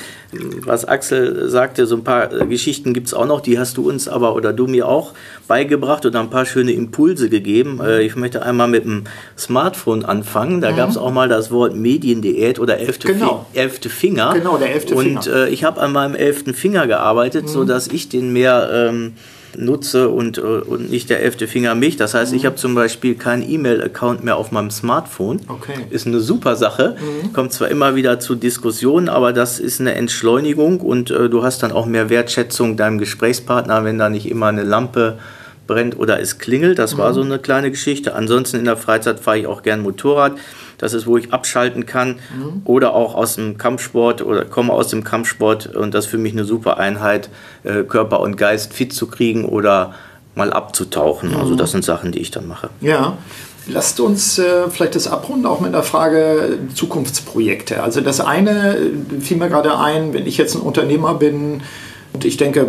Was 0.65 0.85
Axel 0.85 1.49
sagte, 1.49 1.85
so 1.85 1.97
ein 1.97 2.03
paar 2.03 2.27
Geschichten 2.45 2.93
gibt 2.93 3.07
es 3.07 3.13
auch 3.13 3.27
noch, 3.27 3.41
die 3.41 3.59
hast 3.59 3.77
du 3.77 3.87
uns 3.87 4.07
aber 4.07 4.33
oder 4.33 4.53
du 4.53 4.65
mir 4.65 4.87
auch 4.87 5.13
beigebracht 5.47 6.05
oder 6.05 6.19
ein 6.19 6.29
paar 6.29 6.45
schöne 6.45 6.71
Impulse 6.71 7.29
gegeben. 7.29 7.79
Äh, 7.83 8.01
ich 8.01 8.15
möchte 8.15 8.41
einmal 8.43 8.69
mit 8.69 8.85
dem 8.85 9.03
Smartphone 9.37 10.03
anfangen. 10.03 10.61
Da 10.61 10.71
mhm. 10.71 10.77
gab 10.77 10.89
es 10.89 10.97
auch 10.97 11.11
mal 11.11 11.29
das 11.29 11.51
Wort 11.51 11.75
Mediendiät 11.75 12.59
oder 12.59 12.79
elfte, 12.79 13.07
genau. 13.07 13.45
Fi 13.51 13.59
elfte 13.59 13.89
Finger. 13.89 14.33
Genau, 14.33 14.57
der 14.57 14.73
elfte 14.73 14.95
Finger. 14.97 15.19
Und 15.19 15.27
äh, 15.27 15.49
ich 15.49 15.63
habe 15.63 15.79
an 15.79 15.91
meinem 15.91 16.15
elften 16.15 16.55
Finger 16.55 16.87
gearbeitet, 16.87 17.43
mhm. 17.43 17.49
sodass 17.49 17.87
ich 17.87 18.09
den 18.09 18.33
mehr... 18.33 18.69
Ähm, 18.73 19.13
nutze 19.57 20.09
und, 20.09 20.37
äh, 20.37 20.41
und 20.41 20.89
nicht 20.89 21.09
der 21.09 21.21
elfte 21.21 21.47
Finger 21.47 21.75
mich. 21.75 21.97
Das 21.97 22.13
heißt, 22.13 22.31
mhm. 22.31 22.37
ich 22.37 22.45
habe 22.45 22.55
zum 22.55 22.75
Beispiel 22.75 23.15
keinen 23.15 23.47
E-Mail-Account 23.47 24.23
mehr 24.23 24.37
auf 24.37 24.51
meinem 24.51 24.71
Smartphone. 24.71 25.41
Okay. 25.47 25.73
Ist 25.89 26.07
eine 26.07 26.19
super 26.19 26.55
Sache. 26.55 26.95
Mhm. 26.99 27.33
Kommt 27.33 27.53
zwar 27.53 27.69
immer 27.69 27.95
wieder 27.95 28.19
zu 28.19 28.35
Diskussionen, 28.35 29.09
aber 29.09 29.33
das 29.33 29.59
ist 29.59 29.79
eine 29.79 29.95
Entschleunigung 29.95 30.79
und 30.81 31.11
äh, 31.11 31.29
du 31.29 31.43
hast 31.43 31.63
dann 31.63 31.71
auch 31.71 31.85
mehr 31.85 32.09
Wertschätzung 32.09 32.77
deinem 32.77 32.97
Gesprächspartner, 32.97 33.83
wenn 33.83 33.97
da 33.97 34.09
nicht 34.09 34.29
immer 34.29 34.47
eine 34.47 34.63
Lampe 34.63 35.17
brennt 35.67 35.97
oder 35.97 36.19
es 36.19 36.37
klingelt. 36.37 36.79
Das 36.79 36.95
mhm. 36.95 36.99
war 36.99 37.13
so 37.13 37.21
eine 37.21 37.39
kleine 37.39 37.71
Geschichte. 37.71 38.15
Ansonsten 38.15 38.57
in 38.57 38.65
der 38.65 38.77
Freizeit 38.77 39.19
fahre 39.19 39.39
ich 39.39 39.47
auch 39.47 39.63
gern 39.63 39.81
Motorrad. 39.81 40.33
Das 40.81 40.93
ist, 40.93 41.07
wo 41.07 41.15
ich 41.15 41.31
abschalten 41.31 41.85
kann. 41.85 42.19
Mhm. 42.35 42.61
Oder 42.65 42.93
auch 42.93 43.15
aus 43.15 43.35
dem 43.35 43.57
Kampfsport 43.57 44.21
oder 44.21 44.43
komme 44.43 44.73
aus 44.73 44.89
dem 44.89 45.03
Kampfsport 45.03 45.73
und 45.73 45.93
das 45.93 46.05
ist 46.05 46.11
für 46.11 46.17
mich 46.17 46.33
eine 46.33 46.43
super 46.43 46.77
Einheit, 46.77 47.29
äh, 47.63 47.83
Körper 47.83 48.19
und 48.19 48.35
Geist 48.35 48.73
fit 48.73 48.91
zu 48.91 49.07
kriegen 49.07 49.45
oder 49.45 49.93
mal 50.35 50.51
abzutauchen. 50.51 51.29
Also 51.29 51.37
mhm. 51.37 51.41
Also 51.43 51.55
das 51.55 51.71
sind 51.71 51.85
Sachen, 51.85 52.11
die 52.11 52.19
ich 52.19 52.31
dann 52.31 52.47
mache. 52.47 52.69
Ja. 52.81 53.17
Lasst 53.67 53.99
uns 53.99 54.39
äh, 54.39 54.69
vielleicht 54.71 54.95
das 54.95 55.07
abrunden, 55.07 55.45
auch 55.45 55.59
mit 55.59 55.71
der 55.71 55.83
Frage 55.83 56.57
Zukunftsprojekte. 56.73 57.83
Also 57.83 58.01
das 58.01 58.19
eine 58.19 58.75
äh, 58.75 59.21
fiel 59.21 59.37
mir 59.37 59.49
gerade 59.49 59.77
ein, 59.77 60.13
wenn 60.13 60.25
ich 60.25 60.37
jetzt 60.37 60.55
ein 60.55 60.61
Unternehmer 60.61 61.13
bin, 61.13 61.61
und 62.13 62.25
ich 62.25 62.37
denke, 62.37 62.67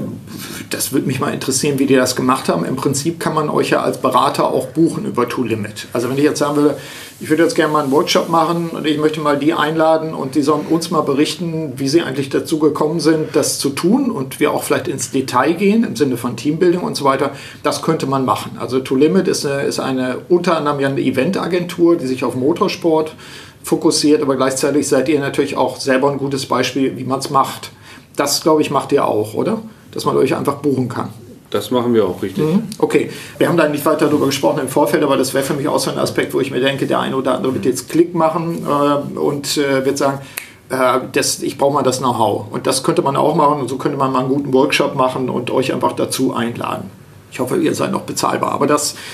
das 0.71 0.93
würde 0.93 1.07
mich 1.07 1.19
mal 1.19 1.35
interessieren, 1.35 1.79
wie 1.79 1.87
die 1.87 1.97
das 1.97 2.15
gemacht 2.15 2.49
haben. 2.49 2.65
Im 2.65 2.77
Prinzip 2.77 3.19
kann 3.19 3.35
man 3.35 3.49
euch 3.49 3.71
ja 3.71 3.83
als 3.83 4.01
Berater 4.01 4.45
auch 4.45 4.67
buchen 4.69 5.05
über 5.05 5.27
Limit. 5.27 5.89
Also 5.93 6.09
wenn 6.09 6.17
ich 6.17 6.25
jetzt 6.25 6.39
sagen 6.39 6.57
würde, 6.57 6.77
ich 7.23 7.31
würde 7.31 7.45
jetzt 7.45 7.55
gerne 7.55 7.73
mal 7.73 7.85
einen 7.85 7.93
Workshop 7.93 8.29
machen 8.29 8.71
und 8.71 8.85
ich 8.85 8.99
möchte 8.99 9.21
mal 9.21 9.39
die 9.39 9.55
einladen 9.55 10.13
und 10.13 10.35
die 10.35 10.43
sollen 10.43 10.67
uns 10.67 10.91
mal 10.91 11.03
berichten, 11.03 11.75
wie 11.77 11.87
sie 11.87 12.03
eigentlich 12.03 12.31
dazu 12.31 12.59
gekommen 12.59 12.99
sind, 12.99 13.37
das 13.37 13.61
zu 13.61 13.71
tun 13.71 14.11
und 14.11 14.41
wir 14.41 14.51
auch 14.51 14.65
vielleicht 14.65 14.89
ins 14.89 15.13
Detail 15.13 15.53
gehen 15.53 15.85
im 15.85 15.95
Sinne 15.95 16.17
von 16.17 16.37
Teambuilding 16.37 16.81
und 16.81 16.97
so 16.97 17.05
weiter. 17.05 17.31
Das 17.63 17.83
könnte 17.83 18.07
man 18.07 18.25
machen. 18.25 18.59
Also 18.59 18.81
To 18.81 18.97
Limit 18.97 19.29
ist 19.29 19.47
eine, 19.47 19.63
ist 19.63 19.79
eine 19.79 20.19
unter 20.29 20.57
anderem 20.57 20.81
ja 20.81 20.89
eine 20.89 21.01
Eventagentur, 21.01 21.97
die 21.97 22.09
sich 22.09 22.25
auf 22.25 22.35
Motorsport 22.35 23.15
fokussiert, 23.63 24.21
aber 24.21 24.35
gleichzeitig 24.35 24.89
seid 24.89 25.09
ihr 25.09 25.21
natürlich 25.21 25.57
auch 25.57 25.77
selber 25.79 26.11
ein 26.11 26.19
gutes 26.19 26.47
Beispiel, 26.47 26.97
wie 26.97 27.05
man 27.05 27.21
es 27.21 27.31
macht. 27.31 27.71
Das, 28.17 28.43
glaube 28.43 28.63
ich, 28.63 28.73
macht 28.73 28.91
ihr 28.91 29.07
auch, 29.07 29.35
oder? 29.35 29.63
Dass 29.93 30.05
man 30.05 30.17
euch 30.17 30.35
einfach 30.35 30.57
buchen 30.57 30.89
kann. 30.89 31.11
Das 31.53 31.71
machen 31.71 31.93
wir 31.93 32.07
auch 32.07 32.23
richtig. 32.23 32.43
Mhm. 32.43 32.63
Okay, 32.79 33.11
wir 33.37 33.47
haben 33.47 33.59
da 33.59 33.69
nicht 33.69 33.85
weiter 33.85 34.07
darüber 34.07 34.25
gesprochen 34.25 34.61
im 34.61 34.69
Vorfeld, 34.69 35.03
aber 35.03 35.19
das 35.19 35.35
wäre 35.35 35.45
für 35.45 35.53
mich 35.53 35.69
auch 35.69 35.79
so 35.79 35.91
ein 35.91 35.99
Aspekt, 35.99 36.33
wo 36.33 36.41
ich 36.41 36.51
mir 36.51 36.61
denke, 36.61 36.87
der 36.87 36.99
eine 36.99 37.15
oder 37.15 37.35
andere 37.35 37.53
wird 37.53 37.67
jetzt 37.67 37.91
Klick 37.91 38.15
machen 38.15 38.67
äh, 38.67 39.19
und 39.19 39.59
äh, 39.59 39.85
wird 39.85 39.99
sagen, 39.99 40.21
äh, 40.71 41.01
das, 41.13 41.43
ich 41.43 41.59
brauche 41.59 41.75
mal 41.75 41.83
das 41.83 41.99
Know-how. 41.99 42.47
Und 42.51 42.67
das 42.67 42.83
könnte 42.83 43.03
man 43.03 43.17
auch 43.17 43.35
machen 43.35 43.61
und 43.61 43.69
so 43.69 43.77
könnte 43.77 43.99
man 43.99 44.13
mal 44.13 44.21
einen 44.21 44.31
guten 44.31 44.55
Workshop 44.55 44.95
machen 44.95 45.29
und 45.29 45.51
euch 45.51 45.75
einfach 45.75 45.93
dazu 45.93 46.35
einladen. 46.35 46.91
Ich 47.31 47.39
hoffe, 47.39 47.59
ihr 47.59 47.75
seid 47.75 47.93
noch 47.93 48.03
bezahlbar, 48.03 48.53
aber 48.53 48.67
das, 48.67 48.95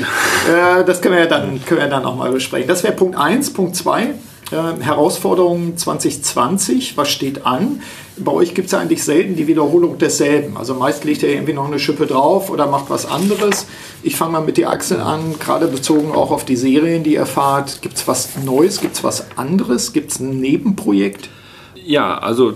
äh, 0.48 0.85
das 0.85 1.03
können 1.03 1.14
wir 1.14 1.24
ja 1.24 1.29
dann, 1.29 1.61
können 1.64 1.81
wir 1.81 1.88
dann 1.88 2.05
nochmal 2.05 2.31
besprechen. 2.31 2.68
Das 2.68 2.85
wäre 2.85 2.92
Punkt 2.92 3.18
1. 3.18 3.53
Punkt 3.53 3.74
2 3.74 4.14
äh, 4.50 4.82
Herausforderungen 4.82 5.76
2020, 5.76 6.96
was 6.96 7.08
steht 7.08 7.46
an? 7.46 7.82
Bei 8.16 8.32
euch 8.32 8.54
gibt 8.54 8.66
es 8.66 8.72
ja 8.72 8.80
eigentlich 8.80 9.04
selten 9.04 9.37
die 9.37 9.46
Wiederholung 9.46 9.98
desselben. 9.98 10.56
Also 10.56 10.74
meist 10.74 11.04
legt 11.04 11.22
ihr 11.22 11.30
irgendwie 11.30 11.52
noch 11.52 11.66
eine 11.66 11.78
Schippe 11.78 12.06
drauf 12.06 12.50
oder 12.50 12.66
macht 12.66 12.90
was 12.90 13.06
anderes. 13.06 13.66
Ich 14.02 14.16
fange 14.16 14.32
mal 14.32 14.40
mit 14.40 14.56
der 14.56 14.70
Achsel 14.70 15.00
an, 15.00 15.38
gerade 15.38 15.68
bezogen 15.68 16.12
auch 16.12 16.30
auf 16.30 16.44
die 16.44 16.56
Serien, 16.56 17.04
die 17.04 17.14
ihr 17.14 17.26
fahrt. 17.26 17.82
Gibt 17.82 17.96
es 17.96 18.08
was 18.08 18.30
Neues? 18.44 18.80
Gibt 18.80 18.96
es 18.96 19.04
was 19.04 19.37
anderes? 19.37 19.92
Gibt 19.92 20.11
es 20.11 20.20
ein 20.20 20.40
Nebenprojekt? 20.40 21.28
Ja, 21.74 22.18
also 22.18 22.54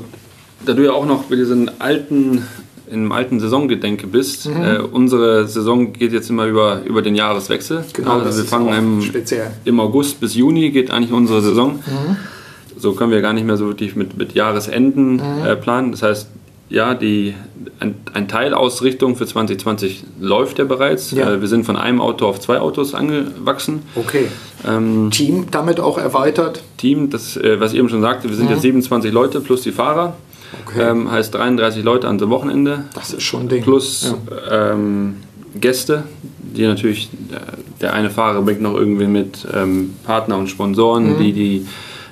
da 0.64 0.74
du 0.74 0.84
ja 0.84 0.92
auch 0.92 1.06
noch 1.06 1.28
mit 1.28 1.38
diesen 1.38 1.80
alten 1.80 2.46
im 2.92 3.10
alten 3.10 3.40
Saisongedenke 3.40 4.06
bist. 4.06 4.48
Mhm. 4.48 4.62
Äh, 4.62 4.78
unsere 4.78 5.48
Saison 5.48 5.92
geht 5.92 6.12
jetzt 6.12 6.30
immer 6.30 6.46
über, 6.46 6.82
über 6.84 7.02
den 7.02 7.14
Jahreswechsel. 7.14 7.84
Genau, 7.92 8.18
also 8.18 8.38
wir 8.38 8.44
fangen 8.44 9.02
im, 9.02 9.24
im, 9.64 9.80
August 9.80 10.20
bis 10.20 10.34
Juni 10.34 10.70
geht 10.70 10.90
eigentlich 10.90 11.12
unsere 11.12 11.40
Saison. 11.40 11.76
Mhm. 11.76 12.16
So 12.78 12.92
können 12.92 13.12
wir 13.12 13.20
gar 13.20 13.32
nicht 13.32 13.46
mehr 13.46 13.56
so 13.56 13.66
wirklich 13.66 13.96
mit, 13.96 14.16
mit 14.16 14.34
Jahresenden 14.34 15.14
mhm. 15.14 15.46
äh, 15.46 15.56
planen. 15.56 15.92
Das 15.92 16.02
heißt, 16.02 16.28
ja, 16.68 16.94
die, 16.94 17.34
ein, 17.80 17.94
ein 18.14 18.28
Teilausrichtung 18.28 19.16
für 19.16 19.26
2020 19.26 20.04
läuft 20.20 20.58
ja 20.58 20.64
bereits. 20.64 21.10
Ja. 21.10 21.34
Äh, 21.34 21.40
wir 21.40 21.48
sind 21.48 21.64
von 21.64 21.76
einem 21.76 22.00
Auto 22.00 22.26
auf 22.26 22.40
zwei 22.40 22.60
Autos 22.60 22.94
angewachsen. 22.94 23.82
Okay. 23.94 24.28
Ähm, 24.66 25.10
Team 25.10 25.46
damit 25.50 25.80
auch 25.80 25.98
erweitert? 25.98 26.62
Team, 26.78 27.10
das, 27.10 27.36
äh, 27.36 27.60
was 27.60 27.72
ich 27.72 27.78
eben 27.78 27.88
schon 27.88 28.00
sagte, 28.00 28.28
wir 28.28 28.36
sind 28.36 28.46
mhm. 28.46 28.52
jetzt 28.52 28.62
27 28.62 29.12
Leute 29.12 29.40
plus 29.40 29.62
die 29.62 29.72
Fahrer. 29.72 30.16
Okay. 30.66 30.90
Ähm, 30.90 31.10
heißt 31.10 31.34
33 31.34 31.84
Leute 31.84 32.08
an 32.08 32.18
dem 32.18 32.30
Wochenende. 32.30 32.84
Das 32.94 33.12
ist 33.12 33.22
schon 33.22 33.42
ein 33.42 33.48
Ding. 33.48 33.62
Plus 33.62 34.14
ja. 34.30 34.72
ähm, 34.72 35.16
Gäste, 35.54 36.04
die 36.40 36.66
natürlich, 36.66 37.10
äh, 37.30 37.38
der 37.80 37.94
eine 37.94 38.10
Fahrer 38.10 38.42
bringt 38.42 38.62
noch 38.62 38.74
irgendwie 38.74 39.06
mit 39.06 39.46
ähm, 39.52 39.94
Partner 40.04 40.36
und 40.36 40.48
Sponsoren, 40.48 41.14
mhm. 41.14 41.18
die 41.18 41.32
die 41.32 41.66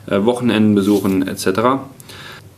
äh, 0.06 0.24
Wochenenden 0.24 0.74
besuchen 0.74 1.26
etc. 1.26 1.60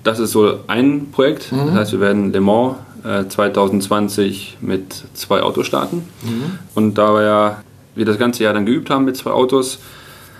Das 0.02 0.18
ist 0.18 0.32
so 0.32 0.60
ein 0.66 1.10
Projekt. 1.12 1.52
Mhm. 1.52 1.66
Das 1.66 1.74
heißt, 1.74 1.92
wir 1.92 2.00
werden 2.00 2.32
Le 2.32 2.40
Mans 2.40 2.76
äh, 3.04 3.26
2020 3.26 4.58
mit 4.60 5.04
zwei 5.14 5.42
Autos 5.42 5.66
starten. 5.66 6.08
Mhm. 6.22 6.58
Und 6.74 6.98
da 6.98 7.14
wir 7.14 7.22
ja 7.22 7.62
wir 7.94 8.04
das 8.04 8.18
ganze 8.18 8.44
Jahr 8.44 8.54
dann 8.54 8.66
geübt 8.66 8.90
haben 8.90 9.04
mit 9.04 9.16
zwei 9.16 9.30
Autos, 9.30 9.78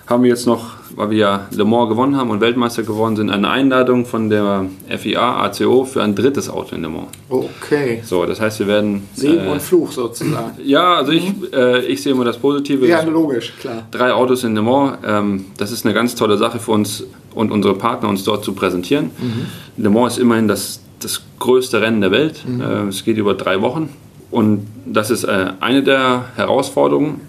haben 0.06 0.22
wir 0.22 0.30
jetzt 0.30 0.46
noch, 0.46 0.72
weil 0.96 1.10
wir 1.10 1.18
ja 1.18 1.46
Le 1.52 1.64
Mans 1.64 1.88
gewonnen 1.88 2.16
haben 2.16 2.30
und 2.30 2.40
Weltmeister 2.40 2.82
geworden 2.82 3.16
sind, 3.16 3.30
eine 3.30 3.48
Einladung 3.48 4.04
von 4.04 4.28
der 4.28 4.66
FIA 4.88 5.44
ACO 5.44 5.84
für 5.84 6.02
ein 6.02 6.14
drittes 6.14 6.50
Auto 6.50 6.74
in 6.74 6.82
Le 6.82 6.88
Mans. 6.88 7.08
Okay. 7.28 8.02
So, 8.04 8.26
das 8.26 8.40
heißt, 8.40 8.58
wir 8.60 8.66
werden. 8.66 9.08
Segen 9.14 9.46
äh, 9.46 9.50
und 9.50 9.62
Fluch 9.62 9.92
sozusagen. 9.92 10.52
Ja, 10.64 10.94
also 10.96 11.12
ich, 11.12 11.24
mhm. 11.24 11.46
äh, 11.52 11.80
ich 11.80 12.02
sehe 12.02 12.12
immer 12.12 12.24
das 12.24 12.38
Positive. 12.38 12.86
Ja, 12.86 13.02
logisch, 13.02 13.54
klar. 13.60 13.86
Drei 13.90 14.12
Autos 14.12 14.44
in 14.44 14.54
Le 14.54 14.62
Mans, 14.62 14.98
ähm, 15.06 15.46
das 15.56 15.70
ist 15.70 15.84
eine 15.84 15.94
ganz 15.94 16.14
tolle 16.14 16.36
Sache 16.36 16.58
für 16.58 16.72
uns 16.72 17.04
und 17.34 17.50
unsere 17.50 17.74
Partner, 17.74 18.08
uns 18.08 18.24
dort 18.24 18.44
zu 18.44 18.52
präsentieren. 18.52 19.10
Mhm. 19.18 19.82
Le 19.82 19.90
Mans 19.90 20.14
ist 20.14 20.18
immerhin 20.18 20.48
das, 20.48 20.80
das 21.00 21.22
größte 21.38 21.80
Rennen 21.80 22.00
der 22.00 22.10
Welt. 22.10 22.42
Mhm. 22.46 22.60
Äh, 22.60 22.88
es 22.88 23.04
geht 23.04 23.18
über 23.18 23.34
drei 23.34 23.62
Wochen. 23.62 23.88
Und 24.32 24.66
das 24.86 25.10
ist 25.10 25.24
äh, 25.24 25.52
eine 25.60 25.82
der 25.82 26.24
Herausforderungen 26.36 27.20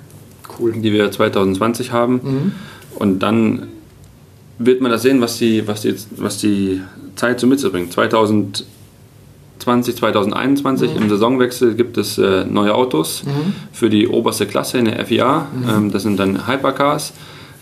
cool. 0.59 0.73
die 0.73 0.93
wir 0.93 1.11
2020 1.11 1.91
haben. 1.91 2.21
Mhm. 2.23 2.51
Und 2.95 3.19
dann 3.19 3.67
wird 4.57 4.81
man 4.81 4.91
das 4.91 5.01
sehen, 5.01 5.21
was 5.21 5.37
die, 5.37 5.67
was 5.67 5.81
die, 5.81 5.95
was 6.17 6.37
die 6.37 6.81
Zeit 7.15 7.39
so 7.39 7.47
mit 7.47 7.59
sich 7.59 7.71
bringt. 7.71 7.91
2020, 7.91 9.95
2021 9.95 10.91
mhm. 10.91 11.01
im 11.01 11.09
Saisonwechsel 11.09 11.75
gibt 11.75 11.97
es 11.97 12.17
äh, 12.17 12.45
neue 12.45 12.75
Autos 12.75 13.23
mhm. 13.23 13.53
für 13.71 13.89
die 13.89 14.07
oberste 14.07 14.45
Klasse 14.45 14.77
in 14.77 14.85
der 14.85 15.05
FIA. 15.05 15.47
Mhm. 15.53 15.69
Ähm, 15.69 15.91
das 15.91 16.03
sind 16.03 16.19
dann 16.19 16.47
Hypercars. 16.47 17.13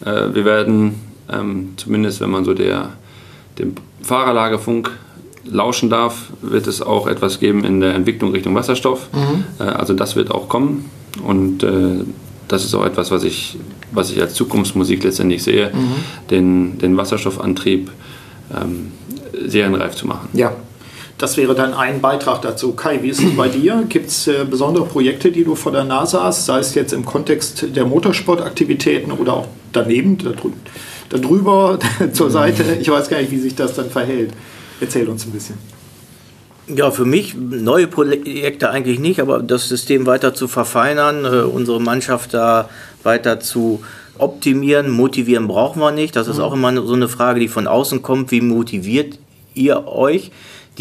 Äh, 0.06 0.34
wir 0.34 0.46
werden, 0.46 0.96
ähm, 1.32 1.74
zumindest 1.78 2.22
wenn 2.22 2.30
man 2.30 2.46
so 2.46 2.54
der, 2.54 2.90
dem 3.58 3.76
Fahrerlagerfunk 4.02 4.92
lauschen 5.46 5.90
darf, 5.90 6.32
wird 6.42 6.68
es 6.68 6.82
auch 6.82 7.08
etwas 7.08 7.40
geben 7.40 7.64
in 7.64 7.80
der 7.80 7.96
Entwicklung 7.96 8.32
Richtung 8.32 8.54
Wasserstoff. 8.56 9.10
Mhm. 9.14 9.46
Äh, 9.60 9.64
also 9.64 9.94
das 9.94 10.16
wird 10.16 10.32
auch 10.32 10.50
kommen. 10.50 10.90
Und 11.24 11.64
äh, 11.64 12.04
das 12.52 12.66
ist 12.66 12.76
auch 12.76 12.86
etwas, 12.86 13.12
was 13.12 13.24
ich, 13.24 13.58
was 13.92 14.12
ich 14.12 14.20
als 14.20 14.34
Zukunftsmusik 14.34 15.04
letztendlich 15.04 15.42
sehe, 15.42 15.72
mhm. 15.74 15.96
den, 16.30 16.78
den 16.80 16.98
Wasserstoffantrieb 16.98 17.90
ähm, 18.54 18.92
serienreif 19.46 19.96
zu 19.96 20.06
machen. 20.06 20.28
Ja, 20.34 20.54
das 21.18 21.38
wäre 21.38 21.56
dann 21.56 21.74
ein 21.74 22.02
Beitrag 22.02 22.42
dazu. 22.42 22.74
Kai, 22.74 23.00
wie 23.04 23.10
ist 23.10 23.24
es 23.24 23.36
bei 23.38 23.48
dir? 23.48 23.86
Gibt 23.88 24.10
es 24.10 24.28
äh, 24.28 24.44
besondere 24.50 24.86
Projekte, 24.86 25.32
die 25.32 25.44
du 25.44 25.56
vor 25.56 25.72
der 25.72 25.86
Nase 25.86 26.22
hast, 26.22 26.46
sei 26.46 26.60
es 26.60 26.76
jetzt 26.76 26.92
im 26.94 27.06
Kontext 27.06 27.76
der 27.76 27.86
Motorsportaktivitäten 27.86 29.12
oder 29.14 29.34
auch 29.34 29.48
daneben, 29.72 30.18
darüber, 31.10 31.80
zur 32.12 32.32
Seite? 32.32 32.64
Ich 32.82 32.90
weiß 32.90 33.08
gar 33.08 33.22
nicht, 33.22 33.32
wie 33.32 33.40
sich 33.40 33.56
das 33.56 33.76
dann 33.76 33.90
verhält. 33.90 34.32
Erzähl 34.82 35.08
uns 35.08 35.26
ein 35.26 35.32
bisschen. 35.32 35.56
Ja, 36.68 36.92
für 36.92 37.06
mich 37.06 37.36
neue 37.36 37.88
Projekte 37.88 38.70
eigentlich 38.70 39.00
nicht, 39.00 39.20
aber 39.20 39.42
das 39.42 39.68
System 39.68 40.06
weiter 40.06 40.34
zu 40.34 40.48
verfeinern, 40.48 41.26
äh, 41.26 41.42
unsere 41.42 41.82
Mannschaft 41.82 42.34
da 42.34 42.70
weiter 43.04 43.40
zu 43.40 43.84
optimieren, 44.18 44.90
motivieren 44.90 45.48
brauchen 45.48 45.80
wir 45.80 45.92
nicht. 45.92 46.16
Das 46.16 46.28
ist 46.28 46.38
mhm. 46.38 46.44
auch 46.44 46.54
immer 46.54 46.86
so 46.86 46.94
eine 46.94 47.10
Frage, 47.10 47.40
die 47.40 47.48
von 47.48 47.68
außen 47.68 48.02
kommt. 48.02 48.32
Wie 48.32 48.42
motiviert 48.42 49.18
ihr 49.54 49.88
euch? 49.88 50.32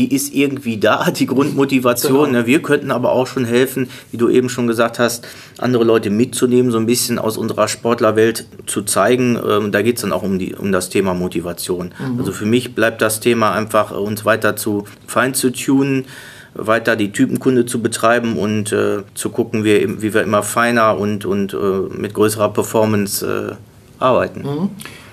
Die 0.00 0.14
ist 0.14 0.34
irgendwie 0.34 0.78
da, 0.78 1.10
die 1.18 1.26
Grundmotivation. 1.26 2.26
Genau. 2.30 2.40
Ne? 2.40 2.46
Wir 2.46 2.62
könnten 2.62 2.90
aber 2.90 3.12
auch 3.12 3.26
schon 3.26 3.44
helfen, 3.44 3.88
wie 4.10 4.16
du 4.16 4.28
eben 4.28 4.48
schon 4.48 4.66
gesagt 4.66 4.98
hast, 4.98 5.28
andere 5.58 5.84
Leute 5.84 6.08
mitzunehmen, 6.10 6.72
so 6.72 6.78
ein 6.78 6.86
bisschen 6.86 7.18
aus 7.18 7.36
unserer 7.36 7.68
Sportlerwelt 7.68 8.46
zu 8.66 8.82
zeigen. 8.82 9.38
Ähm, 9.46 9.72
da 9.72 9.82
geht 9.82 9.96
es 9.96 10.02
dann 10.02 10.12
auch 10.12 10.22
um, 10.22 10.38
die, 10.38 10.54
um 10.54 10.72
das 10.72 10.88
Thema 10.88 11.12
Motivation. 11.12 11.92
Mhm. 11.98 12.18
Also 12.18 12.32
für 12.32 12.46
mich 12.46 12.74
bleibt 12.74 13.02
das 13.02 13.20
Thema 13.20 13.52
einfach, 13.52 13.90
uns 13.90 14.24
weiter 14.24 14.56
zu 14.56 14.84
fein 15.06 15.34
zu 15.34 15.50
tunen 15.50 16.06
weiter 16.52 16.96
die 16.96 17.12
Typenkunde 17.12 17.64
zu 17.64 17.80
betreiben 17.80 18.36
und 18.36 18.72
äh, 18.72 19.04
zu 19.14 19.30
gucken, 19.30 19.62
wie, 19.62 20.02
wie 20.02 20.12
wir 20.12 20.22
immer 20.22 20.42
feiner 20.42 20.98
und, 20.98 21.24
und 21.24 21.54
äh, 21.54 21.56
mit 21.96 22.12
größerer 22.12 22.52
Performance 22.52 23.24
äh, 23.24 24.02
arbeiten. 24.02 24.42
Mhm. 24.42 24.70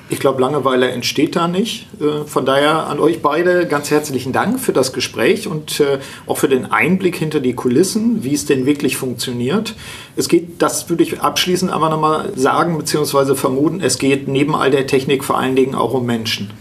Ich 0.10 0.20
glaube, 0.20 0.42
Langeweile 0.42 0.90
entsteht 0.90 1.36
da 1.36 1.48
nicht. 1.48 1.88
Äh, 2.00 2.26
von 2.26 2.46
daher 2.46 2.88
an 2.88 3.00
euch 3.00 3.22
beide 3.22 3.68
ganz 3.68 3.92
herzlichen 3.92 4.32
Dank 4.32 4.60
für 4.60 4.72
das 4.72 4.94
Gespräch 4.94 5.48
und 5.48 5.80
äh, 5.80 6.00
auch 6.26 6.38
für 6.38 6.48
den 6.48 6.72
Einblick 6.72 7.16
hinter 7.16 7.40
die 7.40 7.54
Kulissen, 7.54 8.24
wie 8.24 8.34
es 8.34 8.46
denn 8.46 8.66
wirklich 8.66 8.96
funktioniert. 8.96 9.76
Es 10.16 10.30
geht, 10.30 10.62
das 10.62 10.90
würde 10.90 11.04
ich 11.04 11.20
abschließend 11.20 11.72
aber 11.72 11.90
nochmal 11.90 12.32
sagen 12.36 12.78
bzw. 12.78 13.36
vermuten, 13.36 13.82
es 13.82 13.98
geht 13.98 14.28
neben 14.28 14.56
all 14.56 14.72
der 14.72 14.88
Technik 14.88 15.24
vor 15.24 15.38
allen 15.38 15.56
Dingen 15.56 15.76
auch 15.76 15.94
um 15.94 16.06
Menschen. 16.06 16.52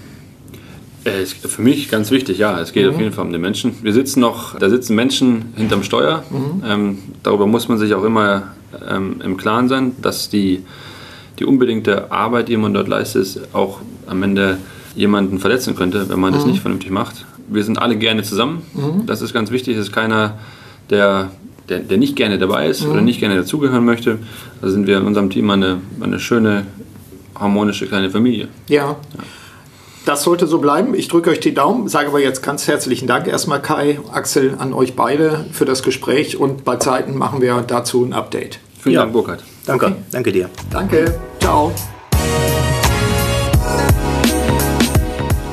Äh, 1.05 1.24
für 1.24 1.62
mich 1.62 1.88
ganz 1.88 2.11
wichtig, 2.11 2.38
ja, 2.38 2.61
es 2.61 2.72
geht 2.72 2.84
mhm. 2.84 2.94
auf 2.94 3.01
jeden 3.01 3.12
Fall 3.12 3.26
um 3.26 3.32
den 3.32 3.40
Menschen. 3.40 3.76
Wir 3.82 3.92
sitzen 3.92 4.18
noch, 4.20 4.59
da 4.59 4.68
sitzen 4.68 4.97
Menschen 4.97 5.53
hinterm 5.57 5.84
Steuer. 5.84 6.24
Mhm. 6.30 6.62
Ähm, 6.66 6.99
darüber 7.22 7.47
muss 7.47 7.68
man 7.68 7.78
sich 7.78 7.94
auch 7.94 8.03
immer 8.03 8.55
ähm, 8.88 9.20
im 9.24 9.36
Klaren 9.36 9.68
sein, 9.68 9.92
dass 10.03 10.28
die 10.30 10.64
die 11.39 11.45
unbedingte 11.45 12.11
Arbeit, 12.11 12.49
die 12.49 12.57
man 12.57 12.74
dort 12.74 12.89
leistet, 12.89 13.41
auch 13.53 13.80
am 14.07 14.22
Ende 14.22 14.59
jemanden 14.95 15.39
verletzen 15.39 15.76
könnte, 15.76 16.09
wenn 16.09 16.18
man 16.18 16.32
mhm. 16.32 16.37
das 16.37 16.47
nicht 16.47 16.61
vernünftig 16.61 16.91
macht. 16.91 17.26
Wir 17.49 17.62
sind 17.62 17.78
alle 17.78 17.97
gerne 17.97 18.22
zusammen. 18.22 18.62
Mhm. 18.74 19.07
Das 19.07 19.22
ist 19.22 19.32
ganz 19.32 19.51
wichtig. 19.51 19.76
Es 19.76 19.87
ist 19.87 19.93
keiner, 19.93 20.39
der, 20.91 21.30
der, 21.68 21.80
der 21.80 21.99
nicht 21.99 22.16
gerne 22.16 22.39
dabei 22.39 22.68
ist 22.68 22.84
mhm. 22.84 22.93
oder 22.93 23.01
nicht 23.03 23.20
gerne 23.20 23.37
dazugehören 23.37 23.84
möchte. 23.84 24.18
Da 24.61 24.68
sind 24.68 24.87
wir 24.87 24.99
in 24.99 25.05
unserem 25.05 25.30
Team 25.30 25.51
eine, 25.51 25.80
eine 26.01 26.18
schöne, 26.18 26.66
harmonische 27.34 27.87
kleine 27.87 28.11
Familie. 28.11 28.49
ja. 28.68 28.76
ja. 28.76 28.97
Das 30.07 30.22
sollte 30.22 30.47
so 30.47 30.61
bleiben. 30.61 30.95
Ich 30.95 31.09
drücke 31.09 31.30
euch 31.30 31.41
die 31.41 31.53
Daumen, 31.53 31.89
sage 31.89 32.11
aber 32.11 32.20
jetzt 32.20 32.41
ganz 32.41 32.68
herzlichen 32.68 33.09
Dank 33.09 33.26
erstmal 33.26 33.61
Kai, 33.61 33.99
Axel, 34.12 34.55
an 34.57 34.72
euch 34.72 34.95
beide 34.95 35.47
für 35.51 35.64
das 35.64 35.82
Gespräch 35.82 36.37
und 36.37 36.64
bei 36.64 36.76
Zeiten 36.76 37.18
machen 37.18 37.43
wir 37.43 37.64
dazu 37.66 38.05
ein 38.05 38.12
Update. 38.12 38.61
Vielen 38.78 38.95
ja. 38.95 39.01
Dank, 39.01 39.12
Burkhard. 39.12 39.43
Danke, 39.66 39.86
okay. 39.86 39.96
danke 40.12 40.32
dir. 40.32 40.48
Danke, 40.70 41.20
ciao. 41.40 41.72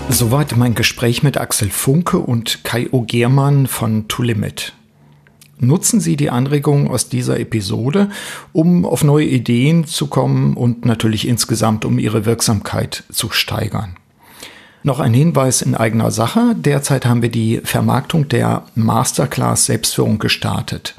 Soweit 0.10 0.56
mein 0.56 0.76
Gespräch 0.76 1.24
mit 1.24 1.38
Axel 1.38 1.72
Funke 1.72 2.20
und 2.20 2.64
Kai 2.64 2.88
O. 2.92 3.02
Germann 3.02 3.66
von 3.66 4.08
To 4.08 4.22
Limit. 4.22 4.74
Nutzen 5.58 6.00
Sie 6.00 6.16
die 6.16 6.30
Anregungen 6.30 6.88
aus 6.88 7.10
dieser 7.10 7.40
Episode, 7.40 8.10
um 8.52 8.86
auf 8.86 9.04
neue 9.04 9.26
Ideen 9.26 9.86
zu 9.86 10.08
kommen 10.08 10.56
und 10.56 10.86
natürlich 10.86 11.28
insgesamt 11.28 11.84
um 11.84 11.98
Ihre 11.98 12.26
Wirksamkeit 12.26 13.04
zu 13.12 13.32
steigern. 13.32 13.96
Noch 14.84 15.00
ein 15.00 15.14
Hinweis 15.14 15.64
in 15.64 15.74
eigener 15.74 16.12
Sache. 16.12 16.54
Derzeit 16.56 17.06
haben 17.06 17.22
wir 17.24 17.32
die 17.32 17.62
Vermarktung 17.64 18.28
der 18.28 18.66
Masterclass 18.76 19.66
Selbstführung 19.66 20.20
gestartet. 20.20 20.96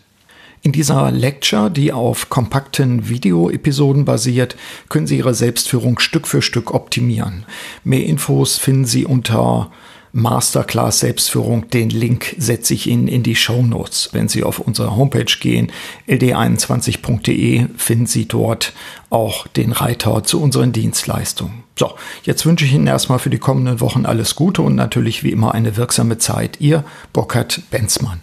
In 0.64 0.72
dieser 0.72 1.10
Lecture, 1.10 1.70
die 1.70 1.92
auf 1.92 2.30
kompakten 2.30 3.10
Video-Episoden 3.10 4.06
basiert, 4.06 4.56
können 4.88 5.06
Sie 5.06 5.18
Ihre 5.18 5.34
Selbstführung 5.34 5.98
Stück 5.98 6.26
für 6.26 6.40
Stück 6.40 6.72
optimieren. 6.72 7.44
Mehr 7.84 8.06
Infos 8.06 8.56
finden 8.56 8.86
Sie 8.86 9.04
unter 9.04 9.70
Masterclass 10.12 11.00
Selbstführung. 11.00 11.68
Den 11.68 11.90
Link 11.90 12.34
setze 12.38 12.72
ich 12.72 12.86
Ihnen 12.86 13.08
in 13.08 13.22
die 13.22 13.36
Show 13.36 13.60
Notes. 13.60 14.08
Wenn 14.12 14.28
Sie 14.28 14.42
auf 14.42 14.58
unsere 14.58 14.96
Homepage 14.96 15.36
gehen, 15.38 15.70
ld21.de, 16.08 17.66
finden 17.76 18.06
Sie 18.06 18.26
dort 18.26 18.72
auch 19.10 19.46
den 19.46 19.70
Reiter 19.70 20.24
zu 20.24 20.40
unseren 20.40 20.72
Dienstleistungen. 20.72 21.64
So, 21.78 21.92
jetzt 22.22 22.46
wünsche 22.46 22.64
ich 22.64 22.72
Ihnen 22.72 22.86
erstmal 22.86 23.18
für 23.18 23.28
die 23.28 23.36
kommenden 23.36 23.80
Wochen 23.80 24.06
alles 24.06 24.34
Gute 24.34 24.62
und 24.62 24.76
natürlich 24.76 25.24
wie 25.24 25.30
immer 25.30 25.52
eine 25.52 25.76
wirksame 25.76 26.16
Zeit. 26.16 26.58
Ihr 26.58 26.84
Burkhard 27.12 27.60
Benzmann. 27.70 28.22